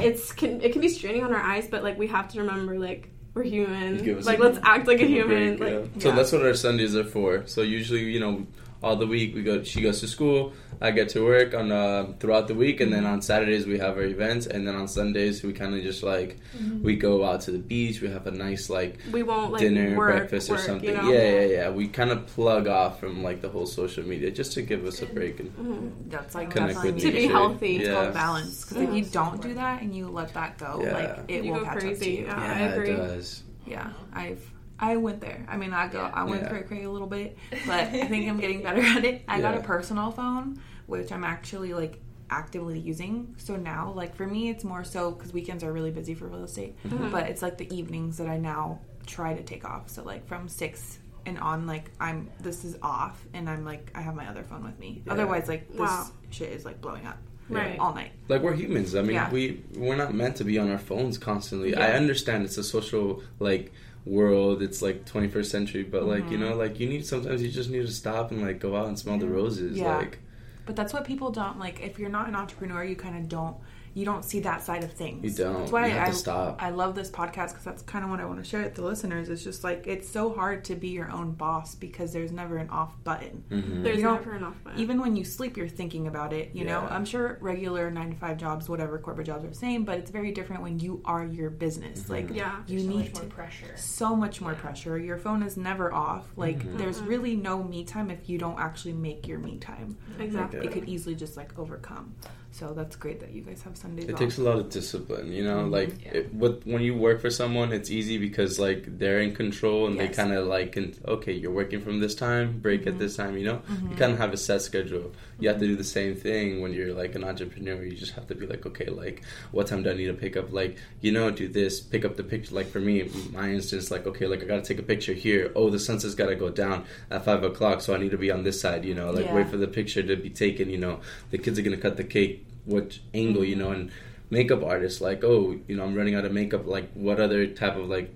it's 0.06 0.32
can 0.32 0.62
it 0.62 0.72
can 0.72 0.80
be 0.80 0.88
straining 0.88 1.22
on 1.22 1.34
our 1.34 1.40
eyes, 1.52 1.68
but 1.68 1.82
like 1.84 1.98
we 1.98 2.06
have 2.06 2.26
to 2.32 2.38
remember 2.40 2.78
like 2.78 3.02
we're 3.34 3.42
human. 3.42 3.90
Like 4.22 4.38
let's 4.38 4.58
act 4.62 4.86
like 4.86 5.00
a 5.02 5.06
human. 5.06 5.56
break, 5.58 5.60
Like 5.60 5.90
yeah. 5.96 6.02
So 6.02 6.12
that's 6.12 6.32
what 6.32 6.42
our 6.42 6.54
Sundays 6.54 6.96
are 6.96 7.04
for. 7.04 7.42
So 7.46 7.60
usually, 7.60 8.04
you 8.04 8.18
know, 8.20 8.46
all 8.84 8.96
the 8.96 9.06
week 9.06 9.34
we 9.34 9.42
go. 9.42 9.62
She 9.62 9.80
goes 9.80 10.00
to 10.00 10.08
school. 10.08 10.52
I 10.80 10.90
get 10.90 11.08
to 11.10 11.24
work 11.24 11.54
on 11.54 11.72
uh, 11.72 12.12
throughout 12.20 12.46
the 12.48 12.54
week, 12.54 12.80
and 12.80 12.92
then 12.92 13.06
on 13.06 13.22
Saturdays 13.22 13.64
we 13.64 13.78
have 13.78 13.96
our 13.96 14.02
events, 14.04 14.46
and 14.46 14.66
then 14.66 14.74
on 14.74 14.86
Sundays 14.88 15.42
we 15.42 15.52
kind 15.54 15.74
of 15.74 15.82
just 15.82 16.02
like 16.02 16.36
we 16.82 16.96
go 16.96 17.24
out 17.24 17.40
to 17.42 17.50
the 17.52 17.58
beach. 17.58 18.02
We 18.02 18.08
have 18.10 18.26
a 18.26 18.30
nice 18.30 18.68
like 18.68 18.98
we 19.10 19.22
won't 19.22 19.52
like 19.52 19.60
dinner, 19.62 19.96
work, 19.96 20.10
breakfast, 20.16 20.50
or 20.50 20.58
something. 20.58 20.90
You 20.90 20.96
know? 20.96 21.10
Yeah, 21.10 21.30
yeah, 21.40 21.46
yeah. 21.56 21.70
We 21.70 21.88
kind 21.88 22.10
of 22.10 22.26
plug 22.26 22.66
off 22.68 23.00
from 23.00 23.22
like 23.22 23.40
the 23.40 23.48
whole 23.48 23.66
social 23.66 24.04
media 24.04 24.30
just 24.30 24.52
to 24.54 24.62
give 24.62 24.84
us 24.84 25.00
a 25.00 25.06
break. 25.06 25.40
And 25.40 25.50
Mhm. 25.56 25.90
That's 26.10 26.34
like 26.34 26.50
Connect 26.50 26.74
definitely 26.74 26.92
with 26.92 27.02
To 27.02 27.08
be 27.12 27.14
needed. 27.20 27.30
healthy. 27.30 27.76
It's 27.78 27.88
called 27.88 28.12
balance. 28.14 28.64
Because 28.64 28.82
if 28.82 28.94
you 28.94 29.04
Mhm. 29.04 29.12
don't 29.12 29.40
do 29.42 29.54
that 29.54 29.80
and 29.82 29.94
you 29.96 30.08
let 30.08 30.34
that 30.34 30.58
go, 30.58 30.82
Yeah. 30.82 30.92
like 30.92 31.18
it 31.28 31.44
You 31.44 31.52
will 31.52 31.60
go 31.60 31.64
catch 31.66 31.76
up 31.76 31.80
crazy, 31.82 32.04
to 32.04 32.10
you. 32.20 32.26
yeah. 32.26 32.54
I 32.54 32.60
agree. 32.74 32.90
it 32.90 32.96
does. 32.96 33.42
Yeah, 33.66 33.90
I've 34.12 34.44
I 34.78 34.96
went 34.96 35.20
there. 35.20 35.44
I 35.48 35.56
mean, 35.56 35.72
I 35.72 35.88
go, 35.88 35.98
Yeah. 36.02 36.10
I 36.14 36.24
went 36.24 36.42
Yeah. 36.42 36.48
cray 36.48 36.62
cray 36.62 36.82
a 36.84 36.90
little 36.90 37.06
bit, 37.06 37.36
but 37.66 37.70
I 37.80 38.04
think 38.06 38.28
I'm 38.28 38.40
getting 38.40 38.62
better 38.62 38.80
at 38.82 39.04
it. 39.04 39.22
I 39.28 39.40
got 39.40 39.56
a 39.56 39.60
personal 39.60 40.10
phone, 40.10 40.60
which 40.86 41.12
I'm 41.12 41.24
actually 41.24 41.72
like 41.74 42.00
actively 42.30 42.78
using. 42.80 43.34
So 43.38 43.56
now, 43.56 43.92
like 43.94 44.16
for 44.16 44.26
me, 44.26 44.48
it's 44.50 44.64
more 44.64 44.82
so 44.84 45.12
because 45.12 45.32
weekends 45.32 45.62
are 45.62 45.72
really 45.72 45.90
busy 45.90 46.14
for 46.14 46.26
real 46.26 46.44
estate, 46.44 46.76
Mhm. 46.84 47.10
but 47.12 47.28
it's 47.28 47.42
like 47.42 47.58
the 47.58 47.72
evenings 47.74 48.16
that 48.18 48.26
I 48.26 48.38
now 48.38 48.80
try 49.06 49.34
to 49.34 49.42
take 49.42 49.64
off. 49.64 49.88
So 49.90 50.02
like 50.02 50.26
from 50.26 50.48
six 50.48 50.98
and 51.26 51.38
on, 51.38 51.66
like 51.66 51.90
I'm 52.00 52.28
this 52.40 52.64
is 52.64 52.76
off, 52.82 53.24
and 53.32 53.48
I'm 53.48 53.64
like 53.64 53.92
I 53.94 54.00
have 54.00 54.14
my 54.16 54.26
other 54.28 54.42
phone 54.42 54.64
with 54.64 54.78
me. 54.80 55.02
Yeah. 55.06 55.12
Otherwise, 55.12 55.46
like 55.48 55.68
this 55.70 55.78
Wow. 55.78 56.08
shit 56.30 56.50
is 56.52 56.64
like 56.64 56.80
blowing 56.80 57.06
up 57.06 57.18
Right. 57.48 57.78
all 57.78 57.94
night. 57.94 58.12
like 58.28 58.40
we're 58.42 58.54
humans. 58.54 58.94
I 58.96 59.02
mean, 59.02 59.12
Yeah. 59.12 59.30
we 59.30 59.62
we're 59.76 59.96
not 59.96 60.14
meant 60.14 60.36
to 60.36 60.44
be 60.44 60.58
on 60.58 60.70
our 60.70 60.78
phones 60.78 61.18
constantly. 61.18 61.70
Yeah. 61.72 61.80
I 61.86 61.92
understand 61.92 62.44
it's 62.44 62.56
a 62.58 62.64
social 62.64 63.22
like 63.38 63.70
world. 64.04 64.62
It's 64.62 64.82
like 64.82 65.04
21st 65.06 65.50
century, 65.50 65.82
but 65.82 66.04
like 66.04 66.30
you 66.30 66.36
Mhm. 66.36 66.40
know, 66.40 66.56
like 66.56 66.78
you 66.80 66.88
need 66.88 67.06
sometimes 67.06 67.42
you 67.42 67.50
just 67.50 67.70
need 67.70 67.86
to 67.86 67.92
stop 67.92 68.30
and 68.30 68.42
like 68.42 68.58
go 68.60 68.76
out 68.76 68.86
and 68.88 68.98
smell 68.98 69.18
the 69.18 69.28
roses. 69.28 69.78
Yeah. 69.78 69.98
Like 69.98 70.18
But 70.66 70.76
that's 70.76 70.92
what 70.94 71.04
people 71.04 71.30
don't 71.30 71.58
like. 71.58 71.80
If 71.82 71.98
you're 71.98 72.08
not 72.08 72.26
an 72.28 72.34
entrepreneur, 72.34 72.82
you 72.84 72.96
kind 72.96 73.16
of 73.18 73.28
don't. 73.28 73.56
You 73.94 74.04
don't 74.04 74.24
see 74.24 74.40
that 74.40 74.62
side 74.62 74.82
of 74.84 74.92
things. 74.92 75.22
You 75.38 75.44
don't. 75.44 75.60
That's 75.60 75.72
why 75.72 75.86
You 75.86 75.92
have 75.94 76.08
I, 76.08 76.10
to 76.10 76.16
stop. 76.16 76.62
I 76.62 76.70
love 76.70 76.94
this 76.96 77.10
podcast 77.10 77.50
because 77.50 77.64
that's 77.64 77.82
kind 77.82 78.04
of 78.04 78.10
what 78.10 78.18
I 78.20 78.24
want 78.24 78.42
to 78.42 78.44
share 78.44 78.62
with 78.62 78.74
the 78.74 78.82
listeners. 78.82 79.28
It's 79.28 79.44
just 79.44 79.62
like 79.62 79.86
it's 79.86 80.08
so 80.08 80.32
hard 80.34 80.64
to 80.66 80.74
be 80.74 80.88
your 80.88 81.10
own 81.10 81.32
boss 81.32 81.74
because 81.76 82.12
there's 82.12 82.32
never 82.32 82.56
an 82.56 82.70
off 82.70 82.92
button. 83.04 83.44
mhm. 83.50 83.82
There's 83.84 83.98
You 83.98 84.02
don't- 84.04 84.14
never 84.16 84.34
enough. 84.36 84.56
Button. 84.64 84.80
Even 84.80 85.00
when 85.00 85.14
you 85.16 85.24
sleep, 85.24 85.56
you're 85.56 85.68
thinking 85.68 86.06
about 86.08 86.32
it. 86.32 86.50
You 86.54 86.64
know, 86.64 86.80
I'm 86.90 87.04
sure 87.04 87.38
regular 87.40 87.90
nine 87.90 88.10
to 88.10 88.16
five 88.16 88.36
jobs, 88.36 88.68
whatever 88.68 88.98
corporate 88.98 89.26
jobs 89.28 89.44
are 89.44 89.48
the 89.48 89.54
same, 89.54 89.84
but 89.84 89.98
it's 89.98 90.10
very 90.10 90.32
different 90.32 90.62
when 90.62 90.78
you 90.80 91.00
are 91.04 91.24
your 91.24 91.50
business. 91.50 92.02
Mhm. 92.04 92.08
Like 92.10 92.30
yeah. 92.34 92.56
you 92.66 92.78
There's 92.80 92.82
so 92.82 92.88
need 92.90 93.04
much 93.04 93.12
to 93.14 93.22
more 93.22 93.30
pressure. 93.30 93.76
so 93.76 94.16
much 94.16 94.40
more 94.40 94.54
pressure. 94.54 94.98
Your 94.98 95.18
phone 95.18 95.42
is 95.42 95.56
never 95.56 95.92
off. 95.94 96.26
Like 96.36 96.58
Mhm. 96.64 96.78
there's 96.78 97.00
Mhm. 97.00 97.08
really 97.08 97.36
no 97.36 97.62
me 97.62 97.84
time 97.84 98.10
if 98.10 98.28
you 98.28 98.38
don't 98.38 98.58
actually 98.58 98.94
make 98.94 99.28
your 99.28 99.38
me 99.38 99.58
time. 99.58 99.96
Exactly. 100.18 100.66
It 100.66 100.72
could 100.72 100.88
easily 100.88 101.14
just 101.14 101.36
like 101.36 101.56
overcome. 101.58 102.14
So 102.54 102.72
that's 102.72 102.94
great 102.94 103.18
that 103.18 103.32
you 103.32 103.42
guys 103.42 103.62
have 103.62 103.76
Sundays 103.76 104.04
It 104.08 104.12
off. 104.12 104.20
takes 104.20 104.38
a 104.38 104.42
lot 104.42 104.58
of 104.60 104.70
discipline, 104.70 105.32
you 105.32 105.42
know. 105.42 105.64
Like 105.66 105.90
Yeah. 106.04 106.18
it, 106.18 106.32
with, 106.32 106.62
when 106.64 106.82
you 106.82 106.94
work 106.94 107.20
for 107.20 107.28
someone, 107.28 107.72
it's 107.72 107.90
easy 107.90 108.16
because 108.16 108.60
like 108.60 108.96
they're 108.96 109.18
in 109.20 109.34
control 109.34 109.88
and 109.88 109.96
Yes. 109.96 110.10
they 110.10 110.14
kind 110.22 110.32
of 110.32 110.46
like, 110.46 110.70
can, 110.70 110.94
okay, 111.04 111.32
you're 111.32 111.50
working 111.50 111.80
from 111.82 111.98
this 111.98 112.14
time, 112.14 112.60
break 112.60 112.86
at 112.86 112.94
Mhm. 112.94 112.98
this 112.98 113.16
time. 113.16 113.36
You 113.36 113.46
know, 113.46 113.62
you 113.68 113.88
Mhm. 113.88 113.96
kind 113.96 114.12
of 114.12 114.18
have 114.18 114.32
a 114.32 114.36
set 114.36 114.62
schedule. 114.62 115.10
You 115.40 115.48
have 115.48 115.58
to 115.58 115.66
do 115.66 115.76
the 115.76 115.84
same 115.84 116.14
thing 116.14 116.60
when 116.60 116.72
you're 116.72 116.94
like 116.94 117.14
an 117.14 117.24
entrepreneur. 117.24 117.82
You 117.82 117.96
just 117.96 118.12
have 118.12 118.26
to 118.28 118.34
be 118.34 118.46
like, 118.46 118.64
okay, 118.66 118.86
like 118.86 119.22
what 119.52 119.66
time 119.66 119.82
do 119.82 119.90
I 119.90 119.94
need 119.94 120.06
to 120.06 120.14
pick 120.14 120.36
up? 120.36 120.52
Like 120.52 120.76
you 121.00 121.12
know, 121.12 121.30
do 121.30 121.48
this, 121.48 121.80
pick 121.80 122.04
up 122.04 122.16
the 122.16 122.22
picture. 122.24 122.54
Like 122.54 122.68
for 122.68 122.80
me, 122.80 123.10
my 123.32 123.50
instance, 123.50 123.90
like 123.90 124.06
okay, 124.06 124.26
like 124.26 124.42
I 124.42 124.46
gotta 124.46 124.62
take 124.62 124.78
a 124.78 124.82
picture 124.82 125.12
here. 125.12 125.50
Oh, 125.54 125.70
the 125.70 125.78
sunset's 125.78 126.14
gotta 126.14 126.36
go 126.36 126.50
down 126.50 126.84
at 127.10 127.24
five 127.24 127.42
o'clock, 127.42 127.80
so 127.80 127.94
I 127.94 127.98
need 127.98 128.12
to 128.12 128.18
be 128.18 128.30
on 128.30 128.44
this 128.44 128.60
side. 128.60 128.84
You 128.84 128.94
know, 128.94 129.10
like 129.10 129.26
Yeah. 129.26 129.34
wait 129.34 129.48
for 129.48 129.56
the 129.56 129.68
picture 129.68 130.02
to 130.02 130.16
be 130.16 130.30
taken. 130.30 130.70
You 130.70 130.78
know, 130.78 131.00
the 131.30 131.38
kids 131.38 131.58
are 131.58 131.62
gonna 131.62 131.76
cut 131.76 131.96
the 131.96 132.04
cake. 132.04 132.46
What 132.64 132.98
angle? 133.12 133.44
You 133.44 133.56
know, 133.56 133.70
and 133.72 133.90
makeup 134.30 134.64
artists 134.64 135.00
like 135.02 135.22
oh 135.22 135.54
you 135.68 135.76
know 135.76 135.84
i'm 135.84 135.94
running 135.94 136.14
out 136.16 136.24
of 136.24 136.32
makeup 136.32 136.66
like 136.66 136.90
what 136.94 137.20
other 137.20 137.46
type 137.46 137.76
of 137.76 137.88
like 137.88 138.12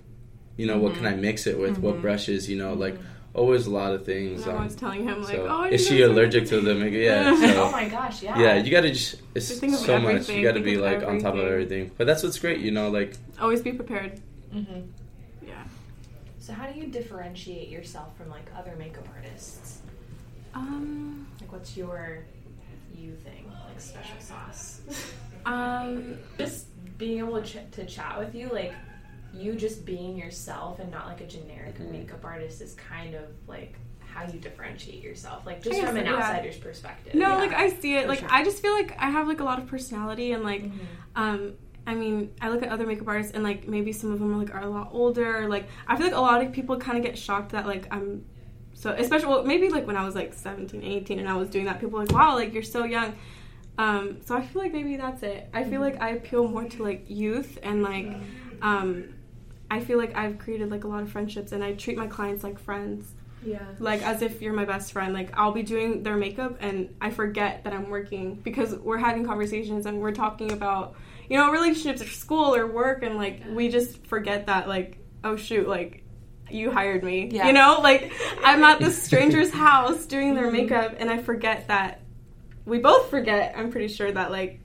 you 0.57 0.67
know 0.67 0.79
what 0.79 0.95
can 0.97 1.07
i 1.07 1.15
mix 1.15 1.47
it 1.47 1.57
with 1.57 1.79
what 1.79 1.97
Mhm. 1.97 2.01
brushes 2.01 2.49
you 2.49 2.57
know 2.57 2.73
like 2.73 2.97
always 3.35 3.67
a 3.67 3.71
lot 3.71 3.93
of 3.93 4.05
things 4.05 4.43
And 4.43 4.51
I'm 4.51 4.57
um, 4.57 4.62
always 4.62 4.75
telling 4.77 5.05
him 5.05 5.23
like, 5.23 5.37
so- 5.37 5.47
oh, 5.49 5.64
is 5.64 5.87
she 5.87 6.03
allergic 6.03 6.47
to 6.49 6.61
the 6.61 6.75
makeup 6.75 7.01
yeah 7.01 7.33
oh 7.62 7.71
my 7.71 7.88
gosh, 7.88 8.23
yeah. 8.23 8.38
yeah 8.38 8.55
you 8.57 8.71
gotta 8.71 8.91
just 8.91 9.17
it's 9.35 9.49
Just 9.49 9.61
think 9.61 9.75
of 9.75 9.79
so 9.81 9.99
much 10.01 10.29
you 10.29 10.43
gotta 10.43 10.55
think 10.55 10.64
be 10.64 10.75
of 10.75 10.81
like 10.81 11.03
on 11.03 11.19
top 11.21 11.35
of 11.35 11.41
everything. 11.41 11.53
everything 11.83 11.91
but 11.97 12.07
that's 12.07 12.23
what's 12.23 12.38
great 12.38 12.61
you 12.61 12.71
know 12.71 12.88
like 12.91 13.14
Always 13.41 13.62
be 13.62 13.73
prepared. 13.73 14.21
Mm-hmm. 14.53 14.81
Yeah. 15.47 15.62
So 16.41 16.53
how 16.53 16.67
do 16.67 16.79
you 16.81 16.87
differentiate 16.88 17.69
yourself 17.69 18.17
from 18.17 18.31
like 18.31 18.51
other 18.57 18.75
makeup 18.77 19.07
artists? 19.14 19.83
Um. 20.55 21.29
Like, 21.41 21.53
what's 21.53 21.77
your 21.77 22.25
you 22.97 23.12
thing? 23.14 23.45
Like 23.69 23.79
special 23.81 24.19
sauce? 24.19 24.81
Um. 25.47 26.19
just 26.37 26.67
being 26.99 27.19
able 27.19 27.41
to, 27.41 27.47
ch- 27.47 27.71
to 27.73 27.85
chat 27.87 28.19
with 28.19 28.35
you, 28.35 28.49
like 28.53 28.73
you 29.33 29.55
just 29.55 29.85
being 29.85 30.17
yourself 30.17 30.79
and 30.81 30.91
not 30.91 31.07
like 31.07 31.21
a 31.21 31.27
generic 31.27 31.79
Mhm. 31.79 31.91
makeup 31.91 32.25
artist 32.25 32.61
is 32.62 32.75
kind 32.75 33.14
of 33.14 33.25
like 33.47 33.75
how 34.01 34.25
you 34.27 34.38
differentiate 34.41 35.03
yourself, 35.03 35.45
like 35.47 35.62
just 35.62 35.79
from 35.81 35.97
an 35.97 36.07
so, 36.07 36.12
yeah. 36.12 36.17
outsider's 36.17 36.57
perspective. 36.57 37.14
No, 37.14 37.29
Yeah. 37.29 37.35
like 37.37 37.53
I 37.53 37.69
see 37.69 37.95
it. 37.97 38.03
For 38.03 38.09
Like 38.09 38.19
sure. 38.21 38.29
I 38.31 38.43
just 38.43 38.61
feel 38.62 38.73
like 38.73 38.97
I 38.99 39.11
have 39.11 39.29
like 39.29 39.41
a 39.41 39.45
lot 39.45 39.59
of 39.59 39.67
personality 39.67 40.33
and 40.33 40.43
like 40.43 40.64
Mhm. 40.64 40.73
um 41.17 41.53
I 41.87 41.95
mean, 41.95 42.33
I 42.43 42.51
look 42.51 42.62
at 42.62 42.69
other 42.69 42.87
makeup 42.87 43.09
artists 43.09 43.33
and 43.33 43.43
like 43.43 43.67
maybe 43.67 43.93
some 43.93 44.12
of 44.12 44.19
them 44.19 44.35
are 44.35 44.37
like 44.38 44.55
are 44.55 44.61
a 44.62 44.69
lot 44.69 44.88
older. 44.93 45.49
Like 45.49 45.69
I 45.87 45.97
feel 45.97 46.07
like 46.07 46.14
a 46.17 46.21
lot 46.21 46.43
of 46.45 46.53
people 46.53 46.77
kind 46.79 46.99
of 46.99 47.05
get 47.05 47.17
shocked 47.17 47.53
that 47.53 47.67
like 47.67 47.87
I'm 47.91 48.25
so 48.75 48.91
especially 48.91 49.29
well, 49.29 49.45
maybe 49.45 49.69
like 49.71 49.87
when 49.87 49.97
I 49.97 50.05
was 50.05 50.14
like 50.14 50.35
17, 50.35 50.83
18 50.83 51.19
and 51.19 51.29
I 51.29 51.35
was 51.37 51.49
doing 51.49 51.64
that 51.67 51.81
people 51.81 51.99
were 51.99 52.05
like 52.05 52.14
wow, 52.14 52.35
like 52.35 52.53
you're 52.55 52.62
so 52.62 52.85
young. 52.85 53.14
Um 53.79 54.19
so 54.25 54.37
I 54.37 54.43
feel 54.43 54.62
like 54.62 54.73
maybe 54.73 54.97
that's 54.97 55.23
it. 55.23 55.49
I 55.55 55.64
feel 55.64 55.81
like 55.81 56.01
I 56.01 56.11
appeal 56.11 56.47
more 56.49 56.64
to 56.64 56.83
like 56.83 57.05
youth 57.09 57.59
and 57.62 57.83
like 57.83 58.09
um 58.62 59.14
I 59.71 59.81
feel 59.81 59.99
like 59.99 60.17
I've 60.17 60.39
created 60.39 60.71
like 60.71 60.85
a 60.85 60.89
lot 60.89 61.03
of 61.03 61.11
friendships 61.11 61.53
and 61.53 61.63
I 61.63 61.75
treat 61.75 61.97
my 61.99 62.07
clients 62.07 62.43
like 62.45 62.59
friends 62.59 63.13
yeah. 63.45 63.61
like 63.79 64.03
as 64.03 64.23
if 64.23 64.43
you're 64.43 64.53
my 64.53 64.65
best 64.65 64.93
friend 64.93 65.15
like 65.15 65.31
i'll 65.39 65.53
be 65.53 65.63
doing 65.63 66.03
their 66.03 66.17
makeup 66.17 66.57
and 66.61 66.93
i 67.01 67.09
forget 67.09 67.63
that 67.63 67.73
i'm 67.73 67.89
working 67.89 68.35
because 68.35 68.75
we're 68.75 68.99
having 68.99 69.25
conversations 69.25 69.87
and 69.87 70.01
we're 70.01 70.11
talking 70.11 70.51
about 70.51 70.97
you 71.31 71.37
know 71.37 71.53
relationships 71.53 72.03
or 72.03 72.07
school 72.09 72.53
or 72.53 72.67
work 72.67 73.05
and 73.05 73.17
like 73.17 73.43
we 73.53 73.69
just 73.69 74.05
forget 74.09 74.47
that 74.47 74.67
like 74.67 74.99
oh 75.23 75.37
shoot 75.37 75.69
like 75.69 76.03
you 76.51 76.73
hired 76.73 77.05
me 77.05 77.29
Yeah. 77.31 77.47
you 77.47 77.53
know 77.53 77.79
like 77.81 78.11
i'm 78.43 78.65
at 78.65 78.81
this 78.81 79.01
stranger's 79.01 79.53
house 79.53 80.05
doing 80.07 80.35
their 80.35 80.51
makeup 80.51 80.97
and 80.99 81.09
i 81.09 81.19
forget 81.19 81.69
that 81.69 82.01
we 82.67 82.79
both 82.79 83.09
forget 83.09 83.55
i'm 83.57 83.71
pretty 83.71 83.89
sure 83.89 84.11
that 84.11 84.33
like 84.33 84.59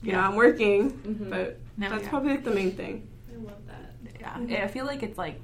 you 0.00 0.12
know 0.12 0.20
i'm 0.20 0.36
working 0.36 0.92
Mhm. 0.92 1.28
but 1.28 1.58
No, 1.76 1.88
that's 1.90 2.04
yeah. 2.04 2.08
probably 2.08 2.30
like 2.30 2.44
the 2.44 2.54
main 2.54 2.70
thing 2.70 2.94
I 2.94 2.94
love 2.94 3.11
that. 4.22 4.48
Yeah, 4.48 4.64
I 4.64 4.68
feel 4.68 4.86
like 4.86 5.02
it's 5.02 5.18
like 5.18 5.40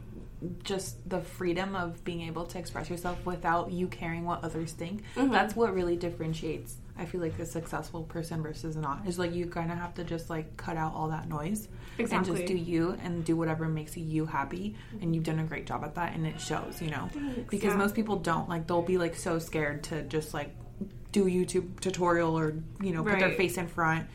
just 0.63 1.09
the 1.09 1.21
freedom 1.21 1.75
of 1.75 2.05
being 2.05 2.23
able 2.23 2.45
to 2.47 2.59
express 2.59 2.89
yourself 2.89 3.25
without 3.27 3.73
you 3.73 3.89
caring 3.89 4.25
what 4.25 4.45
others 4.45 4.73
think. 4.73 5.03
Mhm. 5.17 5.31
That's 5.31 5.57
what 5.57 5.75
really 5.75 5.97
differentiates, 5.97 6.77
I 6.97 7.07
feel 7.07 7.21
like 7.21 7.39
a 7.39 7.47
successful 7.47 8.05
person 8.05 8.43
versus 8.43 8.77
not. 8.77 9.07
Is 9.07 9.19
like 9.19 9.35
you 9.35 9.47
kind 9.47 9.73
of 9.73 9.79
have 9.79 9.95
to 9.95 10.05
just 10.05 10.31
like 10.31 10.57
cut 10.57 10.77
out 10.77 10.95
all 10.95 11.09
that 11.09 11.29
noise 11.29 11.69
and 11.99 12.25
just 12.25 12.47
do 12.47 12.57
you 12.57 12.97
and 13.03 13.25
do 13.25 13.37
whatever 13.37 13.67
makes 13.67 13.97
you 13.97 14.27
happy. 14.27 14.77
And 15.01 15.15
you've 15.15 15.25
done 15.25 15.41
a 15.41 15.45
great 15.45 15.67
job 15.67 15.83
at 15.85 15.95
that, 15.97 16.15
and 16.15 16.27
it 16.27 16.41
shows. 16.41 16.81
You 16.81 16.91
know, 16.91 17.11
because 17.51 17.73
yeah. 17.73 17.77
most 17.77 17.95
people 17.95 18.17
don't 18.17 18.49
like 18.49 18.67
they'll 18.67 18.83
be 18.83 18.99
like 18.99 19.17
so 19.17 19.39
scared 19.39 19.83
to 19.85 20.03
just 20.03 20.35
like 20.35 20.55
do 21.11 21.27
a 21.27 21.31
YouTube 21.31 21.81
tutorial 21.81 22.39
or 22.39 22.55
you 22.81 22.93
know 22.93 23.03
put 23.03 23.19
their 23.19 23.33
face 23.33 23.57
in 23.57 23.67
front. 23.67 24.07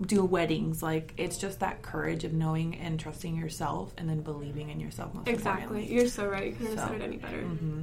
Do 0.00 0.24
weddings 0.24 0.82
like 0.82 1.12
it's 1.16 1.38
just 1.38 1.60
that 1.60 1.82
courage 1.82 2.22
of 2.24 2.32
knowing 2.32 2.76
and 2.76 3.00
trusting 3.00 3.36
yourself, 3.36 3.92
and 3.98 4.08
then 4.08 4.20
believing 4.22 4.70
in 4.70 4.78
yourself. 4.78 5.12
Most 5.14 5.26
Exactly. 5.28 5.62
importantly. 5.62 5.94
You're 5.94 6.08
so 6.08 6.26
right. 6.28 6.46
You 6.46 6.52
couldn't 6.52 6.76
have 6.76 6.88
said 6.88 7.00
it 7.00 7.04
any 7.04 7.16
better. 7.16 7.38
Mm-hmm. 7.38 7.82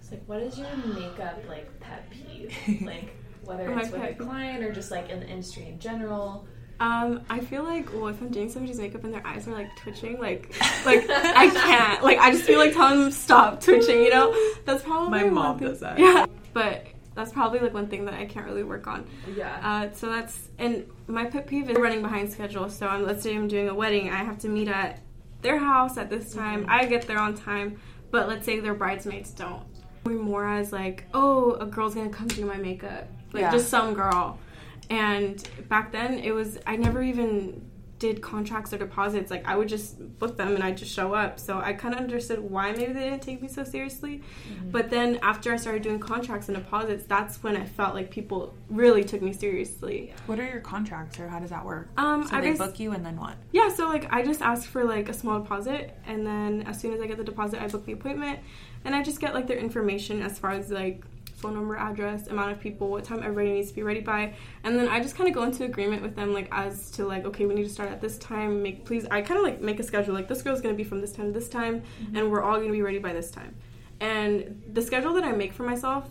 It's 0.00 0.12
like, 0.12 0.22
what 0.26 0.40
is 0.40 0.56
your 0.56 0.68
makeup 0.94 1.42
like 1.48 1.80
pet 1.80 2.08
peeve? 2.10 2.54
Like, 2.86 3.16
whether 3.44 3.76
it's 3.78 3.90
with 3.90 4.02
a 4.02 4.14
client 4.14 4.62
or 4.62 4.72
just 4.72 4.90
like 4.90 5.08
in 5.10 5.20
the 5.20 5.26
industry 5.26 5.66
in 5.66 5.78
general. 5.80 6.46
Um, 6.78 7.22
I 7.30 7.40
feel 7.40 7.64
like 7.64 7.92
well, 7.92 8.08
if 8.08 8.20
I'm 8.20 8.28
doing 8.28 8.50
somebody's 8.50 8.78
makeup 8.78 9.02
and 9.02 9.12
their 9.12 9.26
eyes 9.26 9.48
are 9.48 9.52
like 9.52 9.74
twitching, 9.76 10.18
like 10.20 10.54
like 10.84 11.08
I 11.10 11.48
can't. 11.54 12.04
Like 12.04 12.18
I 12.18 12.30
just 12.30 12.44
feel 12.44 12.58
like 12.58 12.74
telling 12.74 13.00
them 13.00 13.10
stop 13.10 13.60
twitching. 13.62 14.00
You 14.02 14.10
know, 14.10 14.36
that's 14.64 14.82
probably 14.84 15.10
My 15.10 15.24
mom 15.24 15.58
does 15.58 15.80
that. 15.80 15.98
Yeah, 15.98 16.26
but 16.52 16.86
that's 17.16 17.32
probably 17.32 17.58
like 17.58 17.74
one 17.74 17.88
thing 17.88 18.04
that 18.04 18.14
I 18.14 18.26
can't 18.26 18.46
really 18.46 18.62
work 18.62 18.86
on. 18.86 19.08
Yeah. 19.34 19.58
Uh, 19.62 19.92
so 19.92 20.08
that's 20.10 20.48
and 20.58 20.84
my 21.08 21.24
pet 21.24 21.46
peeve 21.46 21.68
is 21.68 21.76
running 21.76 22.02
behind 22.02 22.30
schedule. 22.30 22.68
So 22.68 22.86
I'm, 22.86 23.04
let's 23.04 23.22
say 23.24 23.34
I'm 23.34 23.48
doing 23.48 23.68
a 23.68 23.74
wedding, 23.74 24.10
I 24.10 24.22
have 24.22 24.38
to 24.40 24.48
meet 24.48 24.68
at 24.68 25.00
their 25.42 25.58
house 25.58 25.96
at 25.96 26.10
this 26.10 26.32
time. 26.32 26.60
Mm-hmm. 26.62 26.70
I 26.70 26.84
get 26.84 27.06
there 27.06 27.18
on 27.18 27.34
time, 27.34 27.80
but 28.10 28.28
let's 28.28 28.44
say 28.46 28.60
their 28.60 28.74
bridesmaids 28.74 29.30
don't. 29.30 29.64
We're 30.04 30.20
more 30.20 30.46
as 30.48 30.72
like, 30.72 31.04
oh, 31.14 31.54
a 31.54 31.66
girl's 31.66 31.94
gonna 31.94 32.10
come 32.10 32.28
do 32.28 32.44
my 32.44 32.56
makeup, 32.56 33.08
like 33.32 33.40
Yeah. 33.40 33.50
just 33.50 33.68
some 33.68 33.94
girl. 33.94 34.38
And 34.88 35.42
back 35.68 35.90
then, 35.90 36.14
it 36.20 36.32
was 36.32 36.58
I 36.66 36.76
never 36.76 37.02
even 37.02 37.65
did 37.98 38.20
contracts 38.20 38.72
or 38.74 38.78
deposits. 38.78 39.30
Like 39.30 39.46
I 39.48 39.56
would 39.56 39.68
just 39.68 40.18
book 40.18 40.36
them 40.36 40.54
and 40.54 40.62
I'd 40.62 40.76
just 40.76 40.92
show 40.92 41.14
up. 41.14 41.40
So 41.40 41.58
I 41.58 41.72
kind 41.72 41.94
of 41.94 42.00
understood 42.00 42.40
why 42.40 42.72
maybe 42.72 42.92
they 42.92 43.08
didn't 43.08 43.22
take 43.22 43.40
me 43.40 43.48
so 43.48 43.64
seriously. 43.64 44.22
But 44.70 44.90
then 44.90 45.18
after 45.22 45.52
I 45.52 45.56
started 45.56 45.82
doing 45.82 45.98
contracts 45.98 46.48
and 46.48 46.56
deposits, 46.58 47.04
that's 47.06 47.42
when 47.42 47.56
I 47.56 47.64
felt 47.64 47.94
like 47.94 48.10
people 48.10 48.54
really 48.68 49.02
took 49.02 49.22
me 49.22 49.32
seriously. 49.32 50.12
What 50.26 50.38
are 50.38 50.46
your 50.46 50.60
contracts, 50.60 51.18
or 51.18 51.28
how 51.28 51.38
does 51.38 51.50
that 51.50 51.64
work? 51.64 51.88
Um, 51.96 52.26
So 52.26 52.36
I 52.36 52.40
they 52.42 52.50
bas- 52.50 52.58
book 52.58 52.78
you, 52.80 52.92
and 52.92 53.04
then 53.04 53.16
what? 53.16 53.36
yeah, 53.52 53.68
so 53.70 53.86
like 53.88 54.12
I 54.12 54.22
just 54.22 54.42
ask 54.42 54.68
for 54.68 54.84
like 54.84 55.08
a 55.08 55.14
small 55.14 55.40
deposit, 55.40 55.96
and 56.06 56.26
then 56.26 56.62
as 56.62 56.78
soon 56.80 56.92
as 56.92 57.00
I 57.00 57.06
get 57.06 57.16
the 57.16 57.24
deposit, 57.24 57.62
I 57.62 57.68
book 57.68 57.86
the 57.86 57.92
appointment, 57.92 58.40
and 58.84 58.94
I 58.94 59.02
just 59.02 59.20
get 59.20 59.32
like 59.34 59.46
their 59.46 59.58
information 59.58 60.20
as 60.20 60.38
far 60.38 60.50
as 60.50 60.70
like 60.70 61.02
phone 61.36 61.54
number, 61.54 61.76
address, 61.76 62.26
amount 62.28 62.52
of 62.52 62.60
people, 62.60 62.88
what 62.88 63.04
time 63.04 63.20
everybody 63.22 63.52
needs 63.52 63.68
to 63.68 63.74
be 63.74 63.82
ready 63.82 64.00
by, 64.00 64.34
and 64.64 64.78
then 64.78 64.88
I 64.88 65.00
just 65.00 65.16
kind 65.16 65.28
of 65.28 65.34
go 65.34 65.42
into 65.42 65.64
agreement 65.64 66.02
with 66.02 66.16
them 66.16 66.32
like 66.32 66.48
as 66.50 66.90
to 66.92 67.06
like 67.06 67.24
okay, 67.26 67.46
we 67.46 67.54
need 67.54 67.64
to 67.64 67.68
start 67.70 67.90
at 67.90 68.00
this 68.00 68.18
time. 68.18 68.62
Make 68.62 68.84
please, 68.84 69.06
I 69.10 69.22
kind 69.22 69.38
of 69.38 69.44
like 69.44 69.60
make 69.60 69.78
a 69.78 69.82
schedule 69.82 70.14
like 70.14 70.28
this 70.28 70.42
girl's 70.42 70.60
gonna 70.60 70.74
be 70.74 70.84
from 70.84 71.00
this 71.00 71.12
time 71.12 71.26
to 71.26 71.32
this 71.32 71.48
time, 71.48 71.82
mm-hmm. 72.02 72.16
and 72.16 72.30
we're 72.30 72.42
all 72.42 72.58
gonna 72.58 72.72
be 72.72 72.82
ready 72.82 72.98
by 72.98 73.12
this 73.12 73.30
time, 73.30 73.54
and 74.00 74.62
the 74.72 74.82
schedule 74.82 75.12
that 75.14 75.24
I 75.24 75.32
make 75.32 75.52
for 75.52 75.62
myself. 75.64 76.08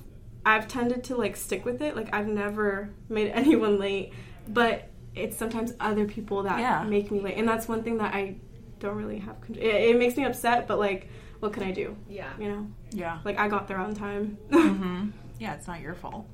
I've 0.47 0.67
tended 0.67 1.03
to 1.05 1.15
like 1.15 1.35
stick 1.35 1.65
with 1.65 1.81
it. 1.81 1.95
Like 1.95 2.13
I've 2.13 2.27
never 2.27 2.91
made 3.09 3.31
anyone 3.33 3.79
late, 3.79 4.13
but 4.47 4.89
it's 5.15 5.37
sometimes 5.37 5.73
other 5.79 6.05
people 6.05 6.43
that 6.43 6.59
Yeah. 6.59 6.83
make 6.83 7.09
me 7.09 7.19
late, 7.19 7.35
and 7.37 7.47
that's 7.47 7.67
one 7.67 7.81
thing 7.83 7.97
that 7.97 8.13
I 8.13 8.35
don't 8.79 8.95
really 8.95 9.19
have. 9.19 9.41
Control. 9.41 9.65
It, 9.65 9.73
it 9.73 9.97
makes 9.97 10.17
me 10.17 10.25
upset, 10.25 10.67
but 10.67 10.77
like, 10.77 11.09
what 11.39 11.53
can 11.53 11.63
I 11.63 11.71
do? 11.71 11.95
yeah. 12.09 12.29
You 12.39 12.49
know, 12.49 12.67
Yeah. 12.91 13.19
like 13.25 13.37
I 13.37 13.47
got 13.47 13.67
there 13.67 13.77
on 13.77 13.93
time. 13.93 14.37
hmm 14.51 15.09
Yeah, 15.39 15.53
it's 15.55 15.67
not 15.67 15.81
your 15.81 15.95
fault. 15.95 16.25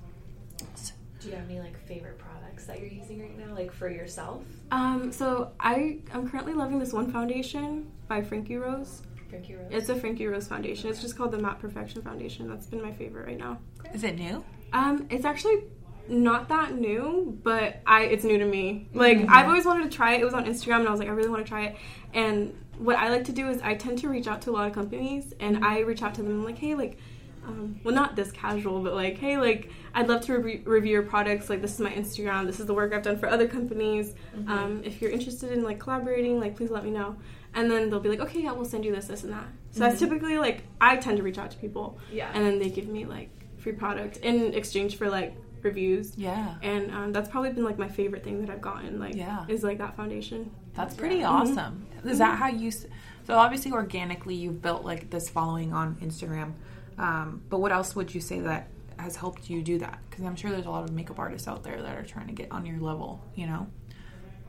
Do 1.19 1.27
you 1.29 1.35
have 1.35 1.45
any 1.49 1.59
like 1.59 1.77
favorite 1.85 2.17
products 2.17 2.65
that 2.65 2.79
you're 2.79 2.87
using 2.89 3.19
right 3.21 3.37
now, 3.37 3.53
like 3.53 3.71
for 3.71 3.87
yourself? 3.89 4.43
um, 4.71 5.11
so 5.11 5.51
I 5.59 5.99
I'm 6.13 6.27
currently 6.29 6.53
loving 6.53 6.79
this 6.79 6.93
one 6.93 7.11
foundation 7.11 7.91
by 8.07 8.21
Frankie 8.23 8.57
Rose. 8.57 9.03
Frankie 9.29 9.53
Rose. 9.55 9.67
It's 9.69 9.89
a 9.89 9.95
Frankie 9.95 10.25
Rose 10.27 10.47
foundation. 10.47 10.89
It's 10.89 10.99
just 10.99 11.15
called 11.15 11.31
the 11.31 11.37
Matte 11.37 11.59
Perfection 11.59 12.01
Foundation. 12.01 12.49
That's 12.49 12.65
been 12.65 12.81
my 12.81 12.91
favorite 12.91 13.27
right 13.27 13.37
now. 13.37 13.59
Is 13.93 14.03
it 14.03 14.17
new? 14.17 14.43
Um, 14.73 15.05
it's 15.11 15.23
actually 15.25 15.63
not 16.07 16.49
that 16.49 16.73
new, 16.75 17.37
but 17.43 17.81
I 17.85 18.03
it's 18.05 18.23
new 18.23 18.39
to 18.39 18.45
me. 18.45 18.89
Like 18.93 19.19
I've 19.29 19.45
always 19.47 19.65
wanted 19.65 19.91
to 19.91 19.95
try 19.95 20.15
it. 20.15 20.21
It 20.21 20.25
was 20.25 20.33
on 20.33 20.45
Instagram, 20.45 20.79
and 20.79 20.87
I 20.87 20.91
was 20.91 20.99
like, 20.99 21.09
I 21.09 21.11
really 21.11 21.29
want 21.29 21.45
to 21.45 21.49
try 21.49 21.65
it. 21.65 21.75
And 22.15 22.57
what 22.83 22.97
I 22.97 23.09
like 23.09 23.25
to 23.25 23.31
do 23.31 23.49
is 23.49 23.61
I 23.61 23.75
tend 23.75 23.99
to 23.99 24.09
reach 24.09 24.27
out 24.27 24.41
to 24.43 24.51
a 24.51 24.53
lot 24.53 24.67
of 24.67 24.73
companies, 24.73 25.33
and 25.39 25.63
I 25.63 25.79
reach 25.79 26.01
out 26.01 26.15
to 26.15 26.23
them 26.23 26.43
like, 26.43 26.57
hey, 26.57 26.75
like. 26.75 26.97
Um, 27.43 27.79
well, 27.83 27.95
not 27.95 28.15
this 28.15 28.31
casual, 28.31 28.83
but 28.83 28.93
like, 28.93 29.17
hey, 29.17 29.35
like, 29.39 29.71
I'd 29.95 30.07
love 30.07 30.21
to 30.27 30.37
re- 30.37 30.61
review 30.63 30.91
your 30.91 31.01
products. 31.01 31.49
Like, 31.49 31.59
this 31.59 31.73
is 31.73 31.79
my 31.79 31.89
Instagram. 31.91 32.45
This 32.45 32.59
is 32.59 32.67
the 32.67 32.73
work 32.75 32.93
I've 32.93 33.01
done 33.01 33.17
for 33.17 33.27
other 33.27 33.47
companies. 33.47 34.13
Um, 34.47 34.81
if 34.85 35.01
you're 35.01 35.09
interested 35.09 35.51
in 35.51 35.63
like 35.63 35.79
collaborating, 35.79 36.39
like, 36.39 36.55
please 36.55 36.69
let 36.69 36.83
me 36.85 36.91
know. 36.91 37.15
And 37.55 37.69
then 37.71 37.89
they'll 37.89 37.99
be 37.99 38.09
like, 38.09 38.19
okay, 38.19 38.43
yeah, 38.43 38.51
we'll 38.51 38.65
send 38.65 38.85
you 38.85 38.93
this, 38.93 39.05
this, 39.05 39.23
and 39.23 39.33
that. 39.33 39.47
So 39.71 39.79
that's 39.79 39.97
typically 39.97 40.37
like 40.37 40.65
I 40.79 40.97
tend 40.97 41.17
to 41.17 41.23
reach 41.23 41.39
out 41.39 41.49
to 41.49 41.57
people, 41.57 41.97
Yeah. 42.11 42.29
and 42.31 42.45
then 42.45 42.59
they 42.59 42.69
give 42.69 42.87
me 42.87 43.05
like 43.05 43.31
free 43.57 43.73
product 43.73 44.17
in 44.17 44.53
exchange 44.53 44.97
for 44.97 45.09
like 45.09 45.35
reviews 45.63 46.15
Yeah. 46.17 46.55
and 46.61 46.91
um, 46.91 47.11
that's 47.11 47.27
probably 47.29 47.51
been 47.53 47.63
like 47.63 47.77
my 47.79 47.87
favorite 47.87 48.23
thing 48.23 48.41
that 48.41 48.49
i've 48.49 48.61
gotten 48.61 48.99
like 48.99 49.13
Yeah. 49.15 49.45
is 49.47 49.63
like 49.63 49.77
that 49.77 49.95
foundation 49.95 50.49
That's 50.73 50.95
pretty 50.95 51.17
Yeah. 51.17 51.29
awesome. 51.29 51.85
Is 52.05 52.17
that 52.19 52.37
how 52.37 52.47
you? 52.47 52.71
So 52.71 53.37
obviously, 53.37 53.71
organically, 53.71 54.35
you've 54.35 54.61
built 54.61 54.83
like 54.83 55.09
this 55.09 55.29
following 55.29 55.73
on 55.73 55.95
Instagram. 55.97 56.53
Um, 56.97 57.41
but 57.49 57.59
what 57.59 57.71
else 57.71 57.95
would 57.95 58.13
you 58.13 58.21
say 58.21 58.39
that 58.41 58.67
has 58.97 59.15
helped 59.15 59.49
you 59.49 59.61
do 59.61 59.77
that? 59.79 59.99
Because 60.09 60.25
I'm 60.25 60.35
sure 60.35 60.51
there's 60.51 60.65
a 60.65 60.69
lot 60.71 60.83
of 60.83 60.91
makeup 60.91 61.19
artists 61.19 61.47
out 61.47 61.63
there 61.63 61.81
that 61.81 61.97
are 61.97 62.03
trying 62.03 62.27
to 62.27 62.33
get 62.33 62.51
on 62.51 62.65
your 62.65 62.79
level. 62.79 63.21
You 63.35 63.47
know? 63.47 63.67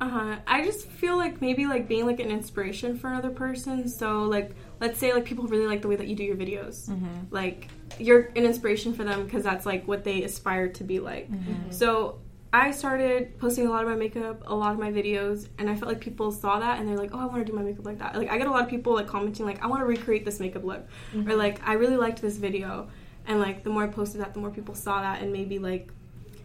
uh-huh 0.01 0.35
i 0.49 0.65
just 0.65 0.89
feel 0.89 1.17
like 1.17 1.41
maybe 1.41 1.65
like 1.67 1.87
being 1.87 2.05
like 2.07 2.19
an 2.19 2.29
inspiration 2.29 2.99
for 2.99 3.09
another 3.09 3.31
person 3.31 3.87
so 3.87 4.23
like 4.23 4.51
let's 4.81 4.99
say 4.99 5.13
like 5.13 5.25
people 5.25 5.45
really 5.45 5.67
like 5.67 5.81
the 5.81 5.87
way 5.87 5.95
that 5.95 6.09
you 6.09 6.17
do 6.17 6.25
your 6.25 6.35
videos 6.35 6.91
like 7.31 7.69
you're 8.01 8.23
an 8.35 8.45
inspiration 8.45 8.93
for 8.95 9.05
them 9.05 9.23
because 9.23 9.45
that's 9.45 9.65
like 9.65 9.87
what 9.87 10.03
they 10.03 10.25
aspire 10.25 10.67
to 10.67 10.83
be 10.83 10.99
like 10.99 11.29
so 11.71 12.19
I 12.55 12.71
started 12.71 13.39
posting 13.39 13.67
a 13.67 13.71
lot 13.71 13.83
of 13.83 13.89
my 13.89 13.95
makeup, 13.95 14.43
a 14.47 14.55
lot 14.55 14.73
of 14.73 14.79
my 14.79 14.93
videos, 14.93 15.49
and 15.59 15.71
I 15.71 15.75
felt 15.75 15.91
like 15.91 16.01
people 16.01 16.31
saw 16.31 16.59
that 16.59 16.79
and 16.79 16.87
they're 16.87 16.99
like, 16.99 17.11
"Oh, 17.15 17.19
I 17.19 17.25
want 17.25 17.39
to 17.39 17.51
do 17.51 17.57
my 17.57 17.63
makeup 17.63 17.87
like 17.87 17.99
that." 18.01 18.15
Like 18.15 18.31
I 18.31 18.37
get 18.37 18.47
a 18.47 18.51
lot 18.51 18.63
of 18.63 18.69
people 18.69 18.93
like 18.95 19.07
commenting 19.07 19.47
like, 19.47 19.63
"I 19.65 19.67
want 19.67 19.81
to 19.81 19.87
recreate 19.87 20.27
this 20.27 20.39
makeup 20.39 20.63
look," 20.63 20.81
or 21.15 21.19
mm-hmm. 21.19 21.31
like, 21.31 21.67
"I 21.67 21.75
really 21.75 21.97
liked 21.97 22.21
this 22.21 22.37
video," 22.37 22.91
and 23.27 23.41
like 23.41 23.65
the 23.65 23.71
more 23.71 23.85
I 23.85 23.87
posted 23.87 24.21
that, 24.21 24.35
the 24.35 24.41
more 24.41 24.51
people 24.51 24.75
saw 24.75 25.01
that, 25.01 25.23
and 25.23 25.33
maybe 25.33 25.59
like 25.59 25.91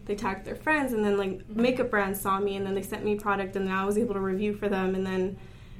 they 0.06 0.14
tagged 0.14 0.46
their 0.46 0.56
friends, 0.56 0.94
and 0.94 1.04
then 1.04 1.18
like 1.18 1.30
mm-hmm. 1.30 1.60
makeup 1.60 1.90
brands 1.90 2.18
saw 2.20 2.40
me, 2.40 2.56
and 2.56 2.64
then 2.64 2.74
they 2.74 2.82
sent 2.82 3.04
me 3.04 3.16
product, 3.16 3.54
and 3.56 3.66
then 3.66 3.74
I 3.74 3.84
was 3.84 3.98
able 3.98 4.14
to 4.14 4.20
review 4.20 4.54
for 4.54 4.70
them, 4.70 4.94
and 4.94 5.06
then 5.06 5.36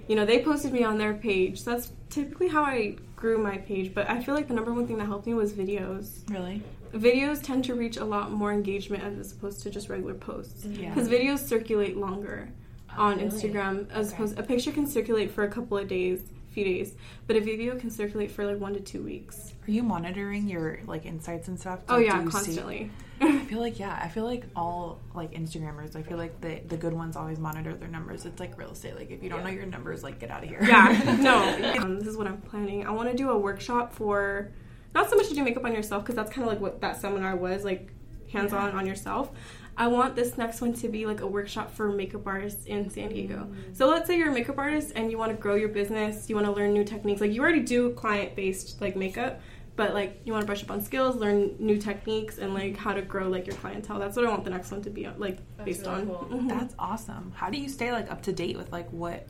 you 0.09 0.15
know 0.15 0.27
they 0.27 0.43
posted 0.43 0.75
me 0.75 0.85
on 0.85 0.99
their 0.99 1.15
page. 1.15 1.63
So 1.63 1.71
that's 1.71 1.91
typically 2.11 2.49
how 2.49 2.65
I 2.65 2.97
grew 3.17 3.39
my 3.39 3.57
page. 3.57 3.95
But 3.95 4.11
I 4.11 4.23
feel 4.23 4.35
like 4.35 4.49
the 4.49 4.55
number 4.55 4.75
one 4.75 4.87
thing 4.87 4.99
that 4.99 5.07
helped 5.07 5.27
me 5.27 5.33
was 5.33 5.55
videos 5.55 6.31
Really? 6.31 6.63
Videos 6.93 7.43
tend 7.43 7.65
to 7.65 7.75
reach 7.75 7.97
a 7.97 8.05
lot 8.05 8.31
more 8.31 8.53
engagement 8.53 9.03
as 9.05 9.33
opposed 9.33 9.63
to 9.63 9.71
just 9.71 9.89
regular 9.89 10.15
posts 10.15 10.65
Yeah. 10.65 10.89
because 10.95 11.09
videos 11.09 11.39
circulate 11.41 11.97
longer 11.97 12.49
on 12.97 13.19
really? 13.19 13.29
instagram 13.31 13.91
as 13.91 14.09
Okay. 14.09 14.17
opposed 14.17 14.39
a 14.39 14.43
picture 14.43 14.73
can 14.73 14.87
circulate 14.87 15.31
for 15.31 15.45
a 15.45 15.49
couple 15.49 15.77
of 15.79 15.87
days 15.89 16.23
few 16.51 16.65
days 16.65 16.95
but 17.27 17.37
a 17.37 17.41
video 17.41 17.77
can 17.79 17.91
circulate 17.91 18.31
for 18.31 18.45
like 18.47 18.59
one 18.59 18.73
to 18.75 18.81
two 18.81 19.03
weeks 19.03 19.53
Are 19.67 19.71
you 19.71 19.83
monitoring 19.83 20.49
your 20.49 20.81
like 20.87 21.05
insights 21.07 21.49
and 21.49 21.61
stuff? 21.61 21.81
oh 21.89 21.99
yeah 21.99 22.17
do 22.19 22.25
you 22.25 22.31
see- 22.31 22.37
constantly 22.37 22.91
I 23.21 23.39
feel 23.47 23.59
like 23.59 23.81
yeah, 23.81 23.99
I 24.01 24.07
feel 24.07 24.23
like 24.23 24.45
all 24.55 25.01
like 25.13 25.33
Instagrammers, 25.33 25.97
I 25.97 26.03
feel 26.03 26.19
like 26.19 26.41
the 26.41 26.61
the 26.69 26.77
good 26.77 26.93
ones 26.93 27.17
always 27.17 27.41
monitor 27.41 27.75
their 27.75 27.89
numbers. 27.89 28.25
It's 28.25 28.39
like 28.39 28.57
real 28.57 28.71
estate. 28.71 28.95
Like 28.95 29.11
if 29.11 29.25
you 29.25 29.29
don't 29.29 29.43
know 29.43 29.51
your 29.51 29.67
numbers, 29.67 30.05
like 30.05 30.21
get 30.21 30.31
out 30.31 30.45
of 30.45 30.49
here. 30.49 30.61
yeah 30.63 31.17
no 31.21 31.73
um, 31.83 31.99
this 31.99 32.07
is 32.07 32.17
what 32.17 32.29
i'm 32.29 32.41
planning 32.43 32.87
i 32.87 32.91
want 32.93 33.11
to 33.11 33.17
do 33.17 33.31
a 33.31 33.37
workshop 33.37 33.93
for 33.93 34.53
not 34.99 35.09
so 35.11 35.17
much 35.17 35.29
to 35.29 35.35
do 35.35 35.43
makeup 35.45 35.65
on 35.65 35.73
yourself 35.73 36.03
because 36.03 36.17
that's 36.17 36.33
kind 36.33 36.45
of 36.47 36.53
like 36.53 36.61
what 36.61 36.81
that 36.81 37.01
seminar 37.01 37.37
was 37.37 37.65
like 37.65 37.91
hands-on 38.33 38.71
on 38.73 38.85
yourself 38.87 39.31
i 39.77 39.87
want 39.87 40.15
this 40.17 40.37
next 40.37 40.61
one 40.61 40.73
to 40.73 40.89
be 40.89 41.07
like 41.07 41.21
a 41.21 41.27
workshop 41.27 41.73
for 41.77 41.89
makeup 41.91 42.27
artists 42.27 42.65
in 42.67 42.91
san 42.91 43.09
diego 43.09 43.41
so 43.73 43.87
let's 43.89 44.07
say 44.09 44.19
you're 44.19 44.31
a 44.31 44.33
makeup 44.35 44.59
artist 44.59 44.93
and 44.97 45.11
you 45.11 45.17
want 45.17 45.31
to 45.35 45.39
grow 45.45 45.55
your 45.55 45.69
business 45.81 46.29
you 46.29 46.35
want 46.35 46.47
to 46.47 46.53
learn 46.53 46.73
new 46.73 46.85
techniques 46.85 47.21
like 47.21 47.33
you 47.33 47.41
already 47.41 47.61
do 47.77 47.91
client-based 47.95 48.81
like 48.81 48.97
makeup 48.97 49.41
but 49.77 49.95
like 49.95 50.21
you 50.25 50.33
want 50.33 50.43
to 50.43 50.47
brush 50.47 50.63
up 50.65 50.71
on 50.73 50.81
skills 50.83 51.15
learn 51.17 51.55
new 51.61 51.79
techniques 51.79 52.39
and 52.39 52.53
like 52.53 52.77
how 52.77 52.93
to 52.93 53.01
grow 53.03 53.29
like 53.29 53.47
your 53.47 53.57
clientele 53.57 53.99
that's 54.01 54.17
what 54.17 54.27
i 54.27 54.29
want 54.29 54.43
the 54.45 54.51
next 54.51 54.71
one 54.73 54.83
to 54.83 54.91
be 54.91 55.07
like 55.17 55.39
That's 55.57 55.65
based 55.69 55.87
really 55.87 56.01
on 56.03 56.07
cool. 56.07 56.29
Mhm. 56.33 56.49
That's 56.49 56.75
awesome. 56.79 57.33
How 57.35 57.49
do 57.49 57.59
you 57.59 57.69
stay 57.69 57.93
like 57.93 58.11
up 58.11 58.21
to 58.23 58.33
date 58.33 58.57
with 58.59 58.73
like 58.73 58.91
what 58.91 59.29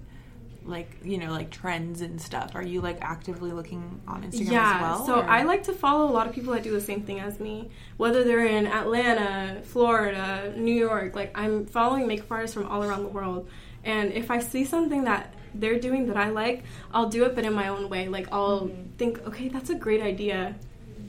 like 0.69 0.99
you 1.03 1.19
know 1.19 1.31
like 1.33 1.51
trends 1.51 2.01
and 2.01 2.21
stuff? 2.21 2.53
Are 2.55 2.63
you 2.63 2.81
like 2.81 2.99
actively 3.01 3.51
looking 3.53 4.01
on 4.07 4.23
Instagram 4.23 4.53
yeah, 4.53 4.75
as 4.77 4.83
well? 4.83 5.07
so 5.07 5.15
or- 5.21 5.25
I 5.29 5.43
like 5.43 5.65
to 5.65 5.73
follow 5.73 6.05
a 6.09 6.13
lot 6.13 6.27
of 6.27 6.35
people 6.35 6.53
that 6.55 6.63
do 6.63 6.73
the 6.73 6.81
same 6.81 7.03
thing 7.03 7.21
as 7.21 7.41
me, 7.41 7.71
whether 7.97 8.23
they're 8.25 8.47
in 8.47 8.67
Atlanta, 8.67 9.61
Florida, 9.65 10.53
New 10.57 10.75
York. 10.75 11.15
Like 11.15 11.37
I'm 11.37 11.67
following 11.67 12.07
makeup 12.07 12.31
artists 12.31 12.55
from 12.55 12.67
all 12.67 12.85
around 12.85 13.03
the 13.03 13.09
world, 13.09 13.49
and 13.85 14.13
if 14.13 14.31
I 14.31 14.39
see 14.41 14.65
something 14.65 15.05
that 15.05 15.35
they're 15.55 15.79
doing 15.81 16.07
that 16.09 16.17
I 16.17 16.29
like, 16.29 16.65
I'll 16.93 17.09
do 17.09 17.25
it, 17.25 17.35
but 17.35 17.45
in 17.45 17.55
my 17.55 17.69
own 17.69 17.89
way. 17.89 18.09
Like 18.09 18.29
I'll 18.31 18.71
think, 18.99 19.27
okay, 19.27 19.49
that's 19.49 19.71
a 19.71 19.75
great 19.75 20.03
idea. 20.03 20.55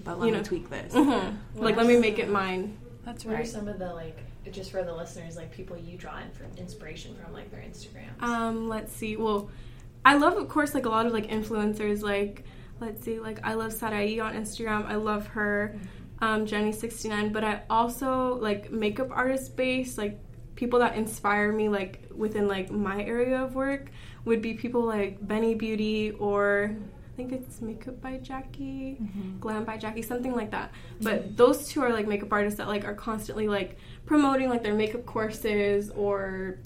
but 0.05 0.17
let 0.17 0.27
you 0.27 0.31
me 0.31 0.37
know. 0.37 0.43
tweak 0.43 0.69
this. 0.69 0.93
Mhm. 0.93 1.35
Like 1.55 1.75
let 1.75 1.85
me 1.85 1.97
make 1.97 2.19
it 2.19 2.29
mine. 2.29 2.77
That's 3.05 3.25
What 3.25 3.39
are 3.39 3.45
some 3.45 3.67
of 3.67 3.79
the 3.79 3.93
like 3.93 4.17
just 4.51 4.71
for 4.71 4.83
the 4.83 4.93
listeners 4.93 5.35
like 5.35 5.51
people 5.51 5.77
you 5.77 5.97
draw 5.97 6.17
in 6.19 6.31
from 6.31 6.47
inspiration 6.57 7.15
from 7.15 7.33
like 7.33 7.51
their 7.51 7.61
Instagrams? 7.61 8.21
Um, 8.21 8.67
let's 8.69 8.91
see. 8.91 9.15
Well, 9.15 9.49
I 10.05 10.15
love, 10.15 10.37
of 10.37 10.47
course, 10.49 10.73
like 10.73 10.85
a 10.85 10.89
lot 10.89 11.05
of 11.05 11.13
like 11.13 11.27
influencers. 11.27 12.01
Like, 12.01 12.45
let's 12.79 13.03
see, 13.03 13.19
like 13.19 13.39
I 13.43 13.53
love 13.53 13.73
Sarai 13.73 14.19
on 14.19 14.33
Instagram. 14.33 14.85
I 14.85 14.95
love 14.95 15.27
her, 15.27 15.75
um, 16.19 16.45
Jenny 16.45 16.71
sixty 16.71 17.09
nine. 17.09 17.31
But 17.31 17.43
I 17.43 17.61
also 17.69 18.35
like 18.35 18.71
makeup 18.71 19.09
artist 19.11 19.55
based, 19.55 19.97
like 19.97 20.19
people 20.55 20.79
that 20.79 20.95
inspire 20.95 21.51
me, 21.51 21.69
like 21.69 22.07
within 22.15 22.47
like 22.47 22.71
my 22.71 23.03
area 23.03 23.43
of 23.43 23.55
work, 23.55 23.91
would 24.25 24.41
be 24.41 24.53
people 24.53 24.81
like 24.81 25.25
Benny 25.25 25.55
Beauty 25.55 26.11
or. 26.11 26.75
I 27.19 27.21
think 27.23 27.33
it's 27.33 27.59
Makeup 27.59 27.99
by 27.99 28.15
Jackie, 28.19 28.97
Glam 29.41 29.65
by 29.65 29.75
Jackie, 29.75 30.01
something 30.01 30.33
like 30.33 30.51
that. 30.51 30.71
But 31.01 31.35
those 31.35 31.67
two 31.67 31.81
are 31.81 31.91
like 31.91 32.07
makeup 32.07 32.31
artists 32.31 32.57
that 32.59 32.69
like 32.69 32.85
are 32.85 32.93
constantly 32.93 33.49
like 33.49 33.77
promoting 34.05 34.47
like 34.47 34.63
their 34.63 34.73
makeup 34.73 35.05
courses 35.05 35.89
or 35.89 36.59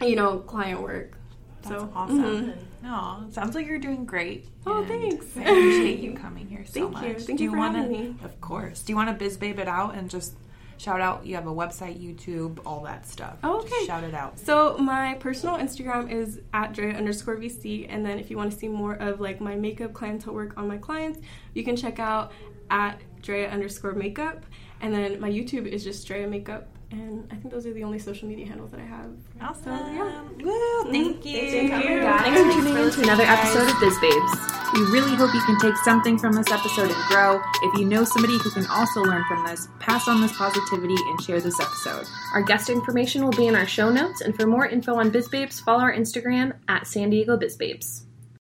you 0.00 0.16
know, 0.16 0.38
client 0.38 0.80
work. 0.80 1.18
That's 1.60 1.74
so 1.82 1.92
awesome. 1.94 2.18
mhm. 2.18 2.56
No, 2.82 3.26
sounds 3.30 3.54
like 3.54 3.66
you're 3.66 3.78
doing 3.78 4.06
great. 4.06 4.46
Oh, 4.66 4.86
thanks. 4.86 5.26
I 5.36 5.42
appreciate 5.42 6.00
you 6.00 6.14
coming 6.14 6.48
here 6.48 6.64
so 6.64 6.72
Thank 6.72 6.92
much. 6.92 7.04
you. 7.04 7.14
Thank 7.18 7.38
Do 7.38 7.44
you 7.44 7.50
for 7.50 7.58
wanna, 7.58 7.82
having 7.82 7.92
me. 7.92 8.16
Of 8.24 8.40
course. 8.40 8.80
Do 8.82 8.90
you 8.90 8.96
want 8.96 9.10
to 9.10 9.14
biz 9.14 9.36
babe 9.36 9.58
it 9.58 9.68
out 9.68 9.94
and 9.96 10.08
just 10.08 10.32
shout 10.78 11.00
out? 11.00 11.24
You 11.26 11.34
have 11.34 11.46
a 11.46 11.54
website, 11.54 11.98
YouTube, 12.00 12.58
all 12.66 12.80
that 12.84 13.06
stuff. 13.06 13.36
Oh, 13.42 13.62
Just 13.62 13.74
okay. 13.74 13.86
shout 13.86 14.04
it 14.04 14.14
out. 14.14 14.38
So 14.38 14.76
my 14.78 15.14
personal 15.14 15.56
Instagram 15.56 16.10
is 16.10 16.40
at 16.52 16.72
Drea 16.72 16.94
underscore 16.94 17.36
VC, 17.36 17.86
and 17.88 18.04
then 18.04 18.18
if 18.18 18.30
you 18.30 18.36
want 18.36 18.52
to 18.52 18.58
see 18.58 18.68
more 18.68 18.94
of 18.94 19.20
like 19.20 19.40
my 19.40 19.54
makeup 19.54 19.92
clientele 19.92 20.34
work 20.34 20.56
on 20.56 20.68
my 20.68 20.78
clients, 20.78 21.20
you 21.54 21.64
can 21.64 21.76
check 21.76 21.98
out 21.98 22.32
at 22.70 23.00
Drea 23.22 23.48
underscore 23.50 23.94
makeup, 23.94 24.44
and 24.80 24.92
then 24.92 25.20
my 25.20 25.30
YouTube 25.30 25.66
is 25.66 25.84
just 25.84 26.06
Drea 26.06 26.26
makeup, 26.26 26.68
and 26.90 27.26
I 27.30 27.36
think 27.36 27.52
those 27.52 27.66
are 27.66 27.72
the 27.72 27.84
only 27.84 27.98
social 27.98 28.28
media 28.28 28.46
handles 28.46 28.70
that 28.70 28.80
I 28.80 28.84
have. 28.84 29.10
Awesome. 29.40 29.64
So, 29.64 29.92
yeah. 29.92 30.22
Woo, 30.42 30.92
thank 30.92 31.24
you. 31.24 31.50
Thank 31.50 31.84
you. 31.84 32.00
Thanks 32.00 32.40
for 32.40 32.52
tuning 32.52 32.76
in 32.76 32.90
to 32.90 33.02
another 33.02 33.24
episode 33.24 33.68
of 33.68 33.80
Biz 33.80 33.98
Babes. 34.00 34.54
We 34.74 34.80
really 34.90 35.14
hope 35.14 35.32
you 35.32 35.40
can 35.42 35.58
take 35.58 35.76
something 35.78 36.18
from 36.18 36.32
this 36.32 36.50
episode 36.50 36.90
and 36.90 37.04
grow. 37.08 37.40
If 37.62 37.78
you 37.78 37.84
know 37.84 38.04
somebody 38.04 38.38
who 38.38 38.50
can 38.50 38.66
also 38.66 39.02
learn 39.02 39.24
from 39.28 39.46
this, 39.46 39.68
pass 39.78 40.08
on 40.08 40.20
this 40.20 40.36
positivity 40.36 40.96
and 40.96 41.20
share 41.20 41.40
this 41.40 41.60
episode. 41.60 42.06
Our 42.32 42.42
guest 42.42 42.68
information 42.68 43.24
will 43.24 43.32
be 43.32 43.46
in 43.46 43.54
our 43.54 43.66
show 43.66 43.88
notes, 43.88 44.20
and 44.20 44.34
for 44.34 44.46
more 44.46 44.66
info 44.66 44.96
on 44.96 45.10
Biz 45.10 45.28
Babes, 45.28 45.60
follow 45.60 45.82
our 45.82 45.94
Instagram 45.94 46.54
at 46.68 46.86
San 46.86 47.10
Diego 47.10 47.36
Biz 47.36 47.56
Babes. 47.56 48.06